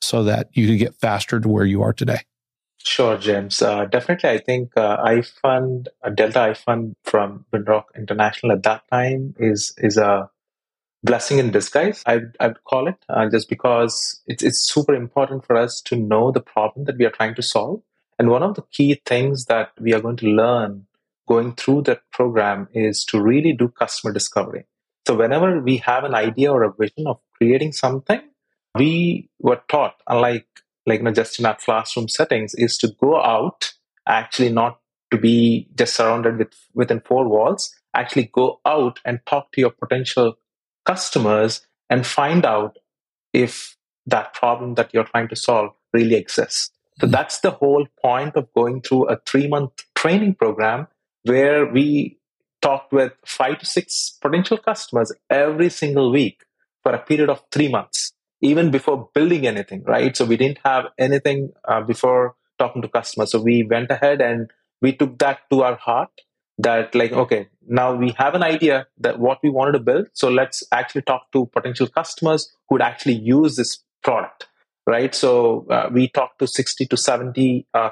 so 0.02 0.24
that 0.24 0.50
you 0.54 0.68
could 0.68 0.80
get 0.80 0.96
faster 0.96 1.40
to 1.40 1.48
where 1.48 1.66
you 1.66 1.84
are 1.84 1.94
today? 1.94 2.22
Sure, 2.80 3.18
James. 3.18 3.62
Uh, 3.62 3.86
definitely, 3.86 4.30
I 4.30 4.38
think 4.38 4.78
uh, 4.78 4.98
iFund, 5.04 5.88
uh, 6.04 6.10
Delta 6.10 6.40
iFund 6.40 6.94
from 7.04 7.46
Winrock 7.52 7.86
International 7.96 8.52
at 8.52 8.64
that 8.64 8.84
time 8.92 9.34
is 9.40 9.74
is 9.78 9.98
a 9.98 10.30
blessing 11.04 11.40
in 11.40 11.52
disguise. 11.52 12.04
I 12.06 12.22
I'd 12.40 12.64
call 12.64 12.88
it 12.88 12.98
uh, 13.10 13.28
just 13.30 13.50
because 13.50 14.22
it's 14.28 14.44
it's 14.44 14.70
super 14.72 14.94
important 14.94 15.46
for 15.46 15.56
us 15.56 15.82
to 15.86 15.96
know 15.96 16.32
the 16.32 16.42
problem 16.42 16.86
that 16.86 16.98
we 16.98 17.06
are 17.06 17.12
trying 17.12 17.36
to 17.36 17.42
solve. 17.42 17.82
And 18.20 18.30
one 18.30 18.44
of 18.44 18.56
the 18.56 18.62
key 18.72 19.02
things 19.06 19.46
that 19.46 19.72
we 19.80 19.94
are 19.94 20.00
going 20.00 20.18
to 20.18 20.28
learn 20.28 20.86
going 21.28 21.56
through 21.56 21.84
that 21.84 22.02
program 22.12 22.68
is 22.74 23.04
to 23.06 23.22
really 23.22 23.54
do 23.54 23.70
customer 23.70 24.14
discovery. 24.14 24.66
So 25.08 25.16
whenever 25.16 25.60
we 25.62 25.78
have 25.78 26.04
an 26.04 26.16
idea 26.16 26.52
or 26.52 26.64
a 26.64 26.74
vision 26.74 27.08
of 27.08 27.20
creating 27.38 27.74
something, 27.74 28.22
we 28.76 29.30
were 29.40 29.62
taught, 29.70 29.96
unlike 30.08 30.48
like 30.86 31.00
you 31.00 31.06
know, 31.06 31.12
just 31.12 31.40
in 31.40 31.46
our 31.46 31.56
classroom 31.56 32.08
settings, 32.08 32.54
is 32.56 32.78
to 32.78 32.94
go 33.00 33.20
out, 33.22 33.74
actually 34.08 34.52
not 34.52 34.80
to 35.12 35.18
be 35.18 35.68
just 35.76 35.96
surrounded 35.96 36.38
with 36.38 36.54
within 36.74 37.02
four 37.02 37.28
walls, 37.28 37.76
actually 37.96 38.30
go 38.32 38.60
out 38.66 39.00
and 39.06 39.20
talk 39.26 39.52
to 39.52 39.62
your 39.62 39.72
potential 39.72 40.38
customers 40.86 41.66
and 41.90 42.06
find 42.06 42.46
out 42.46 42.78
if 43.34 43.78
that 44.06 44.34
problem 44.34 44.76
that 44.76 44.94
you're 44.94 45.06
trying 45.06 45.28
to 45.28 45.36
solve 45.36 45.72
really 45.94 46.16
exists. 46.16 46.72
So 47.00 47.06
mm-hmm. 47.06 47.12
that's 47.12 47.40
the 47.40 47.52
whole 47.52 47.88
point 48.02 48.36
of 48.36 48.52
going 48.54 48.82
through 48.82 49.10
a 49.10 49.20
three 49.26 49.48
month 49.48 49.72
training 49.96 50.36
program 50.36 50.88
where 51.26 51.66
we 51.66 52.18
talked 52.62 52.94
with 52.94 53.14
five 53.26 53.60
to 53.60 53.66
six 53.66 54.18
potential 54.22 54.58
customers 54.58 55.12
every 55.30 55.70
single 55.70 56.12
week 56.12 56.44
for 56.84 56.94
a 56.94 57.00
period 57.00 57.30
of 57.30 57.42
three 57.52 57.68
months, 57.68 58.14
even 58.42 58.72
before 58.72 59.10
building 59.14 59.46
anything, 59.46 59.84
right? 59.84 60.16
So 60.16 60.26
we 60.26 60.38
didn't 60.38 60.60
have 60.64 60.86
anything 60.98 61.52
uh, 61.68 61.82
before 61.82 62.36
talking 62.58 62.82
to 62.82 62.88
customers. 62.88 63.32
So 63.32 63.42
we 63.42 63.64
went 63.64 63.92
ahead 63.92 64.22
and 64.22 64.50
we 64.82 64.94
took 64.94 65.18
that 65.20 65.40
to 65.52 65.64
our 65.64 65.76
heart 65.76 66.10
that 66.58 66.96
like 66.96 67.12
okay 67.12 67.48
now 67.68 67.94
we 67.94 68.12
have 68.18 68.34
an 68.34 68.44
idea 68.44 68.88
that 68.98 69.20
what 69.20 69.40
we 69.44 69.50
wanted 69.50 69.74
to 69.74 69.80
build 69.80 70.08
so 70.14 70.30
let's 70.30 70.64
actually 70.72 71.02
talk 71.02 71.30
to 71.34 71.46
potential 71.48 71.88
customers 71.88 72.56
who 72.68 72.76
would 72.76 72.82
actually 72.82 73.14
use 73.16 73.58
this 73.58 73.80
product 74.04 74.48
right 74.88 75.14
so 75.14 75.66
uh, 75.70 75.90
we 75.92 76.08
talked 76.08 76.40
to 76.40 76.48
60 76.48 76.86
to 76.86 76.96
70 76.96 77.68
uh, 77.74 77.90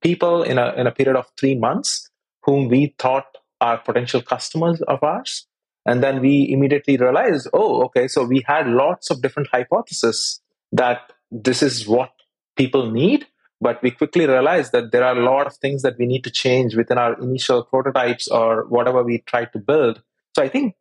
people 0.00 0.42
in 0.42 0.58
a 0.58 0.72
in 0.74 0.86
a 0.86 0.92
period 0.92 1.16
of 1.16 1.26
3 1.36 1.56
months 1.56 2.08
whom 2.44 2.68
we 2.68 2.94
thought 2.98 3.26
are 3.60 3.78
potential 3.78 4.22
customers 4.22 4.80
of 4.82 5.02
ours. 5.02 5.46
And 5.86 6.02
then 6.02 6.20
we 6.20 6.48
immediately 6.50 6.96
realized 6.96 7.48
oh 7.52 7.84
okay 7.84 8.08
so 8.08 8.24
we 8.24 8.42
had 8.46 8.66
lots 8.66 9.10
of 9.10 9.20
different 9.20 9.48
hypotheses 9.52 10.40
that 10.72 11.12
this 11.30 11.62
is 11.62 11.86
what 11.86 12.10
people 12.56 12.90
need. 12.90 13.26
But 13.60 13.82
we 13.82 13.90
quickly 13.90 14.26
realized 14.26 14.72
that 14.72 14.92
there 14.92 15.04
are 15.04 15.16
a 15.16 15.24
lot 15.24 15.46
of 15.46 15.56
things 15.56 15.82
that 15.82 15.96
we 15.98 16.06
need 16.06 16.24
to 16.24 16.30
change 16.30 16.74
within 16.74 16.98
our 16.98 17.18
initial 17.20 17.64
prototypes 17.64 18.28
or 18.28 18.66
whatever 18.68 19.02
we 19.02 19.18
try 19.26 19.44
to 19.46 19.58
build. 19.58 20.02
So 20.36 20.42
i 20.42 20.48
think 20.48 20.74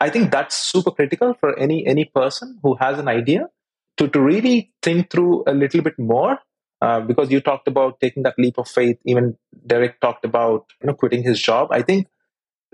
i 0.00 0.10
think 0.10 0.30
that's 0.30 0.56
super 0.56 0.90
critical 0.90 1.34
for 1.40 1.58
any 1.58 1.86
any 1.86 2.04
person 2.04 2.58
who 2.62 2.74
has 2.80 2.98
an 2.98 3.08
idea 3.08 3.48
to, 3.96 4.08
to 4.08 4.20
really 4.20 4.72
think 4.82 5.10
through 5.10 5.44
a 5.46 5.52
little 5.52 5.82
bit 5.82 5.98
more 5.98 6.38
uh, 6.80 7.00
because 7.00 7.30
you 7.30 7.40
talked 7.40 7.68
about 7.68 8.00
taking 8.00 8.22
that 8.22 8.34
leap 8.38 8.58
of 8.58 8.68
faith 8.68 8.98
even 9.04 9.36
derrick 9.66 10.00
talked 10.00 10.24
about 10.24 10.66
you 10.80 10.86
know 10.86 10.94
quitting 10.94 11.22
his 11.22 11.40
job. 11.40 11.68
I 11.70 11.82
think 11.82 12.08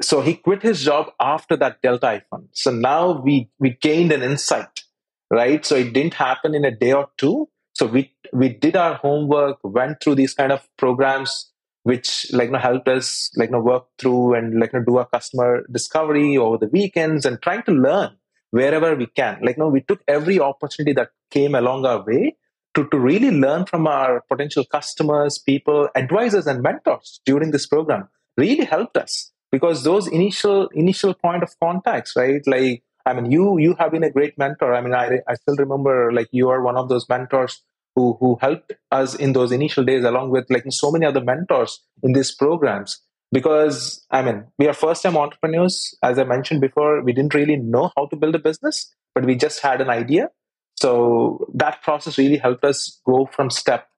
so 0.00 0.20
he 0.20 0.34
quit 0.34 0.62
his 0.62 0.82
job 0.84 1.06
after 1.20 1.56
that 1.56 1.80
delta 1.82 2.06
i 2.06 2.20
fund 2.30 2.48
so 2.52 2.70
now 2.70 3.20
we 3.22 3.48
we 3.58 3.70
gained 3.80 4.12
an 4.12 4.22
insight 4.22 4.82
right? 5.30 5.66
So 5.66 5.76
it 5.76 5.92
didn't 5.92 6.14
happen 6.14 6.54
in 6.54 6.64
a 6.64 6.70
day 6.70 6.92
or 6.92 7.08
two. 7.16 7.48
So 7.74 7.86
we 7.86 8.14
we 8.32 8.48
did 8.48 8.76
our 8.76 8.94
homework 8.94 9.58
went 9.62 10.00
through 10.00 10.14
these 10.16 10.34
kind 10.34 10.52
of 10.52 10.66
programs 10.76 11.50
which 11.82 12.26
like 12.32 12.46
you 12.46 12.52
know, 12.52 12.58
helped 12.58 12.88
us 12.88 13.30
like 13.36 13.48
you 13.48 13.52
know, 13.52 13.60
work 13.60 13.86
through 13.98 14.34
and 14.34 14.58
like 14.58 14.72
you 14.72 14.78
know, 14.80 14.84
do 14.84 14.96
our 14.98 15.06
customer 15.06 15.64
discovery 15.70 16.36
over 16.36 16.58
the 16.58 16.68
weekends 16.68 17.24
and 17.24 17.40
trying 17.42 17.62
to 17.64 17.72
learn 17.72 18.16
wherever 18.50 18.94
we 18.96 19.06
can. 19.06 19.38
Like 19.42 19.56
you 19.56 19.62
know, 19.64 19.68
we 19.68 19.82
took 19.82 20.00
every 20.08 20.40
opportunity 20.40 20.92
that 20.94 21.10
came 21.30 21.54
along 21.54 21.86
our 21.86 22.04
way 22.04 22.36
to, 22.76 22.86
to 22.90 22.98
really 22.98 23.30
learn 23.30 23.64
from 23.66 23.86
our 23.86 24.22
potential 24.30 24.64
customers 24.64 25.38
people 25.38 25.88
advisors 25.96 26.46
and 26.46 26.62
mentors 26.62 27.20
during 27.24 27.50
this 27.50 27.66
program 27.66 28.08
really 28.36 28.64
helped 28.64 28.96
us. 28.96 29.32
Because 29.50 29.82
those 29.84 30.06
initial 30.06 30.68
initial 30.68 31.14
point 31.14 31.42
of 31.42 31.58
contacts 31.58 32.14
right? 32.16 32.42
Like 32.46 32.82
i 33.06 33.14
mean 33.14 33.30
you 33.30 33.58
you 33.58 33.74
have 33.78 33.92
been 33.92 34.04
a 34.04 34.10
great 34.10 34.36
mentor. 34.38 34.74
I 34.74 34.80
mean 34.80 34.94
i 34.94 35.20
i 35.26 35.34
still 35.34 35.56
remember 35.56 36.12
like 36.12 36.28
you 36.30 36.50
are 36.50 36.62
one 36.62 36.76
of 36.76 36.88
those 36.88 37.08
mentors 37.08 37.62
who 37.94 38.16
who 38.20 38.36
helped 38.40 38.74
us 38.92 39.14
in 39.14 39.32
those 39.32 39.52
initial 39.52 39.84
days 39.84 40.04
along 40.04 40.30
with 40.30 40.46
like 40.50 40.64
so 40.68 40.92
many 40.92 41.06
other 41.06 41.24
mentors 41.24 41.82
in 42.02 42.12
these 42.12 42.34
programs. 42.34 43.00
Because 43.32 44.04
i 44.10 44.22
mean 44.22 44.44
we 44.58 44.68
are 44.68 44.74
first 44.74 45.02
time 45.02 45.16
entrepreneurs. 45.16 45.96
As 46.02 46.18
i 46.18 46.24
mentioned 46.24 46.60
before 46.60 47.02
we 47.02 47.12
didn't 47.14 47.34
really 47.34 47.56
know 47.56 47.90
how 47.96 48.06
to 48.06 48.16
build 48.16 48.34
a 48.34 48.44
business 48.50 48.92
but 49.14 49.24
we 49.24 49.34
just 49.34 49.60
had 49.60 49.80
an 49.80 49.88
idea 49.88 50.28
so 50.76 51.46
that 51.54 51.82
process 51.82 52.18
really 52.18 52.36
helped 52.36 52.64
us 52.64 53.00
go 53.04 53.28
from 53.32 53.50
step 53.50 53.88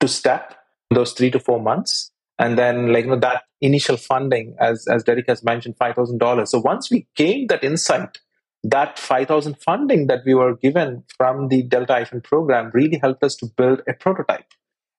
to 0.00 0.08
step 0.08 0.56
those 0.90 1.12
3 1.12 1.30
to 1.32 1.40
4 1.40 1.60
months. 1.60 2.10
And 2.38 2.58
then 2.58 2.92
like 2.92 3.04
you 3.04 3.10
know 3.10 3.18
that 3.18 3.42
initial 3.60 3.96
funding 3.96 4.56
as 4.58 4.86
as 4.88 5.04
derrick 5.04 5.26
has 5.28 5.44
mentioned 5.44 5.76
$5000 5.76 6.48
so 6.48 6.58
once 6.60 6.90
we 6.90 7.06
gained 7.14 7.50
that 7.50 7.62
insight 7.62 8.18
that 8.62 8.98
5000 8.98 9.56
funding 9.60 10.06
that 10.08 10.20
we 10.26 10.34
were 10.34 10.56
given 10.56 11.04
from 11.16 11.48
the 11.48 11.62
delta 11.62 11.94
ifund 11.94 12.24
program 12.24 12.70
really 12.74 12.98
helped 12.98 13.22
us 13.24 13.34
to 13.36 13.46
build 13.56 13.80
a 13.88 13.94
prototype. 13.94 14.44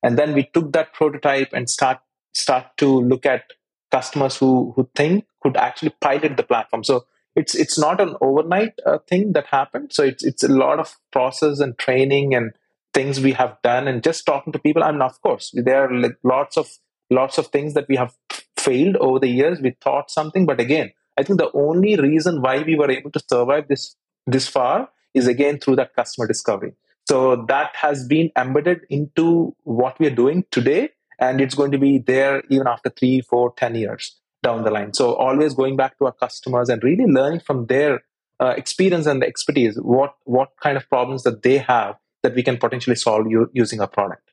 And 0.02 0.18
then 0.18 0.34
we 0.34 0.50
took 0.52 0.72
that 0.72 0.92
prototype 0.92 1.52
and 1.52 1.70
start 1.70 2.00
start 2.34 2.64
to 2.78 2.86
look 2.86 3.24
at 3.24 3.44
customers 3.90 4.36
who 4.36 4.72
who 4.74 4.88
think 4.96 5.26
could 5.42 5.56
actually 5.56 5.94
pilot 6.00 6.36
the 6.36 6.42
platform. 6.42 6.82
So 6.82 7.06
it's 7.34 7.54
it's 7.54 7.78
not 7.78 8.00
an 8.00 8.14
overnight 8.20 8.74
uh, 8.86 8.98
thing 9.08 9.32
that 9.32 9.46
happened 9.46 9.92
so 9.92 10.02
it's 10.02 10.24
it's 10.24 10.42
a 10.42 10.48
lot 10.48 10.78
of 10.78 10.96
process 11.10 11.60
and 11.60 11.78
training 11.78 12.34
and 12.34 12.52
things 12.92 13.20
we 13.20 13.32
have 13.32 13.56
done 13.62 13.88
and 13.88 14.02
just 14.02 14.26
talking 14.26 14.52
to 14.52 14.58
people 14.58 14.84
and 14.84 15.02
of 15.02 15.20
course 15.22 15.50
there 15.54 15.84
are 15.84 15.94
like 15.94 16.16
lots 16.22 16.56
of 16.56 16.68
lots 17.10 17.38
of 17.38 17.48
things 17.48 17.74
that 17.74 17.88
we 17.88 17.96
have 17.96 18.14
failed 18.62 18.96
over 18.96 19.18
the 19.18 19.28
years. 19.28 19.60
We 19.60 19.76
thought 19.80 20.10
something, 20.10 20.46
but 20.46 20.60
again, 20.60 20.92
I 21.18 21.22
think 21.22 21.38
the 21.38 21.50
only 21.52 21.96
reason 21.96 22.40
why 22.40 22.62
we 22.62 22.74
were 22.76 22.90
able 22.90 23.10
to 23.10 23.20
survive 23.28 23.68
this 23.68 23.96
this 24.26 24.48
far 24.48 24.88
is 25.14 25.26
again 25.26 25.58
through 25.58 25.76
that 25.76 25.94
customer 25.94 26.26
discovery. 26.26 26.72
So 27.08 27.44
that 27.48 27.74
has 27.76 28.06
been 28.06 28.30
embedded 28.36 28.82
into 28.88 29.54
what 29.64 29.98
we 29.98 30.06
are 30.06 30.14
doing 30.14 30.44
today, 30.50 30.90
and 31.18 31.40
it's 31.40 31.54
going 31.54 31.72
to 31.72 31.78
be 31.78 31.98
there 31.98 32.42
even 32.48 32.66
after 32.66 32.90
three, 32.90 33.20
four, 33.20 33.52
ten 33.56 33.74
years 33.74 34.16
down 34.42 34.64
the 34.64 34.70
line. 34.70 34.92
So 34.92 35.14
always 35.14 35.54
going 35.54 35.76
back 35.76 35.98
to 35.98 36.06
our 36.06 36.12
customers 36.12 36.68
and 36.68 36.82
really 36.82 37.06
learning 37.06 37.40
from 37.40 37.66
their 37.66 38.02
uh, 38.40 38.54
experience 38.56 39.06
and 39.06 39.22
the 39.22 39.26
expertise 39.26 39.76
what 39.76 40.14
what 40.24 40.50
kind 40.60 40.76
of 40.76 40.88
problems 40.88 41.22
that 41.22 41.42
they 41.42 41.58
have 41.58 41.96
that 42.22 42.34
we 42.34 42.42
can 42.42 42.56
potentially 42.56 42.96
solve 42.96 43.26
u- 43.28 43.50
using 43.52 43.80
our 43.80 43.86
product. 43.86 44.30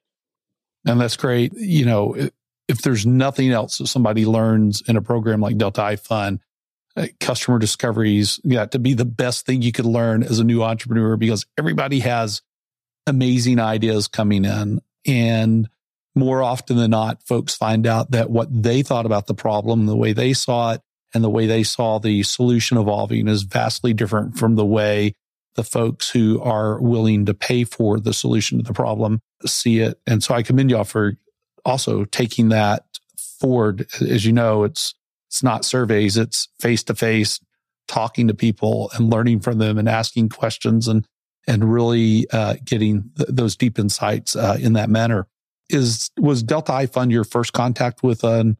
And 0.86 1.00
that's 1.00 1.17
great. 1.17 1.54
You 1.54 1.86
know, 1.86 2.30
if 2.67 2.82
there's 2.82 3.06
nothing 3.06 3.52
else 3.52 3.78
that 3.80 3.88
somebody 3.88 4.26
learns 4.26 4.82
in 4.88 4.95
a 4.95 5.02
program 5.02 5.41
like 5.41 5.58
Delta 5.58 5.82
iFund, 5.82 6.39
uh, 6.95 7.08
customer 7.19 7.60
discoveries 7.60 8.38
got 8.38 8.52
yeah, 8.52 8.65
to 8.65 8.80
be 8.80 8.93
the 8.93 9.06
best 9.06 9.45
thing 9.45 9.62
you 9.62 9.72
could 9.72 9.86
learn 9.86 10.24
as 10.24 10.39
a 10.39 10.43
new 10.43 10.63
entrepreneur 10.63 11.17
because 11.17 11.45
everybody 11.58 12.00
has 12.00 12.41
amazing 13.06 13.60
ideas 13.60 14.08
coming 14.08 14.45
in. 14.45 14.82
And 15.06 15.69
more 16.20 16.44
often 16.44 16.78
than 16.78 16.92
not, 16.92 17.24
folks 17.24 17.56
find 17.56 17.88
out 17.88 18.12
that 18.12 18.30
what 18.30 18.48
they 18.52 18.82
thought 18.82 19.06
about 19.06 19.28
the 19.28 19.34
problem, 19.34 19.86
the 19.86 19.96
way 19.96 20.14
they 20.14 20.34
saw 20.34 20.74
it, 20.74 20.82
and 21.14 21.24
the 21.24 21.30
way 21.30 21.48
they 21.48 21.64
saw 21.64 21.98
the 21.98 22.24
solution 22.24 22.78
evolving 22.78 23.28
is 23.28 23.44
vastly 23.44 23.94
different 23.94 24.38
from 24.38 24.56
the 24.56 24.66
way 24.66 25.14
the 25.56 25.64
folks 25.64 26.10
who 26.10 26.40
are 26.42 26.80
willing 26.80 27.26
to 27.26 27.34
pay 27.34 27.64
for 27.64 28.00
the 28.00 28.14
solution 28.14 28.60
to 28.60 28.64
the 28.64 28.74
problem 28.74 29.20
see 29.46 29.80
it. 29.80 30.00
And 30.06 30.24
so 30.24 30.34
I 30.34 30.44
commend 30.44 30.72
y'all 30.72 30.84
for 30.84 31.18
also 31.66 32.06
taking 32.06 32.50
that 32.50 32.86
forward. 33.40 33.88
As 34.02 34.26
you 34.26 34.34
know, 34.34 34.64
it's, 34.64 34.94
it's 35.28 35.44
not 35.44 35.66
surveys, 35.66 36.18
it's 36.18 36.48
face 36.60 36.84
to 36.86 36.96
face 36.96 37.40
talking 37.88 38.28
to 38.28 38.34
people 38.34 38.92
and 38.94 39.10
learning 39.10 39.40
from 39.40 39.58
them 39.58 39.78
and 39.78 39.90
asking 39.90 40.30
questions 40.30 40.88
and, 40.88 41.06
and 41.48 41.74
really 41.74 42.28
uh, 42.32 42.56
getting 42.64 43.10
th- 43.18 43.30
those 43.30 43.56
deep 43.56 43.80
insights 43.80 44.36
uh, 44.36 44.58
in 44.60 44.74
that 44.74 44.90
manner. 44.90 45.28
Is 45.70 46.10
was 46.18 46.42
Delta 46.44 46.74
I 46.74 46.86
Fund 46.88 47.12
your 47.12 47.24
first 47.24 47.54
contact 47.54 48.04
with 48.04 48.24
an 48.24 48.58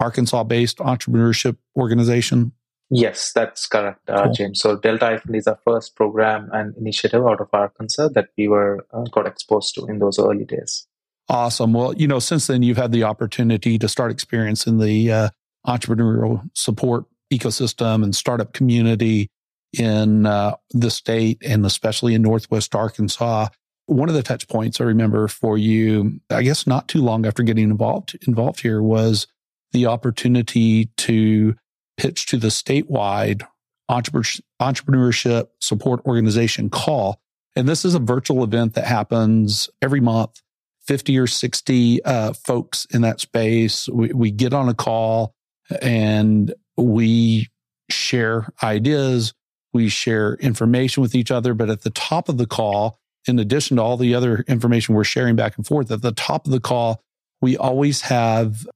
Arkansas-based 0.00 0.78
entrepreneurship 0.78 1.56
organization? 1.76 2.52
Yes, 2.90 3.32
that's 3.32 3.66
correct, 3.66 4.08
uh, 4.08 4.24
cool. 4.24 4.32
James. 4.32 4.60
So 4.60 4.76
Delta 4.76 5.06
I 5.06 5.18
Fund 5.18 5.34
is 5.34 5.46
our 5.46 5.58
first 5.64 5.96
program 5.96 6.50
and 6.52 6.76
initiative 6.76 7.26
out 7.26 7.40
of 7.40 7.48
Arkansas 7.52 8.08
that 8.14 8.28
we 8.36 8.46
were 8.46 8.86
uh, 8.92 9.02
got 9.10 9.26
exposed 9.26 9.74
to 9.76 9.86
in 9.86 9.98
those 9.98 10.18
early 10.18 10.44
days. 10.44 10.86
Awesome. 11.28 11.72
Well, 11.72 11.94
you 11.94 12.06
know, 12.06 12.18
since 12.18 12.46
then 12.46 12.62
you've 12.62 12.76
had 12.76 12.92
the 12.92 13.04
opportunity 13.04 13.78
to 13.78 13.88
start 13.88 14.10
experiencing 14.10 14.78
the 14.78 15.10
uh, 15.10 15.28
entrepreneurial 15.66 16.48
support 16.54 17.06
ecosystem 17.32 18.04
and 18.04 18.14
startup 18.14 18.52
community 18.52 19.30
in 19.72 20.26
uh, 20.26 20.54
the 20.70 20.90
state 20.90 21.38
and 21.42 21.64
especially 21.64 22.14
in 22.14 22.22
Northwest 22.22 22.74
Arkansas. 22.74 23.48
One 23.86 24.08
of 24.08 24.14
the 24.14 24.22
touch 24.22 24.48
points 24.48 24.80
I 24.80 24.84
remember 24.84 25.28
for 25.28 25.58
you, 25.58 26.20
I 26.30 26.42
guess 26.42 26.66
not 26.66 26.88
too 26.88 27.02
long 27.02 27.26
after 27.26 27.42
getting 27.42 27.70
involved 27.70 28.16
involved 28.26 28.60
here 28.60 28.82
was 28.82 29.26
the 29.72 29.86
opportunity 29.86 30.86
to 30.96 31.54
pitch 31.96 32.26
to 32.26 32.38
the 32.38 32.48
statewide 32.48 33.42
entrepreneurship 33.90 35.48
support 35.60 36.04
organization 36.06 36.70
call. 36.70 37.20
And 37.56 37.68
this 37.68 37.84
is 37.84 37.94
a 37.94 38.00
virtual 38.00 38.42
event 38.42 38.74
that 38.74 38.86
happens 38.86 39.68
every 39.82 40.00
month 40.00 40.40
50 40.86 41.18
or 41.18 41.26
60 41.26 42.04
uh, 42.04 42.32
folks 42.32 42.86
in 42.86 43.02
that 43.02 43.20
space. 43.20 43.88
We, 43.88 44.12
we 44.12 44.30
get 44.30 44.52
on 44.52 44.68
a 44.68 44.74
call 44.74 45.34
and 45.80 46.52
we 46.76 47.48
share 47.90 48.48
ideas. 48.62 49.34
We 49.72 49.88
share 49.88 50.34
information 50.34 51.02
with 51.02 51.14
each 51.14 51.30
other. 51.30 51.54
But 51.54 51.70
at 51.70 51.82
the 51.82 51.90
top 51.90 52.28
of 52.28 52.38
the 52.38 52.46
call, 52.46 52.98
in 53.26 53.38
addition 53.38 53.76
to 53.76 53.82
all 53.82 53.96
the 53.96 54.14
other 54.14 54.44
information 54.48 54.94
we're 54.94 55.04
sharing 55.04 55.36
back 55.36 55.56
and 55.56 55.66
forth, 55.66 55.90
at 55.90 56.02
the 56.02 56.12
top 56.12 56.46
of 56.46 56.52
the 56.52 56.60
call, 56.60 57.02
we 57.40 57.56
always 57.56 58.02
have 58.02 58.66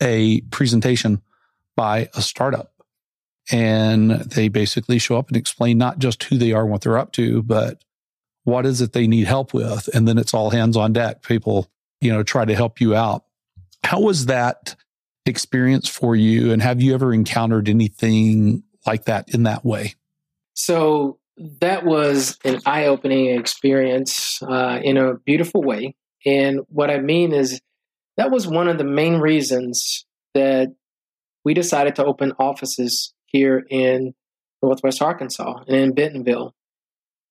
a 0.00 0.40
presentation 0.42 1.22
by 1.76 2.08
a 2.14 2.22
startup. 2.22 2.72
And 3.50 4.10
they 4.10 4.48
basically 4.48 4.98
show 4.98 5.16
up 5.18 5.28
and 5.28 5.36
explain 5.36 5.78
not 5.78 5.98
just 5.98 6.22
who 6.24 6.38
they 6.38 6.52
are 6.52 6.62
and 6.62 6.70
what 6.70 6.82
they're 6.82 6.98
up 6.98 7.12
to, 7.12 7.42
but 7.42 7.82
what 8.44 8.66
is 8.66 8.80
it 8.80 8.92
they 8.92 9.06
need 9.06 9.26
help 9.26 9.52
with? 9.52 9.88
And 9.94 10.06
then 10.06 10.18
it's 10.18 10.34
all 10.34 10.50
hands 10.50 10.76
on 10.76 10.92
deck. 10.92 11.22
People, 11.22 11.68
you 12.00 12.12
know, 12.12 12.22
try 12.22 12.44
to 12.44 12.54
help 12.54 12.80
you 12.80 12.94
out. 12.94 13.24
How 13.84 14.00
was 14.00 14.26
that 14.26 14.76
experience 15.26 15.88
for 15.88 16.14
you? 16.16 16.52
And 16.52 16.62
have 16.62 16.80
you 16.80 16.94
ever 16.94 17.12
encountered 17.12 17.68
anything 17.68 18.62
like 18.86 19.04
that 19.04 19.32
in 19.34 19.44
that 19.44 19.64
way? 19.64 19.94
So 20.54 21.18
that 21.60 21.84
was 21.84 22.38
an 22.44 22.60
eye 22.66 22.86
opening 22.86 23.38
experience 23.38 24.40
uh, 24.42 24.78
in 24.82 24.96
a 24.96 25.14
beautiful 25.14 25.62
way. 25.62 25.94
And 26.24 26.60
what 26.68 26.90
I 26.90 26.98
mean 26.98 27.32
is, 27.32 27.60
that 28.16 28.30
was 28.30 28.46
one 28.46 28.68
of 28.68 28.78
the 28.78 28.84
main 28.84 29.14
reasons 29.14 30.04
that 30.34 30.68
we 31.44 31.54
decided 31.54 31.96
to 31.96 32.04
open 32.04 32.32
offices 32.38 33.14
here 33.26 33.64
in 33.70 34.14
Northwest 34.62 35.02
Arkansas 35.02 35.64
and 35.66 35.76
in 35.76 35.94
Bentonville 35.94 36.54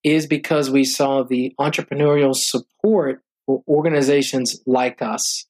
is 0.04 0.26
because 0.26 0.70
we 0.70 0.84
saw 0.84 1.22
the 1.22 1.54
entrepreneurial 1.58 2.34
support 2.34 3.22
for 3.46 3.62
organizations 3.68 4.60
like 4.66 5.00
us. 5.00 5.46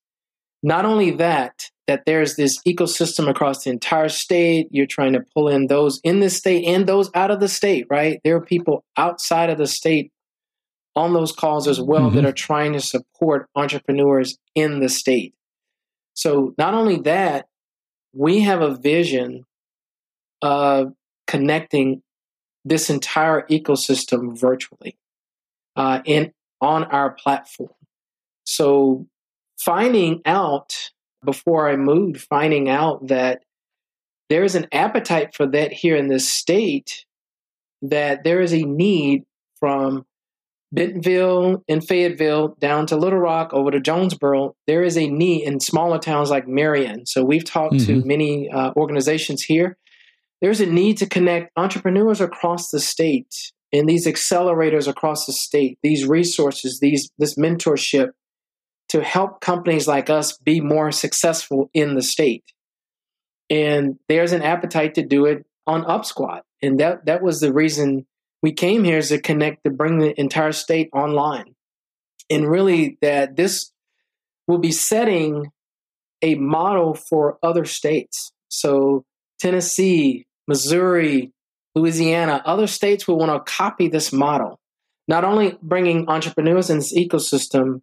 Not 0.63 0.85
only 0.85 1.13
that, 1.13 1.71
that 1.87 2.05
there's 2.07 2.37
this 2.37 2.59
ecosystem 2.67 3.29
across 3.29 3.65
the 3.65 3.71
entire 3.71 4.09
state. 4.09 4.69
You're 4.71 4.87
trying 4.87 5.15
to 5.15 5.25
pull 5.35 5.49
in 5.49 5.67
those 5.67 6.01
in 6.05 6.21
the 6.21 6.31
state 6.31 6.65
and 6.65 6.87
those 6.87 7.11
out 7.15 7.31
of 7.31 7.41
the 7.41 7.49
state, 7.49 7.87
right? 7.91 8.21
There 8.25 8.37
are 8.37 8.41
people 8.41 8.85
outside 8.97 9.51
of 9.51 9.59
the 9.59 9.67
state 9.67 10.13
on 10.95 11.13
those 11.13 11.33
calls 11.33 11.67
as 11.67 11.81
well 11.81 12.03
mm-hmm. 12.03 12.17
that 12.17 12.25
are 12.25 12.33
trying 12.33 12.75
to 12.75 12.81
support 12.81 13.49
entrepreneurs 13.57 14.39
in 14.55 14.81
the 14.81 14.89
state. 14.89 15.35
So, 16.15 16.55
not 16.59 16.75
only 16.75 16.99
that, 17.01 17.47
we 18.13 18.41
have 18.41 18.61
a 18.61 18.77
vision 18.77 19.45
of 20.43 20.93
connecting 21.27 22.03
this 22.65 22.91
entire 22.91 23.47
ecosystem 23.49 24.39
virtually 24.39 24.99
uh, 25.77 26.01
in 26.05 26.33
on 26.61 26.85
our 26.85 27.11
platform. 27.11 27.71
So, 28.45 29.07
finding 29.59 30.21
out 30.27 30.91
before 31.25 31.69
I 31.69 31.77
moved, 31.77 32.21
finding 32.21 32.69
out 32.69 33.09
that 33.09 33.43
there 34.29 34.45
is 34.45 34.55
an 34.55 34.67
appetite 34.73 35.35
for 35.35 35.47
that 35.47 35.73
here 35.73 35.97
in 35.97 36.09
this 36.09 36.33
state, 36.33 37.05
that 37.83 38.25
there 38.25 38.41
is 38.41 38.53
a 38.53 38.63
need 38.63 39.25
from 39.59 40.05
Bentonville 40.73 41.63
and 41.69 41.87
Fayetteville 41.87 42.57
down 42.59 42.87
to 42.87 42.97
Little 42.97 43.19
Rock 43.19 43.53
over 43.53 43.71
to 43.71 43.81
Jonesboro, 43.81 44.57
there 44.67 44.83
is 44.83 44.97
a 44.97 45.09
need 45.09 45.45
in 45.45 45.61
smaller 45.61 45.99
towns 45.99 46.31
like 46.31 46.49
Marion. 46.49 47.05
So 47.05 47.23
we've 47.23 47.45
talked 47.45 47.75
mm-hmm. 47.75 48.01
to 48.01 48.07
many 48.07 48.51
uh, 48.51 48.73
organizations 48.75 49.43
here. 49.43 49.77
There's 50.41 50.61
a 50.61 50.67
need 50.67 50.97
to 50.99 51.07
connect 51.07 51.53
entrepreneurs 51.57 52.21
across 52.21 52.71
the 52.71 52.81
state 52.81 53.53
and 53.73 53.89
these 53.89 54.07
accelerators 54.07 54.89
across 54.89 55.27
the 55.27 55.33
state, 55.33 55.79
these 55.83 56.07
resources, 56.07 56.81
these 56.81 57.11
this 57.19 57.37
mentorship 57.37 58.11
to 58.93 59.03
help 59.03 59.41
companies 59.41 59.89
like 59.89 60.11
us 60.11 60.37
be 60.37 60.61
more 60.61 60.93
successful 60.93 61.71
in 61.73 61.95
the 61.95 62.03
state. 62.03 62.45
And 63.49 63.99
there's 64.07 64.33
an 64.33 64.43
appetite 64.43 64.95
to 64.97 65.03
do 65.03 65.25
it 65.25 65.47
on 65.67 65.85
UpSquad. 65.85 66.43
And 66.61 66.79
that 66.79 67.07
that 67.07 67.23
was 67.23 67.41
the 67.41 67.55
reason 67.55 68.07
we 68.43 68.53
came 68.53 68.85
here 68.85 68.99
is 68.99 69.09
to 69.09 69.19
connect 69.19 69.65
to 69.65 69.71
bring 69.71 69.99
the 69.99 70.19
entire 70.21 70.53
state 70.53 70.91
online. 70.93 71.55
And 72.29 72.47
really 72.47 72.99
that 73.01 73.35
this 73.35 73.73
will 74.47 74.59
be 74.59 74.73
setting 74.73 75.47
a 76.21 76.35
model 76.35 76.93
for 76.93 77.39
other 77.43 77.65
states. 77.65 78.31
So 78.49 79.07
Tennessee, 79.41 80.27
Missouri, 80.47 81.33
Louisiana, 81.75 82.43
other 82.45 82.67
states 82.67 83.09
will 83.09 83.17
want 83.17 83.33
to 83.33 83.51
copy 83.51 83.89
this 83.89 84.13
model. 84.13 84.61
Not 85.09 85.25
only 85.25 85.59
bringing 85.63 86.09
entrepreneurs 86.11 86.69
in 86.69 86.79
this 86.79 86.95
ecosystem, 86.95 87.81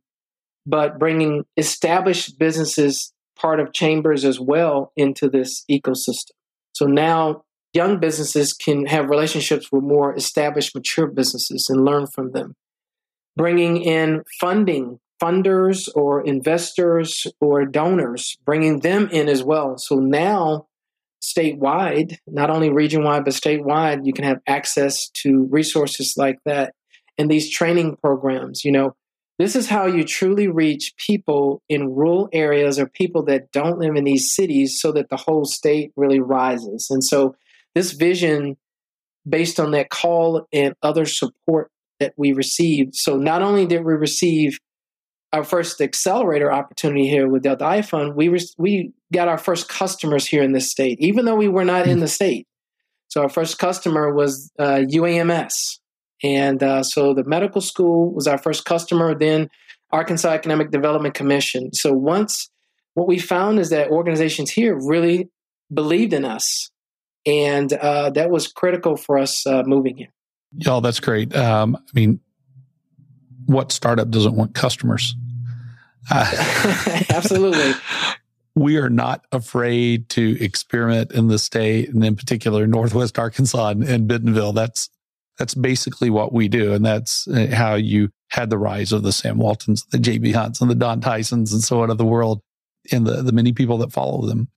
but 0.65 0.99
bringing 0.99 1.43
established 1.57 2.37
businesses, 2.37 3.13
part 3.37 3.59
of 3.59 3.73
chambers 3.73 4.25
as 4.25 4.39
well, 4.39 4.91
into 4.95 5.29
this 5.29 5.63
ecosystem. 5.69 6.31
So 6.73 6.85
now 6.85 7.43
young 7.73 7.99
businesses 7.99 8.53
can 8.53 8.85
have 8.87 9.09
relationships 9.09 9.71
with 9.71 9.83
more 9.83 10.15
established, 10.15 10.75
mature 10.75 11.07
businesses 11.07 11.67
and 11.69 11.85
learn 11.85 12.07
from 12.07 12.31
them. 12.31 12.55
Bringing 13.35 13.77
in 13.77 14.23
funding, 14.39 14.99
funders 15.21 15.87
or 15.95 16.25
investors 16.25 17.27
or 17.39 17.65
donors, 17.65 18.37
bringing 18.45 18.79
them 18.79 19.09
in 19.11 19.27
as 19.29 19.43
well. 19.43 19.77
So 19.77 19.95
now, 19.95 20.67
statewide, 21.21 22.17
not 22.27 22.49
only 22.49 22.69
region 22.69 23.03
wide, 23.03 23.25
but 23.25 23.33
statewide, 23.33 24.05
you 24.05 24.13
can 24.13 24.23
have 24.23 24.39
access 24.47 25.09
to 25.09 25.47
resources 25.51 26.15
like 26.17 26.37
that 26.45 26.73
and 27.17 27.29
these 27.29 27.49
training 27.49 27.97
programs. 28.01 28.63
You 28.63 28.71
know, 28.71 28.95
this 29.39 29.55
is 29.55 29.69
how 29.69 29.85
you 29.85 30.03
truly 30.03 30.49
reach 30.49 30.93
people 30.97 31.63
in 31.69 31.95
rural 31.95 32.29
areas 32.33 32.77
or 32.77 32.87
people 32.87 33.23
that 33.23 33.51
don't 33.51 33.79
live 33.79 33.95
in 33.95 34.03
these 34.03 34.33
cities 34.35 34.79
so 34.79 34.91
that 34.91 35.09
the 35.09 35.17
whole 35.17 35.45
state 35.45 35.93
really 35.95 36.19
rises. 36.19 36.87
And 36.91 37.03
so 37.03 37.35
this 37.73 37.93
vision 37.93 38.57
based 39.27 39.59
on 39.59 39.71
that 39.71 39.89
call 39.89 40.45
and 40.51 40.75
other 40.83 41.05
support 41.05 41.71
that 41.99 42.13
we 42.17 42.33
received. 42.33 42.95
So 42.95 43.17
not 43.17 43.41
only 43.41 43.65
did 43.65 43.85
we 43.85 43.93
receive 43.93 44.59
our 45.31 45.43
first 45.43 45.79
accelerator 45.79 46.51
opportunity 46.51 47.07
here 47.07 47.27
with 47.27 47.43
Delta 47.43 47.65
I-Fund, 47.65 48.15
we 48.15 48.29
re- 48.29 48.49
we 48.57 48.93
got 49.13 49.27
our 49.27 49.37
first 49.37 49.69
customers 49.69 50.25
here 50.25 50.43
in 50.43 50.53
this 50.53 50.69
state, 50.69 50.99
even 50.99 51.25
though 51.25 51.35
we 51.35 51.47
were 51.47 51.65
not 51.65 51.87
in 51.87 51.99
the 51.99 52.07
state. 52.07 52.47
So 53.09 53.21
our 53.21 53.29
first 53.29 53.57
customer 53.59 54.13
was 54.13 54.51
uh, 54.59 54.81
UAMS, 54.91 55.79
and 56.23 56.61
uh, 56.61 56.83
so 56.83 57.13
the 57.13 57.23
medical 57.23 57.61
school 57.61 58.13
was 58.13 58.27
our 58.27 58.37
first 58.37 58.65
customer. 58.65 59.15
Then 59.15 59.49
Arkansas 59.91 60.29
Economic 60.29 60.71
Development 60.71 61.13
Commission. 61.13 61.73
So 61.73 61.93
once 61.93 62.49
what 62.93 63.07
we 63.07 63.19
found 63.19 63.59
is 63.59 63.69
that 63.69 63.89
organizations 63.89 64.51
here 64.51 64.77
really 64.77 65.29
believed 65.73 66.13
in 66.13 66.25
us 66.25 66.69
and 67.25 67.71
uh, 67.73 68.09
that 68.11 68.29
was 68.29 68.47
critical 68.47 68.95
for 68.95 69.17
us 69.17 69.45
uh, 69.45 69.63
moving 69.65 69.97
here. 69.97 70.11
Y'all, 70.57 70.81
that's 70.81 70.99
great. 70.99 71.35
Um, 71.35 71.75
I 71.75 71.81
mean, 71.93 72.19
what 73.45 73.71
startup 73.71 74.09
doesn't 74.09 74.35
want 74.35 74.53
customers? 74.53 75.15
Uh, 76.11 77.03
Absolutely. 77.09 77.73
we 78.55 78.77
are 78.77 78.89
not 78.89 79.25
afraid 79.31 80.09
to 80.09 80.43
experiment 80.43 81.11
in 81.11 81.27
the 81.27 81.37
state, 81.37 81.89
and 81.89 82.03
in 82.03 82.15
particular, 82.15 82.65
Northwest 82.65 83.19
Arkansas 83.19 83.69
and, 83.69 83.83
and 83.83 84.07
Bentonville. 84.07 84.53
That's 84.53 84.89
that's 85.39 85.55
basically 85.55 86.09
what 86.09 86.33
we 86.33 86.47
do, 86.47 86.73
and 86.73 86.85
that's 86.85 87.27
uh, 87.27 87.47
how 87.51 87.75
you 87.75 88.09
had 88.29 88.49
the 88.49 88.57
rise 88.57 88.91
of 88.91 89.03
the 89.03 89.13
Sam 89.13 89.37
Waltons, 89.37 89.85
the 89.85 89.97
J.B. 89.97 90.33
Hunts, 90.33 90.61
and 90.61 90.69
the 90.69 90.75
Don 90.75 91.01
Tysons, 91.01 91.51
and 91.51 91.63
so 91.63 91.81
on 91.81 91.89
of 91.89 91.97
the 91.97 92.05
world, 92.05 92.41
and 92.91 93.07
the 93.07 93.23
the 93.23 93.31
many 93.31 93.53
people 93.53 93.77
that 93.79 93.91
follow 93.91 94.27
them. 94.27 94.49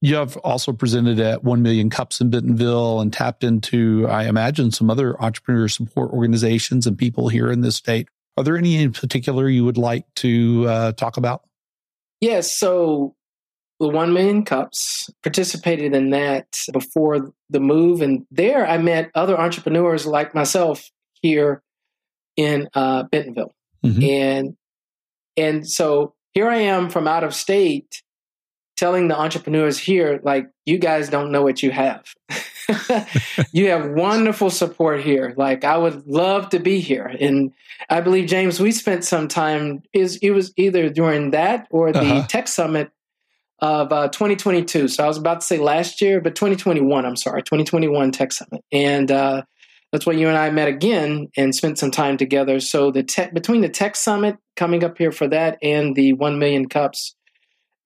You 0.00 0.14
have 0.14 0.36
also 0.38 0.72
presented 0.72 1.18
at 1.18 1.42
1 1.42 1.60
Million 1.60 1.90
Cups 1.90 2.20
in 2.20 2.30
Bentonville 2.30 3.00
and 3.00 3.12
tapped 3.12 3.42
into, 3.42 4.06
I 4.08 4.28
imagine, 4.28 4.70
some 4.70 4.90
other 4.90 5.20
entrepreneur 5.20 5.66
support 5.66 6.12
organizations 6.12 6.86
and 6.86 6.96
people 6.96 7.28
here 7.28 7.50
in 7.50 7.62
this 7.62 7.74
state. 7.74 8.08
Are 8.36 8.44
there 8.44 8.56
any 8.56 8.80
in 8.80 8.92
particular 8.92 9.48
you 9.48 9.64
would 9.64 9.76
like 9.76 10.04
to 10.16 10.66
uh, 10.68 10.92
talk 10.92 11.16
about? 11.16 11.42
Yes. 12.20 12.52
So 12.52 13.16
the 13.80 13.88
1 13.88 14.12
Million 14.12 14.44
Cups 14.44 15.08
participated 15.22 15.94
in 15.94 16.10
that 16.10 16.46
before 16.72 17.32
the 17.50 17.60
move. 17.60 18.02
And 18.02 18.26
there 18.30 18.66
I 18.66 18.78
met 18.78 19.10
other 19.14 19.38
entrepreneurs 19.38 20.06
like 20.06 20.34
myself 20.34 20.90
here 21.22 21.62
in 22.36 22.68
uh, 22.74 23.04
Bentonville. 23.04 23.54
Mm-hmm. 23.84 24.02
And, 24.02 24.56
and 25.36 25.68
so 25.68 26.14
here 26.34 26.48
I 26.48 26.56
am 26.56 26.90
from 26.90 27.06
out 27.06 27.24
of 27.24 27.34
state 27.34 28.02
telling 28.76 29.08
the 29.08 29.18
entrepreneurs 29.18 29.78
here, 29.78 30.20
like, 30.22 30.46
you 30.64 30.78
guys 30.78 31.08
don't 31.08 31.32
know 31.32 31.42
what 31.42 31.62
you 31.64 31.72
have. 31.72 32.04
you 33.52 33.70
have 33.70 33.90
wonderful 33.90 34.50
support 34.50 35.02
here. 35.02 35.34
Like, 35.36 35.64
I 35.64 35.76
would 35.76 36.06
love 36.06 36.50
to 36.50 36.60
be 36.60 36.78
here. 36.78 37.12
And 37.20 37.52
I 37.90 38.00
believe, 38.00 38.28
James, 38.28 38.60
we 38.60 38.70
spent 38.70 39.04
some 39.04 39.26
time, 39.26 39.82
is 39.92 40.16
it 40.22 40.30
was 40.30 40.52
either 40.56 40.90
during 40.90 41.32
that 41.32 41.66
or 41.70 41.92
the 41.92 42.00
uh-huh. 42.00 42.26
tech 42.28 42.46
summit 42.46 42.92
of 43.60 43.92
uh, 43.92 44.08
2022. 44.08 44.88
So 44.88 45.04
I 45.04 45.06
was 45.06 45.16
about 45.16 45.40
to 45.40 45.46
say 45.46 45.58
last 45.58 46.00
year, 46.00 46.20
but 46.20 46.34
2021, 46.34 47.04
I'm 47.04 47.16
sorry, 47.16 47.42
2021 47.42 48.12
tech 48.12 48.32
summit. 48.32 48.62
And, 48.72 49.10
uh, 49.10 49.42
that's 49.92 50.04
when 50.04 50.18
you 50.18 50.28
and 50.28 50.36
I 50.36 50.50
met 50.50 50.68
again 50.68 51.28
and 51.36 51.54
spent 51.54 51.78
some 51.78 51.90
time 51.90 52.16
together. 52.18 52.60
So 52.60 52.90
the 52.90 53.02
tech 53.02 53.32
between 53.32 53.62
the 53.62 53.68
tech 53.68 53.96
summit 53.96 54.36
coming 54.56 54.84
up 54.84 54.98
here 54.98 55.12
for 55.12 55.26
that 55.28 55.58
and 55.62 55.94
the 55.94 56.12
one 56.12 56.38
million 56.38 56.68
cups, 56.68 57.14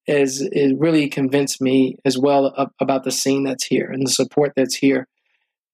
is 0.07 0.41
it 0.41 0.77
really 0.79 1.09
convinced 1.09 1.61
me 1.61 1.97
as 2.05 2.19
well 2.19 2.73
about 2.81 3.05
the 3.05 3.13
scene 3.13 3.45
that's 3.45 3.65
here 3.65 3.87
and 3.87 4.05
the 4.05 4.11
support 4.11 4.53
that's 4.57 4.75
here. 4.75 5.07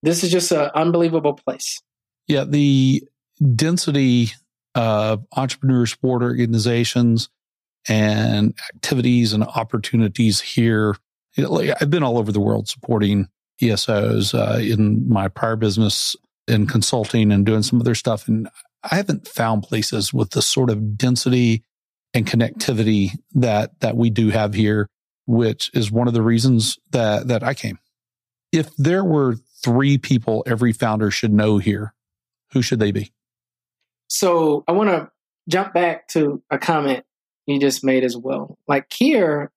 This 0.02 0.22
is 0.22 0.30
just 0.30 0.52
an 0.52 0.70
unbelievable 0.74 1.32
place. 1.32 1.80
Yeah, 2.26 2.44
the 2.44 3.02
density 3.56 4.32
of 4.74 5.24
entrepreneur 5.34 5.86
support 5.86 6.22
organizations 6.22 7.30
and 7.88 8.54
activities 8.74 9.32
and 9.32 9.44
opportunities 9.44 10.40
here. 10.40 10.96
I've 11.38 11.90
been 11.90 12.02
all 12.02 12.18
over 12.18 12.32
the 12.32 12.40
world 12.40 12.68
supporting 12.68 13.28
ESOs 13.60 14.34
uh, 14.34 14.58
in 14.58 15.08
my 15.08 15.28
prior 15.28 15.56
business 15.56 16.16
in 16.46 16.66
consulting 16.66 17.32
and 17.32 17.44
doing 17.44 17.62
some 17.62 17.80
other 17.80 17.94
stuff. 17.94 18.28
And 18.28 18.48
I 18.84 18.96
haven't 18.96 19.28
found 19.28 19.62
places 19.62 20.12
with 20.12 20.30
the 20.30 20.42
sort 20.42 20.70
of 20.70 20.96
density 20.96 21.62
and 22.14 22.26
connectivity 22.26 23.10
that 23.34 23.78
that 23.80 23.96
we 23.96 24.10
do 24.10 24.30
have 24.30 24.54
here, 24.54 24.88
which 25.26 25.70
is 25.74 25.90
one 25.90 26.08
of 26.08 26.14
the 26.14 26.22
reasons 26.22 26.78
that 26.90 27.28
that 27.28 27.42
I 27.42 27.54
came. 27.54 27.78
If 28.52 28.74
there 28.76 29.04
were 29.04 29.36
three 29.62 29.98
people 29.98 30.42
every 30.46 30.72
founder 30.72 31.10
should 31.10 31.32
know 31.32 31.58
here, 31.58 31.92
who 32.52 32.62
should 32.62 32.78
they 32.78 32.92
be? 32.92 33.12
So 34.08 34.64
I 34.66 34.72
want 34.72 34.88
to 34.88 35.10
jump 35.48 35.74
back 35.74 36.08
to 36.08 36.42
a 36.50 36.58
comment 36.58 37.04
you 37.48 37.58
just 37.58 37.82
made 37.82 38.04
as 38.04 38.16
well. 38.16 38.58
Like 38.68 38.92
here, 38.92 39.50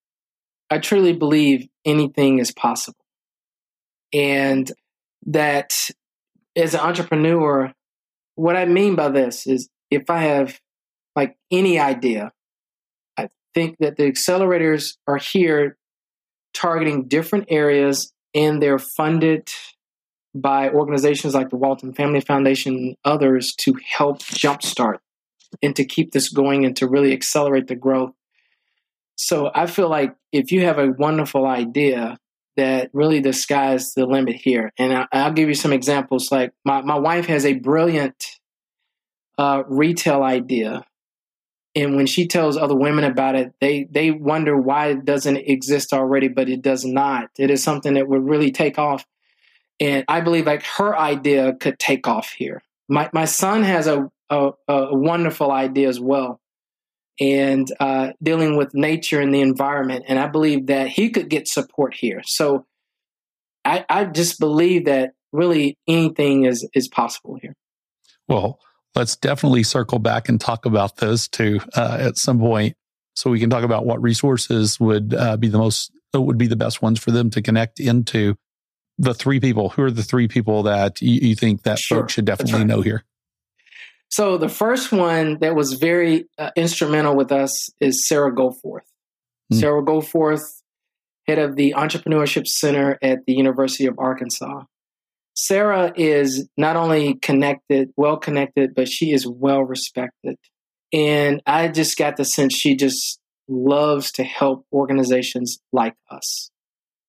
I 0.70 0.80
truly 0.80 1.14
believe 1.14 1.68
anything 1.86 2.40
is 2.40 2.52
possible. 2.52 3.06
And 4.14 4.72
that 5.26 5.90
as 6.56 6.74
an 6.74 6.80
entrepreneur, 6.80 7.74
what 8.36 8.56
I 8.56 8.66
mean 8.66 8.96
by 8.96 9.10
this 9.10 9.46
is 9.46 9.70
if 9.90 10.10
I 10.10 10.22
have 10.22 10.60
like 11.16 11.38
any 11.52 11.80
idea, 11.80 12.32
I 13.18 13.30
think 13.54 13.78
that 13.80 13.98
the 13.98 14.10
accelerators 14.10 14.96
are 15.08 15.18
here 15.18 15.78
targeting 16.54 17.08
different 17.08 17.46
areas 17.50 18.14
and 18.34 18.62
they're 18.62 18.80
funded 18.80 19.50
by 20.34 20.70
organizations 20.70 21.34
like 21.34 21.50
the 21.50 21.58
Walton 21.58 21.94
Family 21.94 22.22
Foundation 22.22 22.76
and 22.76 22.96
others 23.04 23.54
to 23.56 23.76
help 23.86 24.20
jumpstart 24.20 25.00
and 25.62 25.76
to 25.76 25.86
keep 25.86 26.12
this 26.12 26.30
going 26.30 26.66
and 26.66 26.76
to 26.78 26.88
really 26.88 27.14
accelerate 27.14 27.68
the 27.68 27.76
growth. 27.76 28.14
So 29.16 29.52
I 29.54 29.68
feel 29.68 29.90
like 29.90 30.16
if 30.32 30.52
you 30.52 30.66
have 30.66 30.80
a 30.80 30.94
wonderful 30.98 31.46
idea, 31.46 32.18
that 32.58 32.90
really 32.94 33.20
the 33.20 33.34
sky's 33.34 33.94
the 33.94 34.06
limit 34.06 34.36
here. 34.36 34.72
And 34.78 35.08
I, 35.12 35.28
will 35.28 35.34
give 35.34 35.48
you 35.48 35.56
some 35.56 35.74
examples. 35.74 36.32
Like 36.32 36.52
my, 36.66 36.82
my 36.82 36.98
wife 36.98 37.26
has 37.28 37.46
a 37.46 37.54
brilliant 37.54 38.26
uh, 39.38 39.64
retail 39.68 40.24
idea. 40.24 40.86
And 41.74 41.96
when 41.96 42.06
she 42.06 42.28
tells 42.28 42.58
other 42.58 42.76
women 42.76 43.06
about 43.06 43.36
it, 43.36 43.54
they, 43.62 43.88
they 43.90 44.12
wonder 44.12 44.58
why 44.58 44.88
it 44.88 45.06
doesn't 45.06 45.38
exist 45.38 45.94
already, 45.94 46.28
but 46.28 46.50
it 46.50 46.62
does 46.62 46.84
not. 46.84 47.30
It 47.40 47.50
is 47.50 47.64
something 47.64 47.94
that 47.94 48.10
would 48.10 48.28
really 48.28 48.52
take 48.52 48.78
off. 48.78 49.06
And 49.80 50.04
I 50.08 50.22
believe 50.22 50.46
like 50.46 50.64
her 50.64 50.98
idea 50.98 51.54
could 51.54 51.80
take 51.80 52.08
off 52.08 52.32
here. 52.32 52.62
My, 52.90 53.10
my 53.14 53.26
son 53.26 53.64
has 53.64 53.88
a, 53.88 54.12
a, 54.32 54.52
a 54.68 54.96
wonderful 54.96 55.52
idea 55.52 55.88
as 55.88 56.00
well 56.00 56.40
and 57.20 57.72
uh, 57.80 58.12
dealing 58.24 58.58
with 58.58 58.74
nature 58.74 59.22
and 59.22 59.34
the 59.34 59.42
environment. 59.42 60.06
And 60.08 60.18
I 60.18 60.28
believe 60.28 60.68
that 60.68 60.88
he 60.88 61.12
could 61.12 61.30
get 61.30 61.48
support 61.48 61.94
here. 61.94 62.22
So 62.26 62.66
I, 63.64 63.86
I 63.90 64.06
just 64.06 64.40
believe 64.40 64.86
that 64.86 65.12
really 65.32 65.78
anything 65.88 66.46
is 66.46 66.68
is 66.74 66.88
possible 66.88 67.38
here. 67.42 67.56
Well, 68.28 68.60
let's 68.96 69.16
definitely 69.16 69.64
circle 69.64 70.00
back 70.00 70.30
and 70.30 70.40
talk 70.40 70.66
about 70.66 70.98
those 70.98 71.28
two 71.28 71.60
uh, 71.76 71.98
at 72.00 72.18
some 72.18 72.40
point, 72.40 72.76
so 73.16 73.30
we 73.30 73.40
can 73.40 73.50
talk 73.50 73.64
about 73.64 73.86
what 73.86 74.02
resources 74.02 74.80
would 74.80 75.14
uh, 75.14 75.38
be 75.38 75.48
the 75.48 75.58
most 75.58 75.92
would 76.14 76.38
be 76.38 76.48
the 76.48 76.56
best 76.56 76.82
ones 76.82 77.00
for 77.00 77.12
them 77.12 77.30
to 77.32 77.42
connect 77.42 77.80
into. 77.80 78.36
The 78.98 79.14
three 79.16 79.40
people. 79.40 79.70
Who 79.70 79.84
are 79.84 79.92
the 79.92 80.04
three 80.04 80.28
people 80.28 80.64
that 80.64 81.02
you, 81.02 81.30
you 81.30 81.36
think 81.36 81.64
that 81.64 81.80
sure. 81.80 82.02
folks 82.02 82.14
should 82.14 82.26
definitely 82.26 82.60
right. 82.60 82.68
know 82.68 82.82
here? 82.82 83.04
So 84.12 84.38
the 84.38 84.50
first 84.50 84.92
one 84.92 85.38
that 85.40 85.56
was 85.56 85.74
very 85.74 86.26
uh, 86.38 86.52
instrumental 86.58 87.16
with 87.16 87.32
us 87.32 87.70
is 87.80 88.08
Sarah 88.08 88.34
Goforth. 88.34 88.82
Mm. 89.52 89.60
Sarah 89.60 89.84
Goforth, 89.84 90.62
head 91.28 91.40
of 91.40 91.56
the 91.56 91.74
Entrepreneurship 91.78 92.46
Center 92.46 93.00
at 93.02 93.20
the 93.26 93.34
University 93.34 93.86
of 93.86 93.98
Arkansas. 93.98 94.64
Sarah 95.34 95.94
is 95.96 96.50
not 96.58 96.76
only 96.76 97.16
connected, 97.16 97.92
well 97.96 98.18
connected, 98.18 98.76
but 98.76 98.90
she 98.90 99.12
is 99.12 99.26
well 99.26 99.62
respected. 99.62 100.36
And 100.92 101.42
I 101.46 101.70
just 101.70 101.98
got 101.98 102.18
the 102.18 102.26
sense 102.26 102.54
she 102.54 102.76
just 102.76 103.18
loves 103.48 104.12
to 104.14 104.26
help 104.26 104.66
organizations 104.74 105.60
like 105.72 105.96
us. 106.10 106.52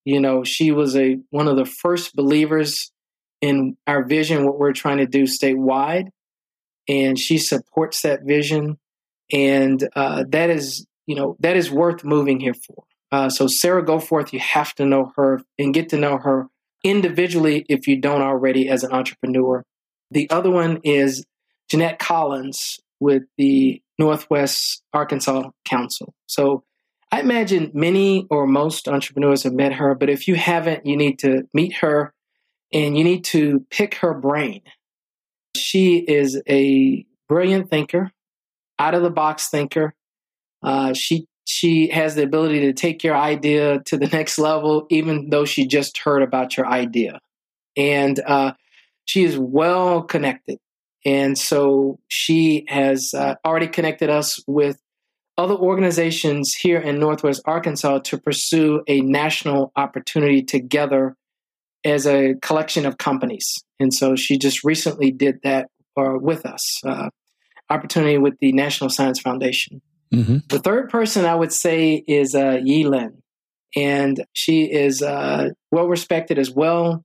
You 0.04 0.20
know, 0.20 0.44
she 0.44 0.70
was 0.70 0.96
a 0.96 1.18
one 1.30 1.48
of 1.48 1.56
the 1.56 1.64
first 1.64 2.14
believers 2.14 2.92
in 3.40 3.76
our 3.88 4.04
vision, 4.04 4.46
what 4.46 4.60
we're 4.60 4.72
trying 4.72 4.98
to 4.98 5.06
do 5.06 5.24
statewide 5.24 6.10
and 6.88 7.18
she 7.18 7.38
supports 7.38 8.02
that 8.02 8.24
vision, 8.24 8.78
and 9.32 9.88
uh, 9.94 10.24
that 10.28 10.50
is 10.50 10.86
you 11.06 11.16
know 11.16 11.36
that 11.40 11.56
is 11.56 11.70
worth 11.70 12.04
moving 12.04 12.40
here 12.40 12.54
for. 12.54 12.84
Uh, 13.10 13.28
so 13.28 13.46
Sarah 13.46 13.84
Goforth, 13.84 14.32
you 14.32 14.40
have 14.40 14.74
to 14.76 14.86
know 14.86 15.12
her 15.16 15.42
and 15.58 15.74
get 15.74 15.90
to 15.90 15.98
know 15.98 16.16
her 16.16 16.48
individually 16.82 17.66
if 17.68 17.86
you 17.86 18.00
don't 18.00 18.22
already 18.22 18.68
as 18.68 18.84
an 18.84 18.92
entrepreneur. 18.92 19.64
The 20.10 20.28
other 20.30 20.50
one 20.50 20.80
is 20.82 21.24
Jeanette 21.70 21.98
Collins 21.98 22.80
with 23.00 23.24
the 23.36 23.82
Northwest 23.98 24.82
Arkansas 24.92 25.50
Council. 25.64 26.14
So 26.26 26.64
I 27.10 27.20
imagine 27.20 27.70
many 27.74 28.26
or 28.30 28.46
most 28.46 28.88
entrepreneurs 28.88 29.42
have 29.42 29.52
met 29.52 29.74
her, 29.74 29.94
but 29.94 30.08
if 30.08 30.26
you 30.26 30.34
haven't, 30.34 30.86
you 30.86 30.96
need 30.96 31.18
to 31.20 31.42
meet 31.52 31.74
her 31.76 32.14
and 32.72 32.96
you 32.96 33.04
need 33.04 33.24
to 33.24 33.66
pick 33.70 33.96
her 33.96 34.14
brain 34.14 34.62
she 35.56 35.98
is 35.98 36.40
a 36.48 37.06
brilliant 37.28 37.70
thinker, 37.70 38.12
out 38.78 38.94
of 38.94 39.02
the 39.02 39.10
box 39.10 39.48
thinker. 39.48 39.94
Uh, 40.62 40.92
she 40.92 41.26
she 41.44 41.88
has 41.88 42.14
the 42.14 42.22
ability 42.22 42.60
to 42.60 42.72
take 42.72 43.02
your 43.02 43.16
idea 43.16 43.80
to 43.86 43.96
the 43.96 44.06
next 44.12 44.38
level, 44.38 44.86
even 44.90 45.30
though 45.30 45.44
she 45.44 45.66
just 45.66 45.98
heard 45.98 46.22
about 46.22 46.56
your 46.56 46.66
idea, 46.66 47.20
and 47.76 48.20
uh, 48.20 48.52
she 49.04 49.24
is 49.24 49.38
well 49.38 50.02
connected. 50.02 50.58
And 51.04 51.36
so 51.36 51.98
she 52.06 52.64
has 52.68 53.12
uh, 53.12 53.34
already 53.44 53.66
connected 53.66 54.08
us 54.08 54.40
with 54.46 54.78
other 55.36 55.54
organizations 55.54 56.54
here 56.54 56.78
in 56.78 57.00
Northwest 57.00 57.42
Arkansas 57.44 58.00
to 58.00 58.18
pursue 58.18 58.82
a 58.86 59.00
national 59.00 59.72
opportunity 59.74 60.42
together 60.42 61.16
as 61.84 62.06
a 62.06 62.34
collection 62.42 62.86
of 62.86 62.98
companies. 62.98 63.64
And 63.80 63.92
so 63.92 64.16
she 64.16 64.38
just 64.38 64.64
recently 64.64 65.10
did 65.10 65.40
that 65.42 65.68
uh, 65.96 66.14
with 66.20 66.46
us, 66.46 66.80
uh, 66.84 67.10
opportunity 67.68 68.18
with 68.18 68.34
the 68.40 68.52
National 68.52 68.90
Science 68.90 69.20
Foundation. 69.20 69.82
Mm-hmm. 70.12 70.38
The 70.48 70.58
third 70.58 70.90
person 70.90 71.24
I 71.24 71.34
would 71.34 71.52
say 71.52 72.04
is 72.06 72.34
uh, 72.34 72.58
Yi 72.62 72.84
Lin, 72.84 73.22
and 73.74 74.24
she 74.34 74.64
is 74.64 75.02
uh, 75.02 75.50
well 75.70 75.88
respected 75.88 76.38
as 76.38 76.50
well. 76.50 77.04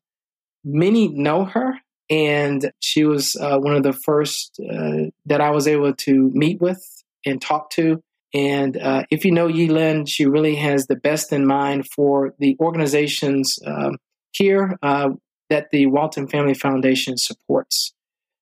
Many 0.64 1.08
know 1.08 1.46
her, 1.46 1.76
and 2.10 2.72
she 2.80 3.06
was 3.06 3.36
uh, 3.38 3.58
one 3.60 3.76
of 3.76 3.84
the 3.84 3.94
first 3.94 4.60
uh, 4.60 5.10
that 5.26 5.40
I 5.40 5.52
was 5.52 5.68
able 5.68 5.94
to 5.94 6.32
meet 6.34 6.60
with 6.62 6.84
and 7.26 7.42
talk 7.42 7.70
to. 7.72 8.02
And 8.34 8.78
uh, 8.78 9.04
if 9.10 9.24
you 9.24 9.32
know 9.32 9.48
Yi 9.48 9.70
Lin, 9.70 10.06
she 10.06 10.26
really 10.26 10.56
has 10.56 10.88
the 10.88 10.98
best 10.98 11.32
in 11.32 11.48
mind 11.48 11.88
for 11.96 12.34
the 12.40 12.58
organizations 12.60 13.58
um, 13.66 13.98
here 14.38 14.78
uh, 14.82 15.10
that 15.50 15.70
the 15.72 15.86
Walton 15.88 16.28
Family 16.28 16.54
Foundation 16.54 17.18
supports. 17.18 17.94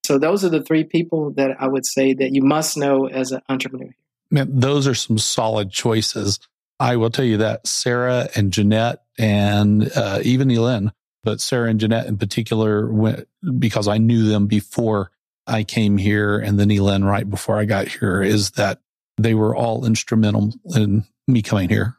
So 0.03 0.19
those 0.19 0.45
are 0.45 0.49
the 0.49 0.61
three 0.61 0.83
people 0.83 1.31
that 1.31 1.57
I 1.59 1.67
would 1.67 1.85
say 1.85 2.13
that 2.13 2.33
you 2.33 2.43
must 2.43 2.77
know 2.77 3.07
as 3.07 3.31
an 3.31 3.41
entrepreneur. 3.49 3.95
Man, 4.29 4.59
those 4.59 4.87
are 4.87 4.95
some 4.95 5.17
solid 5.17 5.71
choices. 5.71 6.39
I 6.79 6.97
will 6.97 7.09
tell 7.09 7.25
you 7.25 7.37
that 7.37 7.65
Sarah 7.65 8.27
and 8.35 8.51
Jeanette 8.51 9.03
and 9.17 9.89
uh, 9.95 10.19
even 10.23 10.49
Yi 10.49 10.59
Lin, 10.59 10.91
but 11.23 11.41
Sarah 11.41 11.69
and 11.69 11.79
Jeanette 11.79 12.07
in 12.07 12.17
particular, 12.17 12.91
went, 12.91 13.27
because 13.57 13.87
I 13.87 13.97
knew 13.97 14.27
them 14.27 14.47
before 14.47 15.11
I 15.47 15.63
came 15.63 15.97
here 15.97 16.37
and 16.37 16.59
then 16.59 16.69
Yi 16.69 16.81
Lin 16.81 17.03
right 17.03 17.27
before 17.27 17.57
I 17.57 17.65
got 17.65 17.87
here, 17.87 18.21
is 18.21 18.51
that 18.51 18.81
they 19.17 19.33
were 19.33 19.55
all 19.55 19.85
instrumental 19.85 20.51
in 20.75 21.05
me 21.27 21.41
coming 21.41 21.69
here 21.69 21.97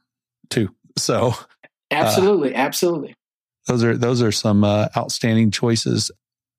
too. 0.50 0.74
So 0.96 1.34
absolutely, 1.90 2.54
uh, 2.54 2.58
absolutely. 2.58 3.14
Those 3.66 3.84
are 3.84 3.96
those 3.96 4.22
are 4.22 4.32
some 4.32 4.64
uh, 4.64 4.88
outstanding 4.96 5.50
choices. 5.50 6.10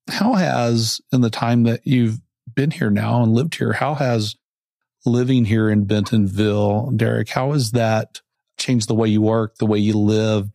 How 0.08 0.34
has 0.34 1.00
in 1.12 1.20
the 1.20 1.30
time 1.30 1.64
that 1.64 1.86
you've 1.86 2.20
been 2.54 2.70
here 2.70 2.90
now 2.90 3.22
and 3.22 3.32
lived 3.32 3.56
here, 3.56 3.72
how 3.72 3.94
has 3.94 4.36
living 5.06 5.44
here 5.44 5.70
in 5.70 5.84
Bentonville, 5.84 6.90
Derrick, 6.90 7.30
how 7.30 7.52
has 7.52 7.72
that 7.72 8.20
changed 8.58 8.88
the 8.88 8.94
way 8.94 9.08
you 9.08 9.22
work, 9.22 9.56
the 9.56 9.66
way 9.66 9.78
you 9.78 9.94
live, 9.94 10.50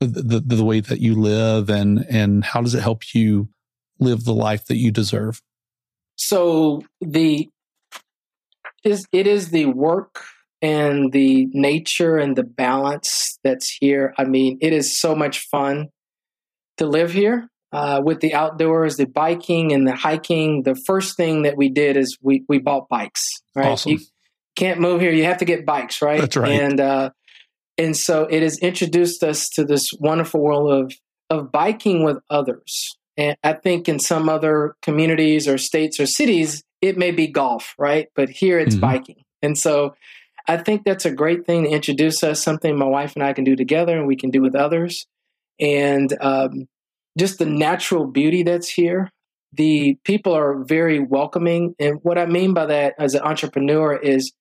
the, 0.00 0.06
the, 0.06 0.40
the 0.40 0.64
way 0.64 0.80
that 0.80 1.00
you 1.00 1.14
live, 1.14 1.70
and 1.70 2.04
and 2.08 2.44
how 2.44 2.60
does 2.60 2.74
it 2.74 2.82
help 2.82 3.14
you 3.14 3.48
live 3.98 4.24
the 4.24 4.34
life 4.34 4.66
that 4.66 4.76
you 4.76 4.90
deserve? 4.90 5.42
So 6.16 6.82
the 7.00 7.48
is 8.84 9.06
it 9.12 9.26
is 9.26 9.50
the 9.50 9.66
work 9.66 10.24
and 10.62 11.12
the 11.12 11.46
nature 11.52 12.16
and 12.16 12.36
the 12.36 12.42
balance 12.42 13.38
that's 13.42 13.70
here. 13.70 14.14
I 14.18 14.24
mean, 14.24 14.58
it 14.60 14.72
is 14.72 14.98
so 14.98 15.14
much 15.14 15.48
fun 15.48 15.88
to 16.76 16.86
live 16.86 17.12
here 17.12 17.48
uh, 17.72 18.00
with 18.04 18.20
the 18.20 18.34
outdoors, 18.34 18.96
the 18.96 19.06
biking 19.06 19.72
and 19.72 19.86
the 19.86 19.94
hiking. 19.94 20.62
The 20.62 20.74
first 20.74 21.16
thing 21.16 21.42
that 21.42 21.56
we 21.56 21.68
did 21.68 21.96
is 21.96 22.18
we, 22.20 22.44
we 22.48 22.58
bought 22.58 22.88
bikes, 22.88 23.30
right? 23.54 23.68
Awesome. 23.68 23.92
You 23.92 23.98
can't 24.56 24.80
move 24.80 25.00
here. 25.00 25.12
You 25.12 25.24
have 25.24 25.38
to 25.38 25.44
get 25.44 25.64
bikes, 25.64 26.02
right? 26.02 26.20
That's 26.20 26.36
right. 26.36 26.50
And, 26.50 26.80
uh, 26.80 27.10
and 27.78 27.96
so 27.96 28.24
it 28.24 28.42
has 28.42 28.58
introduced 28.58 29.22
us 29.22 29.48
to 29.50 29.64
this 29.64 29.90
wonderful 29.98 30.40
world 30.40 30.72
of, 30.72 30.92
of 31.30 31.50
biking 31.52 32.04
with 32.04 32.18
others. 32.28 32.96
And 33.16 33.36
I 33.42 33.54
think 33.54 33.88
in 33.88 33.98
some 33.98 34.28
other 34.28 34.74
communities 34.82 35.48
or 35.48 35.58
states 35.58 36.00
or 36.00 36.06
cities, 36.06 36.62
it 36.80 36.98
may 36.98 37.10
be 37.10 37.26
golf, 37.26 37.74
right? 37.78 38.08
But 38.14 38.28
here 38.30 38.58
it's 38.58 38.74
mm-hmm. 38.74 38.80
biking. 38.80 39.24
And 39.42 39.56
so 39.56 39.94
I 40.46 40.56
think 40.56 40.82
that's 40.84 41.04
a 41.04 41.12
great 41.12 41.46
thing 41.46 41.64
to 41.64 41.70
introduce 41.70 42.22
us, 42.22 42.42
something 42.42 42.76
my 42.76 42.86
wife 42.86 43.14
and 43.14 43.22
I 43.22 43.32
can 43.32 43.44
do 43.44 43.56
together 43.56 43.96
and 43.96 44.06
we 44.06 44.16
can 44.16 44.30
do 44.30 44.42
with 44.42 44.54
others. 44.54 45.06
And 45.60 46.14
um, 46.20 46.66
just 47.18 47.38
the 47.38 47.46
natural 47.46 48.06
beauty 48.06 48.42
that's 48.42 48.68
here. 48.68 49.10
The 49.52 49.96
people 50.04 50.32
are 50.32 50.62
very 50.64 51.00
welcoming. 51.00 51.74
And 51.78 51.98
what 52.02 52.18
I 52.18 52.26
mean 52.26 52.54
by 52.54 52.66
that 52.66 52.94
as 52.98 53.14
an 53.14 53.22
entrepreneur 53.22 53.96
is 53.96 54.32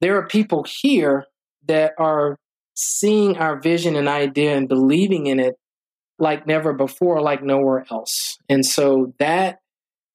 there 0.00 0.16
are 0.18 0.26
people 0.26 0.64
here 0.82 1.24
that 1.66 1.92
are 1.98 2.36
seeing 2.74 3.38
our 3.38 3.60
vision 3.60 3.96
and 3.96 4.08
idea 4.08 4.56
and 4.56 4.68
believing 4.68 5.26
in 5.26 5.40
it 5.40 5.54
like 6.18 6.46
never 6.46 6.72
before, 6.72 7.20
like 7.20 7.42
nowhere 7.42 7.86
else. 7.90 8.36
And 8.48 8.64
so 8.64 9.14
that 9.18 9.58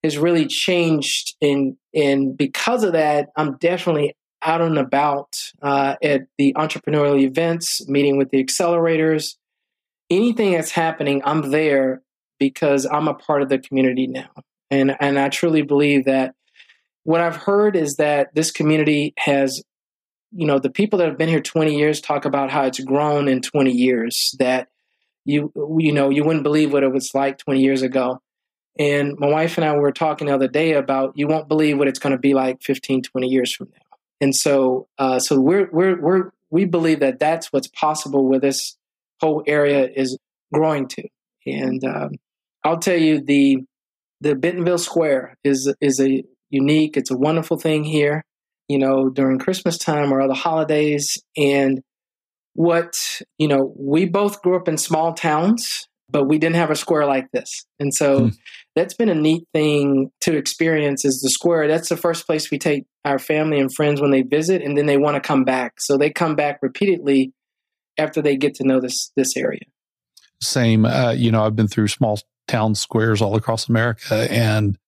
has 0.02 0.18
really 0.18 0.46
changed. 0.46 1.34
And, 1.40 1.76
and 1.94 2.36
because 2.36 2.84
of 2.84 2.92
that, 2.92 3.28
I'm 3.36 3.56
definitely 3.56 4.14
out 4.44 4.60
and 4.60 4.78
about 4.78 5.36
uh, 5.62 5.96
at 6.02 6.22
the 6.38 6.54
entrepreneurial 6.54 7.20
events, 7.20 7.86
meeting 7.88 8.16
with 8.16 8.30
the 8.30 8.44
accelerators. 8.44 9.36
Anything 10.10 10.52
that's 10.52 10.70
happening, 10.70 11.22
I'm 11.24 11.50
there 11.50 12.02
because 12.38 12.86
I'm 12.86 13.08
a 13.08 13.14
part 13.14 13.42
of 13.42 13.48
the 13.48 13.58
community 13.58 14.06
now. 14.06 14.28
And, 14.70 14.96
and 15.00 15.18
I 15.18 15.28
truly 15.28 15.62
believe 15.62 16.04
that 16.04 16.34
what 17.04 17.20
I've 17.20 17.36
heard 17.36 17.76
is 17.76 17.96
that 17.96 18.34
this 18.34 18.50
community 18.50 19.14
has, 19.18 19.62
you 20.32 20.46
know, 20.46 20.58
the 20.58 20.70
people 20.70 20.98
that 20.98 21.08
have 21.08 21.18
been 21.18 21.28
here 21.28 21.40
20 21.40 21.76
years 21.76 22.00
talk 22.00 22.24
about 22.24 22.50
how 22.50 22.64
it's 22.64 22.80
grown 22.80 23.28
in 23.28 23.40
20 23.40 23.70
years, 23.70 24.34
that 24.38 24.68
you, 25.24 25.52
you 25.78 25.92
know, 25.92 26.10
you 26.10 26.24
wouldn't 26.24 26.44
believe 26.44 26.72
what 26.72 26.82
it 26.82 26.92
was 26.92 27.14
like 27.14 27.38
20 27.38 27.60
years 27.60 27.82
ago. 27.82 28.20
And 28.78 29.14
my 29.18 29.28
wife 29.28 29.56
and 29.56 29.64
I 29.64 29.76
were 29.76 29.92
talking 29.92 30.26
the 30.26 30.34
other 30.34 30.48
day 30.48 30.72
about 30.72 31.12
you 31.14 31.28
won't 31.28 31.48
believe 31.48 31.78
what 31.78 31.88
it's 31.88 32.00
going 32.00 32.12
to 32.12 32.18
be 32.18 32.34
like 32.34 32.62
15, 32.62 33.02
20 33.02 33.28
years 33.28 33.54
from 33.54 33.68
now. 33.72 33.83
And 34.20 34.34
so, 34.34 34.88
uh, 34.98 35.18
so 35.18 35.40
we're, 35.40 35.68
we're, 35.72 36.00
we're, 36.00 36.30
we 36.50 36.64
believe 36.64 37.00
that 37.00 37.18
that's 37.18 37.52
what's 37.52 37.68
possible 37.68 38.28
where 38.28 38.40
this 38.40 38.76
whole 39.20 39.42
area 39.46 39.88
is 39.94 40.18
growing 40.52 40.86
to. 40.88 41.02
And 41.46 41.82
um, 41.84 42.12
I'll 42.64 42.78
tell 42.78 42.96
you, 42.96 43.20
the 43.22 43.58
the 44.20 44.34
Bentonville 44.34 44.78
Square 44.78 45.36
is 45.44 45.72
is 45.80 46.00
a 46.00 46.22
unique. 46.50 46.96
It's 46.96 47.10
a 47.10 47.16
wonderful 47.16 47.58
thing 47.58 47.84
here. 47.84 48.24
You 48.68 48.78
know, 48.78 49.10
during 49.10 49.38
Christmas 49.38 49.76
time 49.76 50.12
or 50.12 50.22
other 50.22 50.34
holidays, 50.34 51.22
and 51.36 51.82
what 52.54 52.96
you 53.38 53.48
know, 53.48 53.74
we 53.76 54.06
both 54.06 54.40
grew 54.40 54.56
up 54.56 54.68
in 54.68 54.78
small 54.78 55.12
towns, 55.12 55.86
but 56.08 56.28
we 56.28 56.38
didn't 56.38 56.56
have 56.56 56.70
a 56.70 56.76
square 56.76 57.06
like 57.06 57.30
this, 57.32 57.66
and 57.78 57.92
so. 57.92 58.18
Hmm. 58.20 58.28
That's 58.76 58.94
been 58.94 59.08
a 59.08 59.14
neat 59.14 59.44
thing 59.54 60.10
to 60.22 60.36
experience 60.36 61.04
is 61.04 61.20
the 61.20 61.30
square. 61.30 61.68
That's 61.68 61.88
the 61.88 61.96
first 61.96 62.26
place 62.26 62.50
we 62.50 62.58
take 62.58 62.86
our 63.04 63.18
family 63.18 63.60
and 63.60 63.72
friends 63.74 64.00
when 64.00 64.10
they 64.10 64.22
visit 64.22 64.62
and 64.62 64.76
then 64.76 64.86
they 64.86 64.96
want 64.96 65.14
to 65.14 65.20
come 65.20 65.44
back. 65.44 65.80
So 65.80 65.96
they 65.96 66.10
come 66.10 66.36
back 66.36 66.60
repeatedly 66.62 67.32
after 67.98 68.22
they 68.22 68.36
get 68.36 68.54
to 68.56 68.64
know 68.64 68.80
this 68.80 69.12
this 69.16 69.36
area. 69.36 69.60
Same, 70.40 70.84
uh, 70.84 71.12
you 71.12 71.30
know, 71.30 71.44
I've 71.44 71.56
been 71.56 71.68
through 71.68 71.88
small 71.88 72.18
town 72.48 72.74
squares 72.74 73.22
all 73.22 73.36
across 73.36 73.68
America. 73.68 74.26
And 74.30 74.78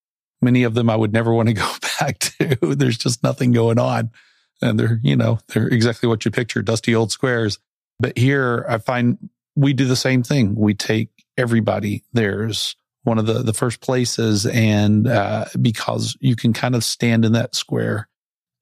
many 0.42 0.64
of 0.64 0.74
them 0.74 0.90
I 0.90 0.96
would 0.96 1.12
never 1.12 1.32
want 1.32 1.48
to 1.48 1.54
go 1.54 1.70
back 2.00 2.18
to. 2.18 2.56
There's 2.74 2.98
just 2.98 3.22
nothing 3.22 3.52
going 3.52 3.78
on. 3.78 4.10
And 4.62 4.80
they're, 4.80 5.00
you 5.02 5.16
know, 5.16 5.38
they're 5.48 5.68
exactly 5.68 6.08
what 6.08 6.24
you 6.24 6.30
picture, 6.30 6.62
dusty 6.62 6.94
old 6.94 7.12
squares. 7.12 7.58
But 8.00 8.16
here 8.16 8.64
I 8.68 8.78
find 8.78 9.18
we 9.54 9.72
do 9.72 9.84
the 9.86 9.96
same 9.96 10.22
thing. 10.22 10.54
We 10.54 10.74
take 10.74 11.10
everybody. 11.36 12.04
There's 12.12 12.76
one 13.06 13.18
of 13.18 13.26
the, 13.26 13.42
the 13.42 13.52
first 13.52 13.80
places. 13.80 14.46
And 14.46 15.06
uh, 15.06 15.46
because 15.60 16.16
you 16.20 16.34
can 16.34 16.52
kind 16.52 16.74
of 16.74 16.82
stand 16.82 17.24
in 17.24 17.32
that 17.32 17.54
square 17.54 18.08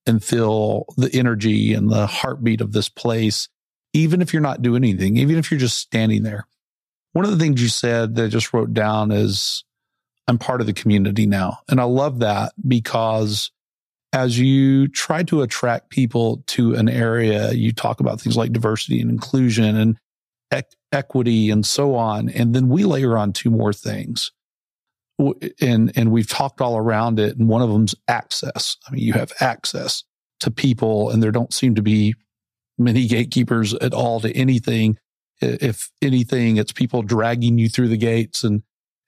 and 0.07 0.22
feel 0.22 0.84
the 0.99 1.11
energy 1.14 1.72
and 1.72 1.90
the 1.90 2.07
heartbeat 2.07 2.61
of 2.61 2.72
this 2.72 2.90
place, 2.90 3.49
even 3.95 4.20
if 4.20 4.32
you're 4.32 4.42
not 4.42 4.61
doing 4.61 4.84
anything, 4.84 5.16
even 5.16 5.38
if 5.38 5.51
you're 5.51 5.61
just 5.61 5.78
standing 5.78 6.22
there. 6.22 6.47
One 7.12 7.24
of 7.24 7.30
the 7.30 7.38
things 7.38 7.62
you 7.62 7.68
said 7.68 8.16
that 8.16 8.24
I 8.24 8.28
just 8.28 8.53
wrote 8.53 8.74
down 8.74 9.12
is 9.12 9.64
I'm 10.28 10.38
part 10.38 10.61
of 10.61 10.66
the 10.66 10.72
community 10.72 11.26
now. 11.26 11.61
And 11.68 11.80
I 11.80 11.84
love 11.84 12.18
that 12.18 12.53
because 12.66 13.51
as 14.12 14.38
you 14.38 14.88
try 14.88 15.22
to 15.24 15.42
attract 15.42 15.90
people 15.90 16.42
to 16.49 16.74
an 16.74 16.88
area, 16.88 17.53
you 17.53 17.72
talk 17.72 18.01
about 18.01 18.20
things 18.20 18.36
like 18.36 18.53
diversity 18.53 19.01
and 19.01 19.11
inclusion 19.11 19.76
and 19.76 19.97
equity 20.92 21.51
and 21.51 21.64
so 21.66 21.95
on. 21.95 22.28
And 22.28 22.55
then 22.55 22.68
we 22.68 22.84
layer 22.84 23.16
on 23.16 23.32
two 23.32 23.51
more 23.51 23.72
things. 23.72 24.32
And, 25.61 25.92
and 25.97 26.11
we've 26.11 26.28
talked 26.28 26.61
all 26.61 26.76
around 26.76 27.18
it. 27.18 27.36
And 27.36 27.49
one 27.49 27.62
of 27.62 27.70
them's 27.70 27.95
access. 28.09 28.76
I 28.86 28.92
mean, 28.92 29.03
you 29.03 29.12
have 29.14 29.32
access 29.40 30.05
to 30.40 30.51
people 30.51 31.11
and 31.11 31.22
there 31.22 31.30
don't 31.30 31.55
seem 31.55 31.74
to 31.76 31.82
be 31.82 32.14
many 32.78 33.07
gatekeepers 33.07 33.74
at 33.74 33.95
all 33.95 34.20
to 34.20 34.32
anything 34.36 34.99
if 35.40 35.90
anything, 36.03 36.57
it's 36.57 36.72
people 36.72 37.03
dragging 37.03 37.59
you 37.59 37.68
through 37.68 37.88
the 37.88 37.97
gates 37.97 38.45
and 38.45 38.62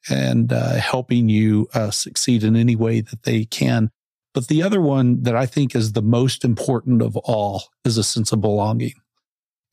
and 0.08 0.52
uh, 0.52 0.74
helping 0.74 1.28
you 1.28 1.68
uh, 1.74 1.90
succeed 1.90 2.44
in 2.44 2.54
any 2.54 2.76
way 2.76 3.00
that 3.00 3.24
they 3.24 3.44
can. 3.44 3.90
But 4.34 4.46
the 4.46 4.62
other 4.62 4.80
one 4.80 5.22
that 5.22 5.34
I 5.34 5.46
think 5.46 5.74
is 5.74 5.92
the 5.92 6.02
most 6.02 6.44
important 6.44 7.02
of 7.02 7.16
all 7.16 7.64
is 7.84 7.98
a 7.98 8.04
sense 8.04 8.30
of 8.30 8.40
belonging. 8.40 8.92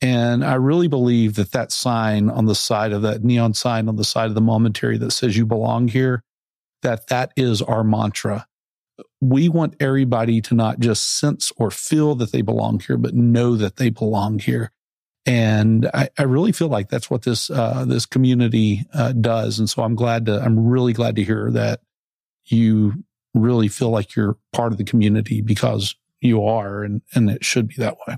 And 0.03 0.43
I 0.43 0.55
really 0.55 0.89
believe 0.89 1.35
that 1.35 1.53
that 1.53 1.71
sign 1.71 2.29
on 2.29 2.45
the 2.45 2.55
side 2.55 2.91
of 2.91 3.03
that 3.03 3.23
neon 3.23 3.53
sign 3.53 3.87
on 3.87 3.95
the 3.95 4.03
side 4.03 4.27
of 4.27 4.35
the 4.35 4.41
Momentary 4.41 4.97
that 4.97 5.11
says 5.11 5.37
you 5.37 5.45
belong 5.45 5.87
here, 5.87 6.25
that 6.81 7.07
that 7.07 7.31
is 7.37 7.61
our 7.61 7.85
mantra. 7.85 8.45
We 9.21 9.47
want 9.47 9.77
everybody 9.79 10.41
to 10.41 10.55
not 10.55 10.81
just 10.81 11.19
sense 11.19 11.53
or 11.55 11.71
feel 11.71 12.15
that 12.15 12.33
they 12.33 12.41
belong 12.41 12.81
here, 12.81 12.97
but 12.97 13.15
know 13.15 13.55
that 13.55 13.77
they 13.77 13.89
belong 13.89 14.39
here. 14.39 14.73
And 15.25 15.89
I, 15.93 16.09
I, 16.17 16.23
really 16.23 16.51
feel 16.51 16.67
like 16.67 16.89
that's 16.89 17.09
what 17.09 17.21
this 17.21 17.49
uh, 17.49 17.85
this 17.87 18.05
community 18.05 18.85
uh, 18.93 19.13
does. 19.13 19.57
And 19.57 19.69
so 19.69 19.83
I'm 19.83 19.95
glad 19.95 20.25
to 20.25 20.41
I'm 20.41 20.67
really 20.67 20.91
glad 20.91 21.15
to 21.15 21.23
hear 21.23 21.49
that 21.51 21.79
you 22.43 23.05
really 23.33 23.69
feel 23.69 23.89
like 23.89 24.17
you're 24.17 24.35
part 24.51 24.73
of 24.73 24.77
the 24.77 24.83
community 24.83 25.39
because 25.39 25.95
you 26.19 26.43
are, 26.43 26.83
and 26.83 27.03
and 27.15 27.29
it 27.29 27.45
should 27.45 27.69
be 27.69 27.75
that 27.77 27.95
way. 28.05 28.17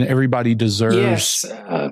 And 0.00 0.08
everybody 0.10 0.54
deserves. 0.54 0.96
Yes. 0.96 1.44
Uh, 1.44 1.90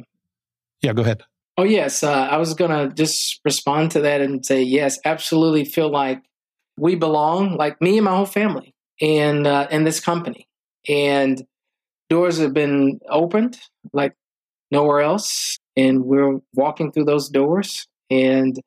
yeah. 0.82 0.92
Go 0.92 1.02
ahead. 1.02 1.22
Oh 1.58 1.64
yes, 1.64 2.02
uh, 2.02 2.10
I 2.10 2.36
was 2.36 2.52
gonna 2.52 2.92
just 2.92 3.40
respond 3.42 3.92
to 3.92 4.02
that 4.02 4.20
and 4.20 4.44
say 4.44 4.62
yes, 4.62 4.98
absolutely. 5.06 5.64
Feel 5.64 5.90
like 5.90 6.22
we 6.76 6.96
belong, 6.96 7.56
like 7.56 7.80
me 7.80 7.96
and 7.96 8.04
my 8.04 8.14
whole 8.14 8.26
family, 8.26 8.74
and 9.00 9.46
uh, 9.46 9.66
in 9.70 9.84
this 9.84 9.98
company, 9.98 10.46
and 10.86 11.42
doors 12.10 12.38
have 12.38 12.52
been 12.52 13.00
opened 13.08 13.58
like 13.92 14.14
nowhere 14.70 15.00
else. 15.00 15.58
And 15.76 16.04
we're 16.04 16.38
walking 16.54 16.92
through 16.92 17.04
those 17.04 17.28
doors 17.28 17.86
and 18.10 18.58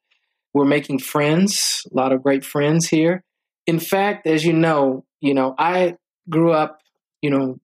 we're 0.53 0.65
making 0.65 0.99
friends, 0.99 1.83
a 1.91 1.95
lot 1.95 2.11
of 2.11 2.23
great 2.23 2.45
friends 2.45 2.87
here. 2.87 3.23
In 3.65 3.79
fact, 3.79 4.27
as 4.27 4.45
you 4.45 4.53
know, 4.53 5.05
you 5.21 5.33
know, 5.33 5.55
I 5.57 5.95
grew 6.29 6.51
up, 6.51 6.79
you 7.21 7.29
know, 7.29 7.59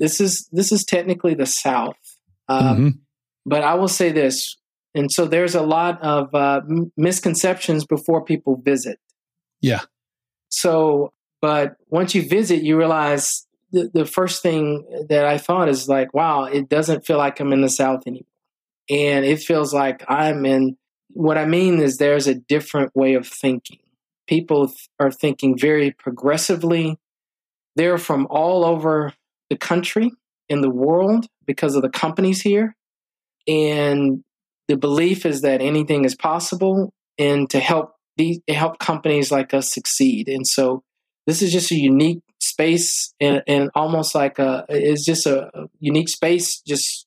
this 0.00 0.20
is 0.20 0.48
this 0.50 0.72
is 0.72 0.84
technically 0.84 1.34
the 1.34 1.46
South, 1.46 1.94
um, 2.48 2.64
mm-hmm. 2.64 2.88
but 3.46 3.62
I 3.62 3.74
will 3.74 3.86
say 3.86 4.10
this, 4.10 4.56
and 4.94 5.12
so 5.12 5.26
there's 5.26 5.54
a 5.54 5.62
lot 5.62 6.02
of 6.02 6.34
uh, 6.34 6.62
misconceptions 6.96 7.84
before 7.84 8.24
people 8.24 8.60
visit. 8.60 8.98
Yeah. 9.60 9.82
So, 10.48 11.12
but 11.40 11.76
once 11.88 12.14
you 12.14 12.28
visit, 12.28 12.62
you 12.62 12.76
realize 12.76 13.46
the, 13.72 13.90
the 13.92 14.04
first 14.04 14.42
thing 14.42 15.06
that 15.08 15.26
I 15.26 15.38
thought 15.38 15.68
is 15.68 15.88
like, 15.88 16.12
wow, 16.12 16.44
it 16.44 16.68
doesn't 16.68 17.06
feel 17.06 17.18
like 17.18 17.38
I'm 17.38 17.52
in 17.52 17.60
the 17.60 17.68
South 17.68 18.06
anymore. 18.06 18.24
And 18.88 19.24
it 19.24 19.40
feels 19.40 19.72
like 19.72 20.04
I'm 20.08 20.44
in 20.44 20.76
what 21.12 21.38
I 21.38 21.44
mean 21.44 21.80
is 21.80 21.96
there's 21.96 22.26
a 22.26 22.34
different 22.34 22.94
way 22.94 23.14
of 23.14 23.26
thinking. 23.26 23.78
People 24.26 24.68
th- 24.68 24.88
are 24.98 25.10
thinking 25.10 25.56
very 25.56 25.92
progressively. 25.92 26.98
They're 27.76 27.98
from 27.98 28.26
all 28.30 28.64
over 28.64 29.14
the 29.50 29.56
country 29.56 30.10
in 30.48 30.62
the 30.62 30.70
world 30.70 31.26
because 31.46 31.74
of 31.74 31.82
the 31.82 31.90
companies 31.90 32.40
here. 32.40 32.74
And 33.46 34.24
the 34.68 34.76
belief 34.76 35.26
is 35.26 35.42
that 35.42 35.60
anything 35.60 36.04
is 36.04 36.14
possible 36.14 36.92
and 37.18 37.50
to 37.50 37.60
help 37.60 37.94
these 38.16 38.40
help 38.48 38.78
companies 38.78 39.30
like 39.30 39.52
us 39.52 39.72
succeed. 39.72 40.28
And 40.28 40.46
so 40.46 40.82
this 41.26 41.42
is 41.42 41.52
just 41.52 41.70
a 41.70 41.76
unique 41.76 42.22
space 42.40 43.14
and, 43.20 43.42
and 43.46 43.70
almost 43.74 44.14
like 44.14 44.38
a 44.38 44.64
it's 44.68 45.04
just 45.04 45.26
a, 45.26 45.68
unique 45.78 46.08
space 46.08 46.60
just 46.60 47.06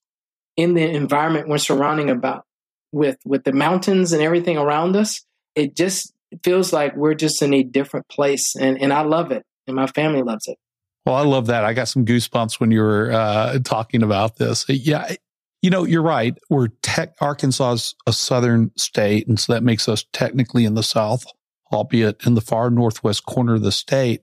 in 0.55 0.75
the 0.75 0.87
environment 0.87 1.47
we're 1.47 1.57
surrounding 1.57 2.09
about 2.09 2.45
with 2.91 3.17
with 3.25 3.43
the 3.43 3.51
mountains 3.51 4.13
and 4.13 4.21
everything 4.21 4.57
around 4.57 4.95
us 4.95 5.25
it 5.55 5.75
just 5.75 6.13
feels 6.43 6.71
like 6.71 6.95
we're 6.95 7.15
just 7.15 7.41
in 7.41 7.53
a 7.53 7.63
different 7.63 8.07
place 8.09 8.55
and 8.55 8.79
and 8.79 8.93
i 8.93 9.01
love 9.01 9.31
it 9.31 9.43
and 9.65 9.75
my 9.75 9.87
family 9.87 10.21
loves 10.21 10.47
it 10.47 10.57
well 11.05 11.15
i 11.15 11.23
love 11.23 11.47
that. 11.47 11.65
I 11.65 11.73
got 11.73 11.87
some 11.87 12.05
goosebumps 12.05 12.59
when 12.59 12.71
you 12.71 12.81
were 12.81 13.11
uh, 13.11 13.59
talking 13.63 14.03
about 14.03 14.37
this. 14.37 14.65
Yeah 14.69 15.15
you 15.61 15.69
know 15.69 15.85
you're 15.85 16.03
right. 16.03 16.37
We're 16.49 16.67
tech 16.81 17.15
Arkansas 17.21 17.71
is 17.71 17.95
a 18.05 18.13
southern 18.13 18.71
state 18.75 19.27
and 19.27 19.39
so 19.39 19.53
that 19.53 19.63
makes 19.63 19.87
us 19.87 20.05
technically 20.11 20.65
in 20.65 20.75
the 20.75 20.83
south 20.83 21.25
albeit 21.73 22.25
in 22.25 22.35
the 22.35 22.41
far 22.41 22.69
northwest 22.69 23.25
corner 23.25 23.55
of 23.55 23.61
the 23.61 23.71
state. 23.71 24.21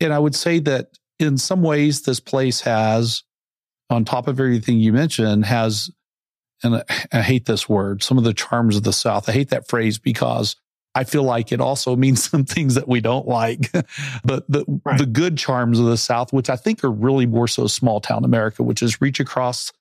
And 0.00 0.12
I 0.12 0.18
would 0.18 0.34
say 0.34 0.58
that 0.60 0.88
in 1.18 1.38
some 1.38 1.62
ways, 1.62 2.02
this 2.02 2.20
place 2.20 2.60
has, 2.62 3.22
on 3.88 4.04
top 4.04 4.28
of 4.28 4.38
everything 4.38 4.78
you 4.78 4.92
mentioned, 4.92 5.46
has, 5.46 5.90
and 6.62 6.82
I 7.12 7.22
hate 7.22 7.46
this 7.46 7.68
word, 7.68 8.02
some 8.02 8.18
of 8.18 8.24
the 8.24 8.34
charms 8.34 8.76
of 8.76 8.82
the 8.82 8.92
South. 8.92 9.28
I 9.28 9.32
hate 9.32 9.50
that 9.50 9.68
phrase 9.68 9.98
because 9.98 10.56
I 10.96 11.04
feel 11.04 11.24
like 11.24 11.52
it 11.52 11.60
also 11.60 11.94
means 12.04 12.28
some 12.28 12.44
things 12.44 12.74
that 12.74 12.88
we 12.88 13.00
don't 13.00 13.28
like. 13.28 13.70
but 14.24 14.50
the, 14.50 14.64
right. 14.84 14.98
the 14.98 15.06
good 15.06 15.36
charms 15.36 15.78
of 15.78 15.86
the 15.86 15.98
South, 15.98 16.32
which 16.32 16.50
I 16.50 16.56
think 16.56 16.82
are 16.82 16.90
really 16.90 17.26
more 17.26 17.46
so 17.46 17.66
small 17.66 18.00
town 18.00 18.24
America, 18.24 18.62
which 18.62 18.82
is 18.82 19.00
reach 19.00 19.20
across 19.20 19.72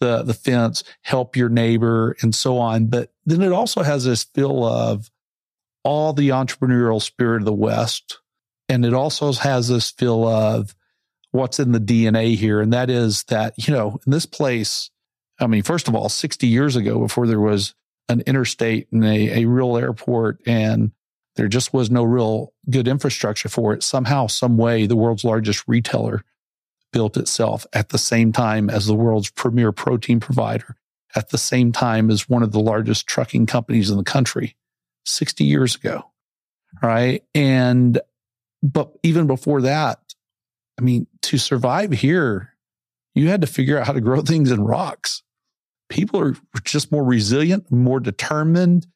the 0.00 0.22
the 0.22 0.34
fence, 0.34 0.84
help 1.02 1.36
your 1.36 1.48
neighbor, 1.48 2.16
and 2.20 2.34
so 2.34 2.58
on. 2.58 2.86
But 2.86 3.12
then 3.24 3.40
it 3.40 3.52
also 3.52 3.82
has 3.82 4.04
this 4.04 4.24
feel 4.24 4.64
of 4.64 5.10
all 5.84 6.12
the 6.12 6.30
entrepreneurial 6.30 7.00
spirit 7.00 7.40
of 7.40 7.46
the 7.46 7.52
West, 7.54 8.18
and 8.68 8.84
it 8.84 8.92
also 8.92 9.32
has 9.32 9.68
this 9.68 9.90
feel 9.90 10.26
of 10.26 10.74
what's 11.30 11.58
in 11.58 11.72
the 11.72 11.80
DNA 11.80 12.36
here, 12.36 12.60
and 12.60 12.74
that 12.74 12.90
is 12.90 13.22
that 13.24 13.54
you 13.56 13.72
know 13.72 13.98
in 14.04 14.12
this 14.12 14.26
place. 14.26 14.90
I 15.38 15.46
mean, 15.46 15.62
first 15.62 15.86
of 15.86 15.94
all, 15.94 16.08
60 16.08 16.46
years 16.46 16.76
ago, 16.76 16.98
before 16.98 17.26
there 17.26 17.40
was 17.40 17.74
an 18.08 18.22
interstate 18.22 18.88
and 18.92 19.04
a, 19.04 19.42
a 19.42 19.44
real 19.46 19.76
airport 19.76 20.40
and 20.46 20.92
there 21.36 21.48
just 21.48 21.72
was 21.72 21.90
no 21.90 22.02
real 22.02 22.52
good 22.70 22.88
infrastructure 22.88 23.48
for 23.48 23.74
it. 23.74 23.82
Somehow, 23.82 24.26
some 24.26 24.56
way, 24.56 24.86
the 24.86 24.96
world's 24.96 25.24
largest 25.24 25.64
retailer 25.68 26.24
built 26.92 27.16
itself 27.16 27.66
at 27.72 27.90
the 27.90 27.98
same 27.98 28.32
time 28.32 28.70
as 28.70 28.86
the 28.86 28.94
world's 28.94 29.30
premier 29.30 29.70
protein 29.70 30.18
provider, 30.18 30.76
at 31.14 31.28
the 31.28 31.38
same 31.38 31.72
time 31.72 32.10
as 32.10 32.28
one 32.28 32.42
of 32.42 32.52
the 32.52 32.60
largest 32.60 33.06
trucking 33.06 33.44
companies 33.44 33.90
in 33.90 33.98
the 33.98 34.04
country 34.04 34.56
60 35.04 35.44
years 35.44 35.74
ago. 35.74 36.10
Right. 36.82 37.22
And, 37.34 38.00
but 38.62 38.92
even 39.02 39.26
before 39.26 39.62
that, 39.62 40.00
I 40.78 40.82
mean, 40.82 41.06
to 41.22 41.38
survive 41.38 41.92
here, 41.92 42.54
you 43.14 43.28
had 43.28 43.42
to 43.42 43.46
figure 43.46 43.78
out 43.78 43.86
how 43.86 43.92
to 43.92 44.00
grow 44.00 44.20
things 44.22 44.50
in 44.50 44.62
rocks. 44.62 45.22
People 45.88 46.20
are 46.20 46.36
just 46.64 46.90
more 46.90 47.04
resilient, 47.04 47.70
more 47.70 48.00
determined, 48.00 48.86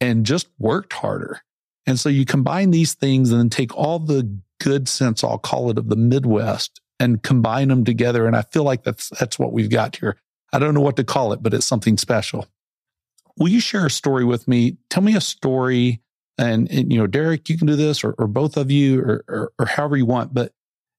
and 0.00 0.26
just 0.26 0.48
worked 0.58 0.92
harder. 0.92 1.40
And 1.86 1.98
so 1.98 2.08
you 2.08 2.24
combine 2.24 2.70
these 2.70 2.94
things 2.94 3.30
and 3.30 3.40
then 3.40 3.50
take 3.50 3.74
all 3.76 3.98
the 3.98 4.38
good 4.60 4.88
sense, 4.88 5.22
I'll 5.22 5.38
call 5.38 5.70
it, 5.70 5.78
of 5.78 5.88
the 5.88 5.96
Midwest 5.96 6.80
and 6.98 7.22
combine 7.22 7.68
them 7.68 7.84
together. 7.84 8.26
And 8.26 8.36
I 8.36 8.42
feel 8.42 8.64
like 8.64 8.84
that's, 8.84 9.10
that's 9.10 9.38
what 9.38 9.52
we've 9.52 9.70
got 9.70 9.96
here. 9.96 10.16
I 10.52 10.58
don't 10.58 10.74
know 10.74 10.80
what 10.80 10.96
to 10.96 11.04
call 11.04 11.32
it, 11.32 11.42
but 11.42 11.54
it's 11.54 11.66
something 11.66 11.98
special. 11.98 12.46
Will 13.36 13.48
you 13.48 13.60
share 13.60 13.86
a 13.86 13.90
story 13.90 14.24
with 14.24 14.48
me? 14.48 14.78
Tell 14.88 15.02
me 15.02 15.14
a 15.14 15.20
story. 15.20 16.00
And, 16.38 16.70
and 16.70 16.92
you 16.92 16.98
know, 16.98 17.06
Derrick, 17.06 17.48
you 17.48 17.58
can 17.58 17.66
do 17.66 17.76
this 17.76 18.02
or, 18.02 18.14
or 18.18 18.26
both 18.26 18.56
of 18.56 18.70
you 18.70 19.00
or, 19.00 19.24
or, 19.28 19.52
or 19.58 19.66
however 19.66 19.96
you 19.96 20.06
want, 20.06 20.34
but 20.34 20.52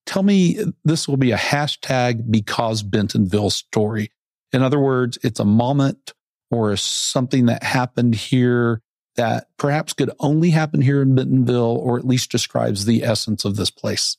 tell 0.05 0.23
me 0.23 0.59
this 0.83 1.07
will 1.07 1.17
be 1.17 1.31
a 1.31 1.37
hashtag 1.37 2.31
because 2.31 2.83
Bentonville 2.83 3.49
story. 3.49 4.11
In 4.53 4.61
other 4.61 4.79
words, 4.79 5.17
it's 5.23 5.39
a 5.39 5.45
moment 5.45 6.13
or 6.49 6.75
something 6.77 7.47
that 7.47 7.63
happened 7.63 8.15
here 8.15 8.81
that 9.15 9.47
perhaps 9.57 9.93
could 9.93 10.11
only 10.19 10.51
happen 10.51 10.81
here 10.81 11.01
in 11.01 11.15
Bentonville 11.15 11.77
or 11.77 11.97
at 11.97 12.05
least 12.05 12.31
describes 12.31 12.85
the 12.85 13.03
essence 13.03 13.43
of 13.43 13.55
this 13.55 13.71
place. 13.71 14.17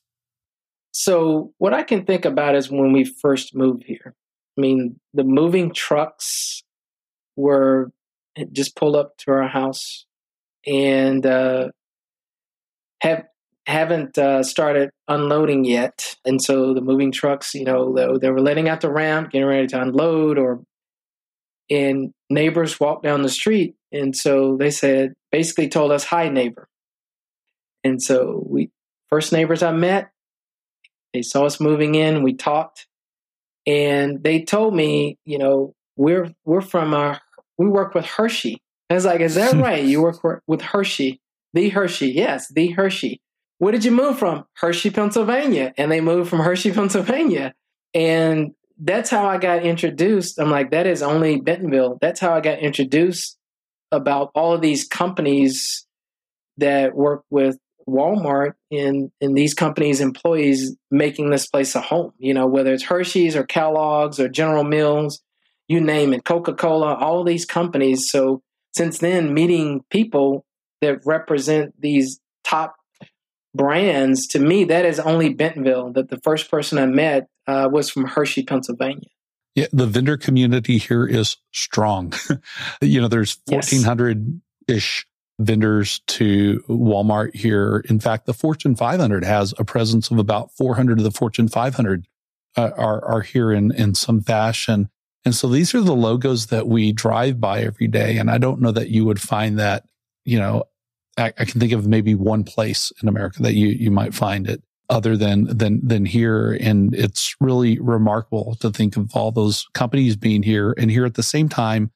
So, 0.91 1.53
what 1.59 1.73
I 1.73 1.83
can 1.83 2.05
think 2.05 2.25
about 2.25 2.57
is 2.57 2.71
when 2.71 2.93
we 2.93 3.05
first 3.05 3.55
moved 3.55 3.85
here. 3.87 4.15
I 4.57 4.61
mean, 4.61 4.99
the 5.15 5.25
moving 5.25 5.73
trucks 5.73 6.65
were 7.37 7.93
just 8.53 8.75
pulled 8.75 8.97
up 8.97 9.17
to 9.19 9.31
our 9.31 9.47
house 9.47 10.07
and 10.67 11.25
uh, 11.25 11.69
have 13.01 13.25
haven't 13.69 14.19
uh, 14.19 14.43
started 14.43 14.91
unloading 15.07 15.65
yet. 15.65 16.17
And 16.25 16.43
so 16.43 16.75
the 16.75 16.81
moving 16.81 17.13
trucks, 17.13 17.55
you 17.55 17.65
know, 17.65 17.95
they, 17.95 18.07
they 18.19 18.31
were 18.31 18.41
letting 18.41 18.69
out 18.69 18.81
the 18.81 18.91
ramp, 18.91 19.31
getting 19.31 19.47
ready 19.47 19.67
to 19.69 19.81
unload, 19.81 20.39
or 20.39 20.63
and 21.71 22.13
neighbors 22.31 22.81
walked 22.81 23.05
down 23.05 23.23
the 23.23 23.29
street, 23.29 23.75
and 23.93 24.17
so 24.17 24.57
they 24.57 24.71
said, 24.71 25.13
basically 25.31 25.69
told 25.69 25.93
us, 25.93 26.05
"Hi, 26.05 26.29
neighbor." 26.29 26.67
And 27.85 28.03
so 28.03 28.43
we 28.49 28.71
first 29.11 29.33
neighbors 29.33 29.63
I 29.63 29.73
met 29.73 30.11
they 31.15 31.23
saw 31.23 31.47
us 31.47 31.61
moving 31.61 31.95
in. 31.95 32.23
We 32.23 32.35
talked, 32.35 32.87
and 33.67 34.23
they 34.23 34.43
told 34.43 34.75
me, 34.75 35.19
you 35.25 35.39
know, 35.39 35.75
we're 35.97 36.33
we're 36.45 36.61
from 36.61 36.95
our 36.95 37.21
we 37.57 37.69
work 37.69 37.95
with 37.95 38.05
Hershey. 38.05 38.59
I 38.91 38.95
was 38.95 39.05
like, 39.05 39.21
is 39.21 39.35
that 39.35 39.55
right? 39.63 39.85
You 39.85 40.03
work 40.03 40.21
with 40.47 40.61
Hershey, 40.61 41.21
the 41.55 41.71
Hershey, 41.71 42.11
yes, 42.11 42.49
the 42.49 42.71
Hershey. 42.71 43.21
Where 43.59 43.73
did 43.73 43.85
you 43.85 43.91
move 43.91 44.19
from? 44.19 44.45
Hershey, 44.55 44.91
Pennsylvania, 44.91 45.75
and 45.77 45.91
they 45.91 46.01
moved 46.01 46.31
from 46.31 46.41
Hershey, 46.41 46.73
Pennsylvania, 46.73 47.55
and 47.95 48.53
that's 48.81 49.11
how 49.11 49.27
I 49.27 49.39
got 49.39 49.63
introduced. 49.63 50.39
I'm 50.39 50.51
like, 50.51 50.71
that 50.71 50.87
is 50.87 51.03
only 51.03 51.41
Bentonville. 51.41 51.99
That's 52.01 52.21
how 52.21 52.33
I 52.35 52.41
got 52.41 52.61
introduced 52.61 53.37
about 53.91 54.31
all 54.35 54.53
of 54.53 54.61
these 54.61 54.87
companies 54.87 55.87
that 56.59 56.95
work 56.95 57.25
with 57.31 57.59
Walmart 57.89 58.53
and 58.71 59.11
and 59.21 59.37
these 59.37 59.55
companies' 59.55 60.01
employees 60.01 60.77
making 60.91 61.31
this 61.31 61.47
place 61.47 61.75
a 61.75 61.81
home. 61.81 62.13
You 62.19 62.35
know, 62.35 62.47
whether 62.47 62.73
it's 62.73 62.85
Hershey's 62.85 63.35
or 63.35 63.45
Kellogg's 63.45 64.21
or 64.21 64.29
General 64.29 64.65
Mills, 64.65 65.23
you 65.69 65.81
name 65.81 66.13
it, 66.13 66.25
Coca 66.25 66.55
Cola, 66.55 66.95
all 66.95 67.25
these 67.25 67.45
companies. 67.45 68.11
So 68.11 68.43
since 68.77 68.99
then, 68.99 69.35
meeting 69.35 69.83
people 69.91 70.45
that 70.83 71.01
represent 71.05 71.75
these 71.81 72.21
top 72.45 72.77
brands, 73.59 74.27
to 74.29 74.39
me, 74.39 74.65
that 74.65 74.87
is 74.87 74.99
only 74.99 75.35
Bentonville. 75.35 75.93
That 75.93 76.09
the 76.09 76.19
first 76.19 76.51
person 76.51 76.79
I 76.79 76.87
met 76.87 77.29
uh, 77.47 77.69
was 77.71 77.91
from 77.91 78.07
Hershey, 78.07 78.45
Pennsylvania. 78.45 79.09
Yeah, 79.55 79.67
the 79.73 79.87
vendor 79.87 80.17
community 80.17 80.79
here 80.79 81.07
is 81.07 81.37
strong. 81.53 82.15
you 82.81 83.01
know, 83.01 83.09
there's 83.09 83.39
1,400 83.47 84.41
ish 84.69 85.07
vendors 85.41 86.01
to 86.07 86.63
Walmart 86.69 87.35
here. 87.35 87.85
In 87.89 88.01
fact, 88.01 88.27
the 88.27 88.35
Fortune 88.35 88.77
500 88.77 89.25
has 89.25 89.55
a 89.59 89.65
presence 89.65 90.11
of 90.11 90.19
about 90.19 90.53
400 90.53 90.99
of 90.99 91.05
the 91.05 91.11
Fortune 91.11 91.49
500 91.49 92.07
uh, 92.57 92.71
are, 92.77 93.05
are 93.05 93.21
here 93.23 93.53
in, 93.53 93.73
in 93.73 93.95
some 93.95 94.21
fashion. 94.21 94.91
And 95.25 95.35
so 95.35 95.49
these 95.49 95.75
are 95.75 95.81
the 95.81 95.95
logos 95.95 96.47
that 96.47 96.67
we 96.67 96.93
drive 96.93 97.41
by 97.41 97.63
every 97.63 97.89
day. 97.89 98.17
And 98.17 98.31
I 98.31 98.39
don't 98.39 98.61
know 98.61 98.73
that 98.73 98.89
you 98.89 99.05
would 99.05 99.21
find 99.21 99.59
that, 99.59 99.85
you 100.25 100.39
know, 100.39 100.65
I, 101.19 101.33
I 101.39 101.45
can 101.45 101.61
think 101.61 101.73
of 101.73 101.87
maybe 101.87 102.15
one 102.15 102.45
place 102.45 102.93
in 103.03 103.09
America 103.09 103.43
that 103.43 103.55
you, 103.55 103.69
you 103.69 103.91
might 103.91 104.15
find 104.15 104.49
it 104.49 104.63
other 104.89 105.17
than, 105.17 105.45
than, 105.57 105.87
than 105.87 106.07
here. 106.07 106.57
And 106.61 106.95
it's 106.95 107.35
really 107.41 107.79
remarkable 107.79 108.57
to 108.61 108.71
think 108.71 108.97
of 108.97 109.15
all 109.15 109.33
those 109.33 109.67
companies 109.75 110.17
being 110.17 110.43
here 110.43 110.75
and 110.79 110.91
here 110.91 111.05
at 111.05 111.15
the 111.15 111.23
same 111.23 111.49
time, 111.49 111.91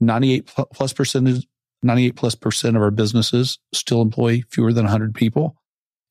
98 0.00 0.46
plus 0.72 0.92
percentage 0.92 1.46
98 1.82 2.16
plus 2.16 2.34
percent 2.34 2.76
of 2.76 2.82
our 2.82 2.90
businesses 2.90 3.58
still 3.72 4.02
employ 4.02 4.42
fewer 4.50 4.72
than 4.72 4.84
100 4.84 5.14
people. 5.14 5.56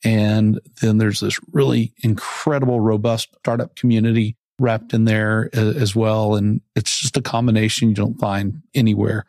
And 0.04 0.60
then 0.82 0.98
there's 0.98 1.20
this 1.20 1.40
really 1.54 1.94
incredible, 2.04 2.80
robust 2.80 3.30
startup 3.40 3.76
community 3.76 4.36
wrapped 4.60 4.94
in 4.94 5.06
there 5.06 5.50
as 5.54 5.96
well. 5.96 6.36
And 6.36 6.62
it's 6.76 7.00
just 7.00 7.18
a 7.18 7.22
combination 7.22 7.90
you 7.90 7.96
don't 7.96 8.20
find 8.20 8.62
anywhere. 8.74 9.26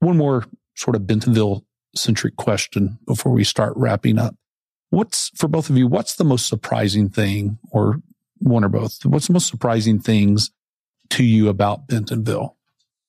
One 0.00 0.16
more 0.16 0.44
sort 0.74 0.96
of 0.96 1.06
Bentonville 1.06 1.64
centric 1.96 2.36
question 2.36 2.98
before 3.06 3.32
we 3.32 3.44
start 3.44 3.72
wrapping 3.76 4.18
up. 4.18 4.34
What's 4.90 5.30
for 5.30 5.48
both 5.48 5.70
of 5.70 5.76
you, 5.76 5.86
what's 5.86 6.16
the 6.16 6.24
most 6.24 6.48
surprising 6.48 7.08
thing 7.08 7.58
or 7.72 8.00
one 8.38 8.64
or 8.64 8.68
both? 8.68 9.04
What's 9.04 9.26
the 9.26 9.32
most 9.32 9.48
surprising 9.48 9.98
things 9.98 10.50
to 11.10 11.24
you 11.24 11.48
about 11.48 11.88
Bentonville? 11.88 12.56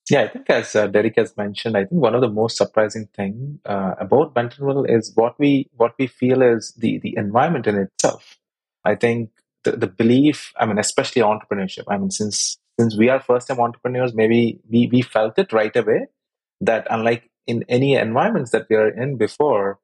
Yeah, 0.09 0.21
I 0.21 0.27
think 0.29 0.49
as 0.49 0.73
uh, 0.75 0.87
Derrick 0.87 1.15
has 1.17 1.35
mentioned, 1.35 1.75
I 1.75 1.81
think 1.81 2.01
one 2.01 2.15
of 2.15 2.21
the 2.21 2.29
most 2.29 2.55
surprising 2.55 3.09
thing 3.13 3.59
uh, 3.65 3.95
about 3.99 4.33
Bentonville 4.33 4.85
is 4.85 5.11
what 5.15 5.37
we 5.37 5.69
what 5.75 5.95
we 5.99 6.07
feel 6.07 6.41
is 6.41 6.73
the 6.77 6.99
the 6.99 7.15
environment 7.17 7.67
in 7.67 7.75
itself. 7.75 8.37
I 8.85 8.95
think 8.95 9.31
the, 9.65 9.71
the 9.73 9.87
belief, 9.87 10.53
I 10.57 10.65
mean, 10.65 10.77
especially 10.77 11.21
entrepreneurship. 11.21 11.83
I 11.89 11.97
mean, 11.97 12.11
since 12.11 12.57
since 12.79 12.95
we 12.97 13.09
are 13.09 13.19
first 13.19 13.49
time 13.49 13.59
entrepreneurs, 13.59 14.13
maybe 14.13 14.59
we 14.69 14.87
we 14.87 15.01
felt 15.01 15.37
it 15.37 15.51
right 15.51 15.75
away 15.75 16.07
that 16.61 16.87
unlike 16.89 17.29
in 17.47 17.63
any 17.69 17.95
environments 17.95 18.51
that 18.51 18.67
we 18.69 18.75
are 18.75 18.89
in 18.89 19.17
before, 19.17 19.79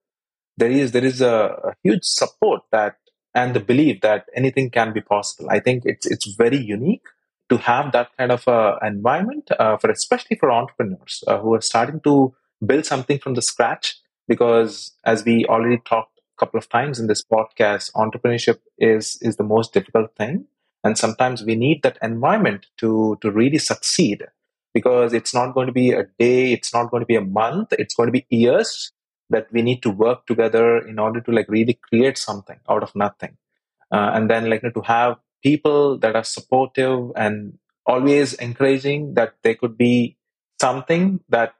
there 0.58 0.72
is 0.72 0.92
there 0.92 1.06
is 1.06 1.22
a, 1.22 1.58
a 1.64 1.74
huge 1.84 2.04
support 2.04 2.62
that 2.72 2.98
and 3.36 3.56
the 3.56 3.60
belief 3.60 4.02
that 4.02 4.26
anything 4.36 4.70
can 4.70 4.94
be 4.94 5.02
possible. 5.02 5.50
I 5.50 5.60
think 5.60 5.84
it's 5.86 6.06
it's 6.06 6.28
very 6.36 6.58
unique 6.58 7.06
to 7.50 7.58
have 7.58 7.92
that 7.92 8.10
kind 8.18 8.32
of 8.32 8.48
uh, 8.48 8.78
environment 8.82 9.50
uh, 9.60 9.78
for 9.78 9.90
especially 9.90 10.38
for 10.38 10.52
entrepreneurs 10.52 11.24
uh, 11.28 11.40
who 11.40 11.54
are 11.54 11.62
starting 11.62 12.00
to 12.02 12.34
build 12.66 12.86
something 12.86 13.20
from 13.20 13.34
the 13.34 13.42
scratch. 13.42 13.98
Because 14.28 14.94
as 15.04 15.26
we 15.26 15.46
already 15.46 15.80
talked 15.86 16.20
a 16.20 16.40
couple 16.40 16.58
of 16.58 16.70
times 16.70 17.00
in 17.00 17.08
this 17.08 17.24
podcast 17.24 17.92
entrepreneurship 17.94 18.60
is 18.78 19.18
is 19.22 19.38
the 19.38 19.44
most 19.44 19.74
difficult 19.74 20.16
thing. 20.16 20.46
And 20.86 20.98
sometimes 20.98 21.44
we 21.44 21.56
need 21.56 21.82
that 21.84 21.98
environment 22.02 22.68
to 22.78 23.18
to 23.22 23.32
really 23.32 23.58
succeed 23.58 24.26
because 24.74 25.14
it's 25.14 25.34
not 25.34 25.54
going 25.54 25.68
to 25.68 25.74
be 25.74 25.92
a 25.92 26.04
day 26.20 26.54
it's 26.54 26.74
not 26.74 26.90
going 26.90 27.02
to 27.02 27.08
be 27.08 27.16
a 27.16 27.22
month 27.22 27.74
it's 27.74 27.96
going 27.96 28.08
to 28.08 28.12
be 28.12 28.26
years 28.30 28.92
that 29.34 29.48
we 29.52 29.62
need 29.62 29.82
to 29.84 29.90
work 29.90 30.26
together 30.26 30.78
in 30.78 31.00
order 31.00 31.20
to 31.22 31.32
like 31.32 31.50
really 31.50 31.78
create 31.90 32.18
something 32.18 32.60
out 32.70 32.84
of 32.84 32.96
nothing. 32.96 33.38
Uh, 33.92 34.12
and 34.14 34.30
then 34.30 34.50
like 34.50 34.64
you 34.64 34.70
know, 34.70 34.82
to 34.82 34.88
have 34.88 35.18
people 35.44 35.98
that 36.00 36.16
are 36.16 36.24
supportive 36.24 37.12
and 37.16 37.58
always 37.86 38.34
encouraging 38.36 39.14
that 39.16 39.34
there 39.44 39.56
could 39.56 39.78
be 39.78 40.18
something 40.62 41.20
that 41.30 41.54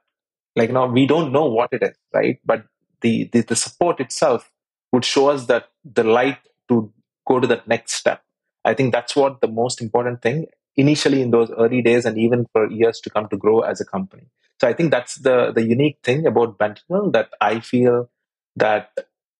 like 0.56 0.68
you 0.70 0.74
know 0.74 0.86
we 0.86 1.06
don't 1.06 1.32
know 1.32 1.44
what 1.44 1.72
it 1.72 1.82
is 1.82 1.96
right? 2.12 2.38
But 2.44 2.64
the, 3.02 3.28
the 3.32 3.42
the, 3.42 3.56
support 3.56 4.00
itself 4.00 4.50
would 4.92 5.04
show 5.04 5.28
us 5.28 5.46
that 5.46 5.68
the 5.84 6.04
light 6.04 6.38
to 6.68 6.90
go 7.28 7.40
to 7.40 7.46
that 7.48 7.68
next 7.68 7.92
step. 7.92 8.22
I 8.64 8.72
think 8.72 8.92
that's 8.92 9.14
what 9.14 9.42
the 9.42 9.48
most 9.48 9.82
important 9.82 10.22
thing 10.22 10.46
initially 10.76 11.22
in 11.22 11.30
those 11.30 11.50
early 11.52 11.82
days 11.82 12.04
and 12.04 12.18
even 12.18 12.46
for 12.52 12.70
years 12.70 13.00
to 13.00 13.10
come 13.10 13.28
to 13.28 13.36
grow 13.36 13.60
as 13.60 13.80
a 13.80 13.84
company. 13.84 14.26
So 14.60 14.68
I 14.68 14.72
think 14.72 14.90
that's 14.90 15.16
the 15.16 15.52
the 15.52 15.62
unique 15.62 15.98
thing 16.02 16.26
about 16.26 16.58
Bentonville 16.58 17.10
that 17.10 17.30
I 17.40 17.60
feel 17.60 18.10
that 18.56 18.90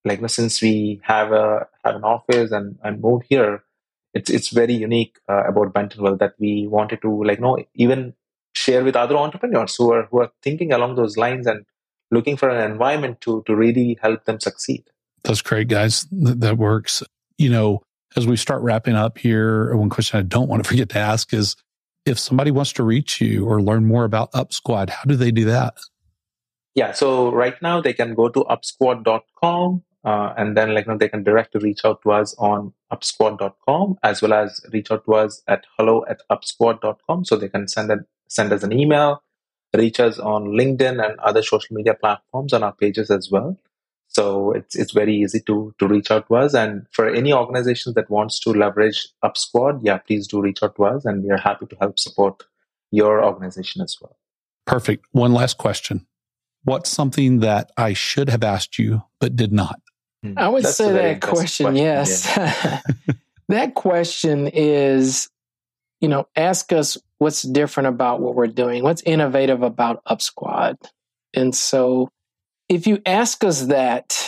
like 0.04 0.28
since 0.28 0.60
we 0.60 1.00
have 1.04 1.32
a 1.32 1.66
have 1.84 1.96
an 1.96 2.04
office 2.04 2.50
and, 2.50 2.78
and 2.82 3.00
moved 3.00 3.26
here, 3.28 3.64
it's 4.12 4.30
it's 4.30 4.50
very 4.50 4.74
unique 4.74 5.18
uh, 5.28 5.44
about 5.44 5.72
Bentonville 5.72 6.16
that 6.16 6.34
we 6.38 6.66
wanted 6.66 7.00
to 7.02 7.24
like 7.24 7.40
know 7.40 7.58
even 7.74 8.14
share 8.54 8.84
with 8.84 8.96
other 8.96 9.16
entrepreneurs 9.16 9.76
who 9.76 9.92
are 9.92 10.06
who 10.10 10.20
are 10.20 10.32
thinking 10.42 10.72
along 10.72 10.96
those 10.96 11.16
lines 11.16 11.46
and 11.46 11.64
looking 12.10 12.36
for 12.36 12.48
an 12.48 12.70
environment 12.70 13.20
to 13.22 13.42
to 13.46 13.54
really 13.54 13.98
help 14.02 14.24
them 14.24 14.40
succeed. 14.40 14.84
That's 15.22 15.42
great, 15.42 15.68
guys. 15.68 16.06
That 16.12 16.58
works. 16.58 17.02
You 17.38 17.50
know, 17.50 17.82
as 18.16 18.26
we 18.26 18.36
start 18.36 18.62
wrapping 18.62 18.94
up 18.94 19.18
here, 19.18 19.74
one 19.76 19.90
question 19.90 20.18
I 20.18 20.22
don't 20.22 20.48
want 20.48 20.62
to 20.62 20.68
forget 20.72 20.88
to 20.90 20.98
ask 20.98 21.32
is 21.32 21.56
if 22.06 22.18
somebody 22.18 22.50
wants 22.50 22.72
to 22.74 22.82
reach 22.82 23.20
you 23.20 23.46
or 23.46 23.62
learn 23.62 23.86
more 23.86 24.04
about 24.04 24.32
UpSquad, 24.32 24.90
how 24.90 25.04
do 25.04 25.16
they 25.16 25.30
do 25.30 25.44
that? 25.46 25.74
Yeah, 26.74 26.92
so 26.92 27.30
right 27.32 27.54
now 27.62 27.80
they 27.80 27.92
can 27.92 28.14
go 28.14 28.28
to 28.28 28.44
upsquad.com 28.44 29.82
uh, 30.04 30.34
and 30.36 30.56
then 30.56 30.74
like 30.74 30.86
you 30.86 30.92
know, 30.92 30.98
they 30.98 31.08
can 31.08 31.22
directly 31.22 31.60
reach 31.62 31.84
out 31.84 32.02
to 32.02 32.12
us 32.12 32.34
on 32.36 32.74
upsquad.com 32.92 33.96
as 34.02 34.20
well 34.20 34.34
as 34.34 34.60
reach 34.72 34.90
out 34.90 35.04
to 35.06 35.14
us 35.14 35.42
at 35.48 35.64
hello 35.78 36.04
at 36.08 36.20
upsquad.com 36.30 37.24
so 37.24 37.36
they 37.36 37.48
can 37.48 37.66
send 37.68 37.90
a, 37.90 37.98
send 38.28 38.52
us 38.52 38.62
an 38.62 38.72
email 38.72 39.22
reach 39.74 39.98
us 39.98 40.18
on 40.18 40.44
linkedin 40.44 41.04
and 41.04 41.18
other 41.20 41.42
social 41.42 41.74
media 41.74 41.94
platforms 41.94 42.52
on 42.52 42.62
our 42.62 42.72
pages 42.72 43.10
as 43.10 43.30
well 43.30 43.58
so 44.08 44.52
it's 44.52 44.76
it's 44.76 44.92
very 44.92 45.16
easy 45.16 45.40
to 45.40 45.74
to 45.78 45.88
reach 45.88 46.10
out 46.10 46.28
to 46.28 46.36
us. 46.36 46.54
And 46.54 46.86
for 46.92 47.08
any 47.08 47.32
organizations 47.32 47.94
that 47.96 48.08
wants 48.08 48.38
to 48.40 48.50
leverage 48.50 49.08
UpSquad, 49.24 49.80
yeah, 49.82 49.98
please 49.98 50.28
do 50.28 50.40
reach 50.40 50.62
out 50.62 50.76
to 50.76 50.84
us, 50.84 51.04
and 51.04 51.24
we 51.24 51.30
are 51.30 51.38
happy 51.38 51.66
to 51.66 51.76
help 51.80 51.98
support 51.98 52.44
your 52.90 53.24
organization 53.24 53.82
as 53.82 53.96
well. 54.00 54.16
Perfect. 54.66 55.06
One 55.12 55.32
last 55.32 55.58
question: 55.58 56.06
What's 56.62 56.90
something 56.90 57.40
that 57.40 57.72
I 57.76 57.92
should 57.92 58.28
have 58.28 58.44
asked 58.44 58.78
you 58.78 59.02
but 59.20 59.34
did 59.34 59.52
not? 59.52 59.80
Hmm. 60.22 60.34
I 60.38 60.48
would 60.48 60.62
That's 60.62 60.76
say 60.76 60.92
that 60.92 61.20
question, 61.20 61.66
question, 61.66 61.76
yes. 61.76 62.36
Yeah. 62.36 62.80
that 63.48 63.74
question 63.74 64.46
is, 64.46 65.28
you 66.00 66.08
know, 66.08 66.28
ask 66.36 66.72
us 66.72 66.96
what's 67.18 67.42
different 67.42 67.88
about 67.88 68.20
what 68.20 68.36
we're 68.36 68.46
doing, 68.46 68.84
what's 68.84 69.02
innovative 69.02 69.62
about 69.62 70.04
UpSquad, 70.04 70.76
and 71.34 71.54
so 71.54 72.10
if 72.68 72.86
you 72.86 73.00
ask 73.06 73.44
us 73.44 73.66
that, 73.66 74.18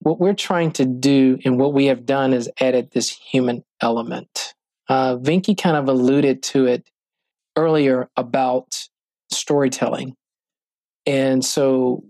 what 0.00 0.20
we're 0.20 0.34
trying 0.34 0.72
to 0.72 0.84
do 0.84 1.38
and 1.44 1.58
what 1.58 1.72
we 1.72 1.86
have 1.86 2.06
done 2.06 2.32
is 2.32 2.48
added 2.60 2.90
this 2.92 3.10
human 3.10 3.64
element. 3.80 4.54
Uh, 4.88 5.16
Venki 5.16 5.60
kind 5.60 5.76
of 5.76 5.88
alluded 5.88 6.42
to 6.42 6.66
it 6.66 6.88
earlier 7.56 8.08
about 8.16 8.88
storytelling. 9.30 10.14
And 11.04 11.44
so 11.44 12.04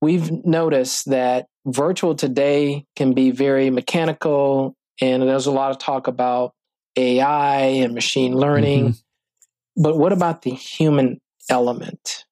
we've 0.00 0.30
noticed 0.44 1.10
that 1.10 1.46
virtual 1.66 2.14
today 2.14 2.86
can 2.96 3.12
be 3.12 3.30
very 3.30 3.70
mechanical, 3.70 4.74
and 5.00 5.22
there's 5.22 5.46
a 5.46 5.52
lot 5.52 5.70
of 5.70 5.78
talk 5.78 6.06
about 6.06 6.52
AI 6.96 7.60
and 7.60 7.94
machine 7.94 8.34
learning. 8.34 8.88
Mm-hmm. 8.88 9.82
But 9.82 9.98
what 9.98 10.12
about 10.12 10.42
the 10.42 10.50
human 10.50 11.20
element? 11.48 12.24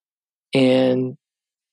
And 0.54 1.16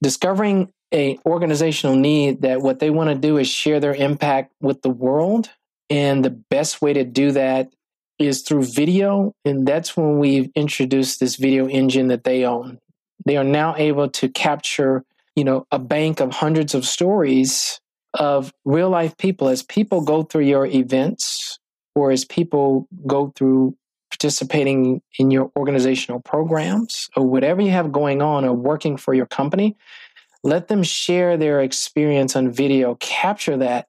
discovering 0.02 0.72
a 0.94 1.18
organizational 1.26 1.96
need 1.96 2.42
that 2.42 2.62
what 2.62 2.80
they 2.80 2.90
want 2.90 3.10
to 3.10 3.16
do 3.16 3.38
is 3.38 3.48
share 3.48 3.80
their 3.80 3.96
impact 3.96 4.54
with 4.62 4.82
the 4.82 4.90
world. 4.90 5.50
And 5.90 6.24
the 6.24 6.30
best 6.30 6.82
way 6.82 6.94
to 6.94 7.04
do 7.04 7.32
that 7.32 7.70
is 8.20 8.42
through 8.42 8.64
video. 8.64 9.34
And 9.46 9.68
that's 9.68 9.96
when 9.96 10.20
we've 10.20 10.50
introduced 10.56 11.20
this 11.20 11.36
video 11.36 11.68
engine 11.68 12.08
that 12.08 12.24
they 12.24 12.46
own. 12.46 12.80
They 13.26 13.38
are 13.38 13.44
now 13.44 13.76
able 13.78 14.10
to 14.10 14.30
capture 14.30 15.04
you 15.38 15.44
know 15.44 15.66
a 15.72 15.80
bank 15.80 16.20
of 16.20 16.34
hundreds 16.34 16.74
of 16.74 16.86
stories 16.86 17.80
of 18.16 18.52
real 18.66 18.90
life 18.90 19.16
people 19.18 19.48
as 19.48 19.62
people 19.62 20.02
go 20.02 20.24
through 20.24 20.46
your 20.46 20.66
events 20.66 21.60
or 21.96 22.12
as 22.12 22.26
people 22.26 22.88
go 23.06 23.32
through 23.36 23.78
participating 24.10 25.02
in 25.20 25.32
your 25.32 25.52
organizational 25.56 26.20
programs 26.20 27.10
or 27.16 27.26
whatever 27.26 27.62
you 27.62 27.72
have 27.72 27.92
going 27.92 28.22
on 28.22 28.46
or 28.46 28.54
working 28.54 28.98
for 28.98 29.14
your 29.14 29.26
company, 29.26 29.76
let 30.44 30.68
them 30.68 30.84
share 30.84 31.38
their 31.38 31.62
experience 31.62 32.36
on 32.36 32.52
video, 32.52 32.96
capture 32.96 33.58
that. 33.58 33.88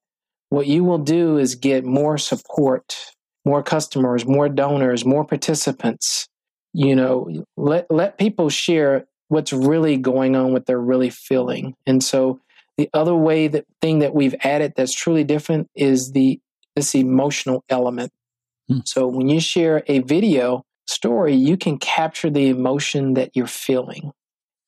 What 0.50 0.66
you 0.66 0.82
will 0.82 0.98
do 0.98 1.36
is 1.36 1.54
get 1.54 1.84
more 1.84 2.18
support, 2.18 2.96
more 3.44 3.62
customers, 3.62 4.26
more 4.26 4.48
donors, 4.48 5.04
more 5.04 5.24
participants. 5.24 6.26
You 6.72 6.96
know, 6.96 7.44
let 7.56 7.90
let 7.90 8.18
people 8.18 8.48
share 8.48 9.06
what's 9.28 9.52
really 9.52 9.96
going 9.96 10.36
on, 10.36 10.52
what 10.52 10.66
they're 10.66 10.80
really 10.80 11.10
feeling. 11.10 11.74
And 11.86 12.02
so 12.02 12.40
the 12.76 12.88
other 12.94 13.14
way 13.14 13.48
that 13.48 13.66
thing 13.82 13.98
that 13.98 14.14
we've 14.14 14.34
added 14.42 14.72
that's 14.76 14.94
truly 14.94 15.24
different 15.24 15.68
is 15.74 16.12
the 16.12 16.40
this 16.76 16.94
emotional 16.94 17.64
element 17.68 18.12
Hmm. 18.68 18.80
So 18.84 19.06
when 19.06 19.28
you 19.28 19.40
share 19.40 19.82
a 19.86 20.00
video 20.00 20.64
story, 20.86 21.34
you 21.34 21.56
can 21.56 21.78
capture 21.78 22.30
the 22.30 22.48
emotion 22.48 23.14
that 23.14 23.32
you're 23.34 23.46
feeling. 23.46 24.12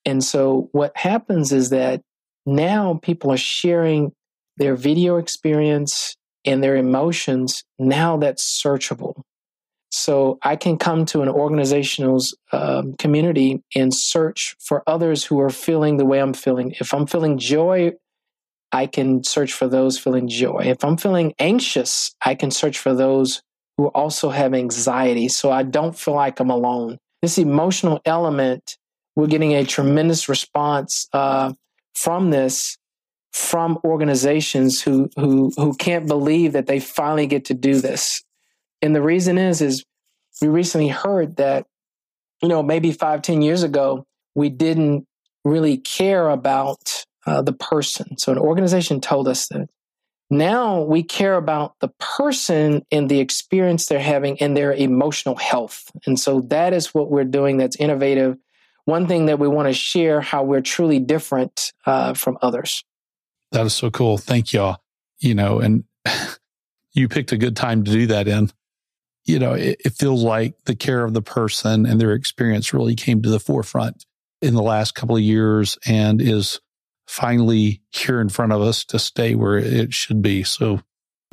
And 0.04 0.24
so 0.24 0.68
what 0.72 0.96
happens 0.96 1.52
is 1.52 1.70
that 1.70 2.02
now 2.46 2.98
people 3.02 3.32
are 3.32 3.36
sharing 3.36 4.12
their 4.56 4.74
video 4.74 5.16
experience 5.16 6.16
and 6.44 6.62
their 6.62 6.76
emotions. 6.76 7.64
Now 7.78 8.16
that's 8.16 8.62
searchable. 8.62 9.22
So 9.92 10.38
I 10.42 10.56
can 10.56 10.78
come 10.78 11.04
to 11.06 11.22
an 11.22 11.28
organizational's 11.28 12.36
um, 12.52 12.94
community 12.94 13.62
and 13.74 13.92
search 13.92 14.54
for 14.60 14.84
others 14.86 15.24
who 15.24 15.40
are 15.40 15.50
feeling 15.50 15.96
the 15.96 16.04
way 16.04 16.20
I'm 16.20 16.32
feeling. 16.32 16.74
If 16.78 16.94
I'm 16.94 17.06
feeling 17.06 17.38
joy, 17.38 17.92
I 18.72 18.86
can 18.86 19.24
search 19.24 19.52
for 19.52 19.66
those 19.66 19.98
feeling 19.98 20.28
joy. 20.28 20.62
If 20.66 20.84
I'm 20.84 20.96
feeling 20.96 21.34
anxious, 21.40 22.14
I 22.24 22.36
can 22.36 22.52
search 22.52 22.78
for 22.78 22.94
those 22.94 23.42
who 23.80 23.86
also 23.86 24.28
have 24.28 24.52
anxiety. 24.52 25.26
So 25.26 25.50
I 25.50 25.62
don't 25.62 25.98
feel 25.98 26.12
like 26.12 26.38
I'm 26.38 26.50
alone. 26.50 26.98
This 27.22 27.38
emotional 27.38 27.98
element, 28.04 28.76
we're 29.16 29.26
getting 29.26 29.54
a 29.54 29.64
tremendous 29.64 30.28
response 30.28 31.08
uh, 31.14 31.54
from 31.94 32.28
this 32.28 32.76
from 33.32 33.78
organizations 33.82 34.82
who 34.82 35.08
who 35.16 35.50
who 35.56 35.72
can't 35.76 36.06
believe 36.06 36.52
that 36.52 36.66
they 36.66 36.78
finally 36.78 37.26
get 37.26 37.46
to 37.46 37.54
do 37.54 37.80
this. 37.80 38.22
And 38.82 38.94
the 38.94 39.00
reason 39.00 39.38
is 39.38 39.62
is 39.62 39.82
we 40.42 40.48
recently 40.48 40.88
heard 40.88 41.36
that 41.36 41.64
you 42.42 42.50
know 42.50 42.62
maybe 42.62 42.92
five 42.92 43.22
ten 43.22 43.40
years 43.40 43.62
ago 43.62 44.04
we 44.34 44.50
didn't 44.50 45.06
really 45.42 45.78
care 45.78 46.28
about 46.28 47.06
uh, 47.24 47.40
the 47.40 47.54
person. 47.54 48.18
So 48.18 48.32
an 48.32 48.38
organization 48.38 49.00
told 49.00 49.26
us 49.26 49.48
that 49.48 49.70
now 50.30 50.82
we 50.82 51.02
care 51.02 51.34
about 51.34 51.74
the 51.80 51.88
person 51.98 52.86
and 52.92 53.08
the 53.08 53.18
experience 53.18 53.86
they're 53.86 53.98
having 53.98 54.40
and 54.40 54.56
their 54.56 54.72
emotional 54.72 55.34
health. 55.34 55.90
And 56.06 56.18
so 56.18 56.42
that 56.42 56.72
is 56.72 56.94
what 56.94 57.10
we're 57.10 57.24
doing 57.24 57.56
that's 57.56 57.76
innovative. 57.76 58.38
One 58.84 59.08
thing 59.08 59.26
that 59.26 59.40
we 59.40 59.48
want 59.48 59.68
to 59.68 59.74
share 59.74 60.20
how 60.20 60.44
we're 60.44 60.60
truly 60.60 61.00
different 61.00 61.72
uh, 61.84 62.14
from 62.14 62.38
others. 62.42 62.84
That 63.50 63.66
is 63.66 63.74
so 63.74 63.90
cool. 63.90 64.18
Thank 64.18 64.52
y'all. 64.52 64.78
You 65.18 65.34
know, 65.34 65.58
and 65.58 65.84
you 66.92 67.08
picked 67.08 67.32
a 67.32 67.36
good 67.36 67.56
time 67.56 67.84
to 67.84 67.90
do 67.90 68.06
that 68.06 68.28
in. 68.28 68.50
You 69.24 69.38
know, 69.38 69.52
it, 69.52 69.80
it 69.84 69.92
feels 69.94 70.22
like 70.22 70.54
the 70.64 70.76
care 70.76 71.04
of 71.04 71.12
the 71.12 71.22
person 71.22 71.86
and 71.86 72.00
their 72.00 72.12
experience 72.12 72.72
really 72.72 72.94
came 72.94 73.20
to 73.22 73.28
the 73.28 73.40
forefront 73.40 74.06
in 74.40 74.54
the 74.54 74.62
last 74.62 74.94
couple 74.94 75.16
of 75.16 75.22
years 75.22 75.76
and 75.84 76.22
is 76.22 76.60
finally 77.10 77.82
here 77.90 78.20
in 78.20 78.28
front 78.28 78.52
of 78.52 78.62
us 78.62 78.84
to 78.84 78.96
stay 78.96 79.34
where 79.34 79.58
it 79.58 79.92
should 79.92 80.22
be. 80.22 80.44
So 80.44 80.80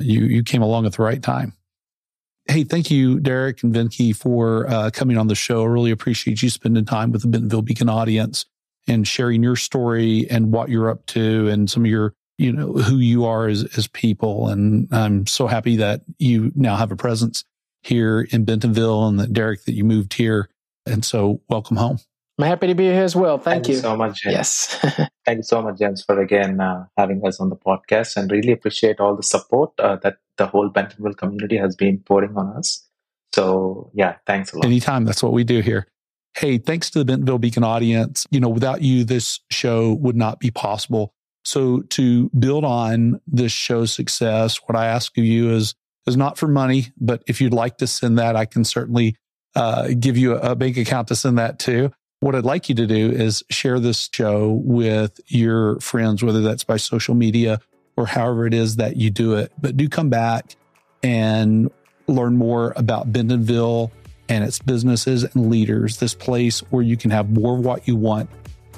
you 0.00 0.22
you 0.24 0.42
came 0.42 0.60
along 0.60 0.86
at 0.86 0.94
the 0.94 1.02
right 1.02 1.22
time. 1.22 1.52
Hey, 2.46 2.64
thank 2.64 2.90
you, 2.90 3.20
Derrick 3.20 3.62
and 3.62 3.72
Venki, 3.72 4.16
for 4.16 4.68
uh, 4.68 4.90
coming 4.92 5.16
on 5.16 5.28
the 5.28 5.36
show. 5.36 5.62
I 5.62 5.66
really 5.66 5.92
appreciate 5.92 6.42
you 6.42 6.50
spending 6.50 6.84
time 6.84 7.12
with 7.12 7.22
the 7.22 7.28
Bentonville 7.28 7.62
Beacon 7.62 7.88
audience 7.88 8.44
and 8.88 9.06
sharing 9.06 9.42
your 9.42 9.54
story 9.54 10.28
and 10.30 10.50
what 10.50 10.68
you're 10.68 10.90
up 10.90 11.06
to 11.06 11.46
and 11.46 11.70
some 11.70 11.84
of 11.84 11.90
your, 11.90 12.14
you 12.38 12.52
know, 12.52 12.72
who 12.72 12.96
you 12.96 13.26
are 13.26 13.46
as, 13.46 13.64
as 13.76 13.86
people. 13.86 14.48
And 14.48 14.88
I'm 14.92 15.26
so 15.26 15.46
happy 15.46 15.76
that 15.76 16.00
you 16.18 16.50
now 16.56 16.74
have 16.74 16.90
a 16.90 16.96
presence 16.96 17.44
here 17.82 18.26
in 18.32 18.44
Bentonville 18.44 19.06
and 19.06 19.20
that 19.20 19.32
Derrick, 19.32 19.64
that 19.66 19.74
you 19.74 19.84
moved 19.84 20.14
here. 20.14 20.48
And 20.86 21.04
so 21.04 21.42
welcome 21.48 21.76
home. 21.76 21.98
I'm 22.38 22.46
happy 22.46 22.68
to 22.68 22.74
be 22.74 22.84
here 22.84 23.02
as 23.02 23.16
well. 23.16 23.36
Thank, 23.36 23.64
Thank 23.64 23.68
you. 23.68 23.74
you. 23.74 23.80
so 23.80 23.96
much, 23.96 24.22
James. 24.22 24.32
Yes. 24.32 24.76
Thank 25.26 25.38
you 25.38 25.42
so 25.42 25.60
much, 25.60 25.78
James, 25.78 26.04
for 26.04 26.20
again 26.20 26.60
uh, 26.60 26.86
having 26.96 27.26
us 27.26 27.40
on 27.40 27.48
the 27.48 27.56
podcast 27.56 28.16
and 28.16 28.30
really 28.30 28.52
appreciate 28.52 29.00
all 29.00 29.16
the 29.16 29.24
support 29.24 29.72
uh, 29.80 29.96
that 29.96 30.18
the 30.36 30.46
whole 30.46 30.68
Bentonville 30.68 31.14
community 31.14 31.56
has 31.56 31.74
been 31.74 31.98
pouring 31.98 32.36
on 32.36 32.56
us. 32.56 32.86
So, 33.34 33.90
yeah, 33.92 34.16
thanks 34.24 34.52
a 34.52 34.56
lot. 34.56 34.66
Anytime. 34.66 35.04
That's 35.04 35.22
what 35.22 35.32
we 35.32 35.42
do 35.42 35.60
here. 35.60 35.88
Hey, 36.36 36.58
thanks 36.58 36.90
to 36.90 37.00
the 37.00 37.04
Bentonville 37.04 37.38
Beacon 37.38 37.64
audience. 37.64 38.24
You 38.30 38.38
know, 38.38 38.48
without 38.48 38.82
you, 38.82 39.02
this 39.02 39.40
show 39.50 39.94
would 39.94 40.16
not 40.16 40.38
be 40.38 40.52
possible. 40.52 41.12
So, 41.44 41.80
to 41.90 42.30
build 42.38 42.64
on 42.64 43.20
this 43.26 43.50
show's 43.50 43.92
success, 43.92 44.60
what 44.66 44.76
I 44.76 44.86
ask 44.86 45.18
of 45.18 45.24
you 45.24 45.50
is 45.50 45.74
is 46.06 46.16
not 46.16 46.38
for 46.38 46.46
money, 46.46 46.86
but 46.98 47.22
if 47.26 47.40
you'd 47.40 47.52
like 47.52 47.78
to 47.78 47.86
send 47.88 48.16
that, 48.18 48.36
I 48.36 48.44
can 48.44 48.64
certainly 48.64 49.16
uh, 49.56 49.88
give 49.98 50.16
you 50.16 50.36
a, 50.36 50.52
a 50.52 50.56
bank 50.56 50.76
account 50.76 51.08
to 51.08 51.16
send 51.16 51.36
that 51.38 51.58
to. 51.60 51.90
What 52.20 52.34
I'd 52.34 52.44
like 52.44 52.68
you 52.68 52.74
to 52.74 52.86
do 52.86 53.10
is 53.10 53.44
share 53.48 53.78
this 53.78 54.08
show 54.12 54.60
with 54.64 55.20
your 55.28 55.78
friends, 55.78 56.22
whether 56.22 56.42
that's 56.42 56.64
by 56.64 56.76
social 56.76 57.14
media 57.14 57.60
or 57.96 58.06
however 58.06 58.46
it 58.46 58.54
is 58.54 58.76
that 58.76 58.96
you 58.96 59.10
do 59.10 59.34
it. 59.34 59.52
But 59.60 59.76
do 59.76 59.88
come 59.88 60.08
back 60.08 60.56
and 61.02 61.70
learn 62.08 62.36
more 62.36 62.72
about 62.74 63.12
Bentonville 63.12 63.92
and 64.28 64.44
its 64.44 64.58
businesses 64.58 65.24
and 65.24 65.48
leaders, 65.48 65.98
this 65.98 66.14
place 66.14 66.60
where 66.70 66.82
you 66.82 66.96
can 66.96 67.10
have 67.10 67.30
more 67.30 67.56
of 67.56 67.64
what 67.64 67.86
you 67.86 67.96
want 67.96 68.28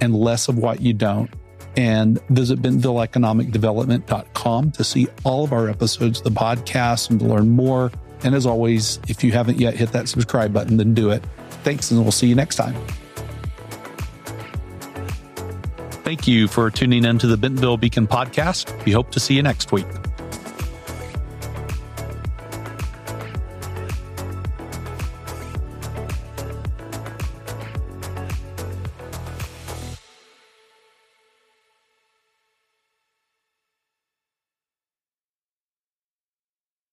and 0.00 0.14
less 0.14 0.48
of 0.48 0.58
what 0.58 0.80
you 0.80 0.92
don't. 0.92 1.30
And 1.76 2.20
visit 2.28 2.60
bentonvilleeconomicdevelopment.com 2.60 4.72
to 4.72 4.84
see 4.84 5.06
all 5.24 5.44
of 5.44 5.52
our 5.52 5.68
episodes 5.68 6.20
the 6.20 6.30
podcast 6.30 7.10
and 7.10 7.20
to 7.20 7.26
learn 7.26 7.48
more. 7.48 7.92
And 8.22 8.34
as 8.34 8.44
always, 8.44 8.98
if 9.08 9.24
you 9.24 9.32
haven't 9.32 9.58
yet 9.58 9.74
hit 9.74 9.92
that 9.92 10.08
subscribe 10.08 10.52
button, 10.52 10.76
then 10.76 10.94
do 10.94 11.10
it. 11.10 11.24
Thanks, 11.62 11.90
and 11.90 12.02
we'll 12.02 12.12
see 12.12 12.26
you 12.26 12.34
next 12.34 12.56
time. 12.56 12.74
Thank 16.10 16.26
you 16.26 16.48
for 16.48 16.72
tuning 16.72 17.04
in 17.04 17.20
to 17.20 17.28
the 17.28 17.36
Bentonville 17.36 17.76
Beacon 17.76 18.08
podcast. 18.08 18.84
We 18.84 18.90
hope 18.90 19.12
to 19.12 19.20
see 19.20 19.34
you 19.34 19.44
next 19.44 19.70
week. 19.70 19.86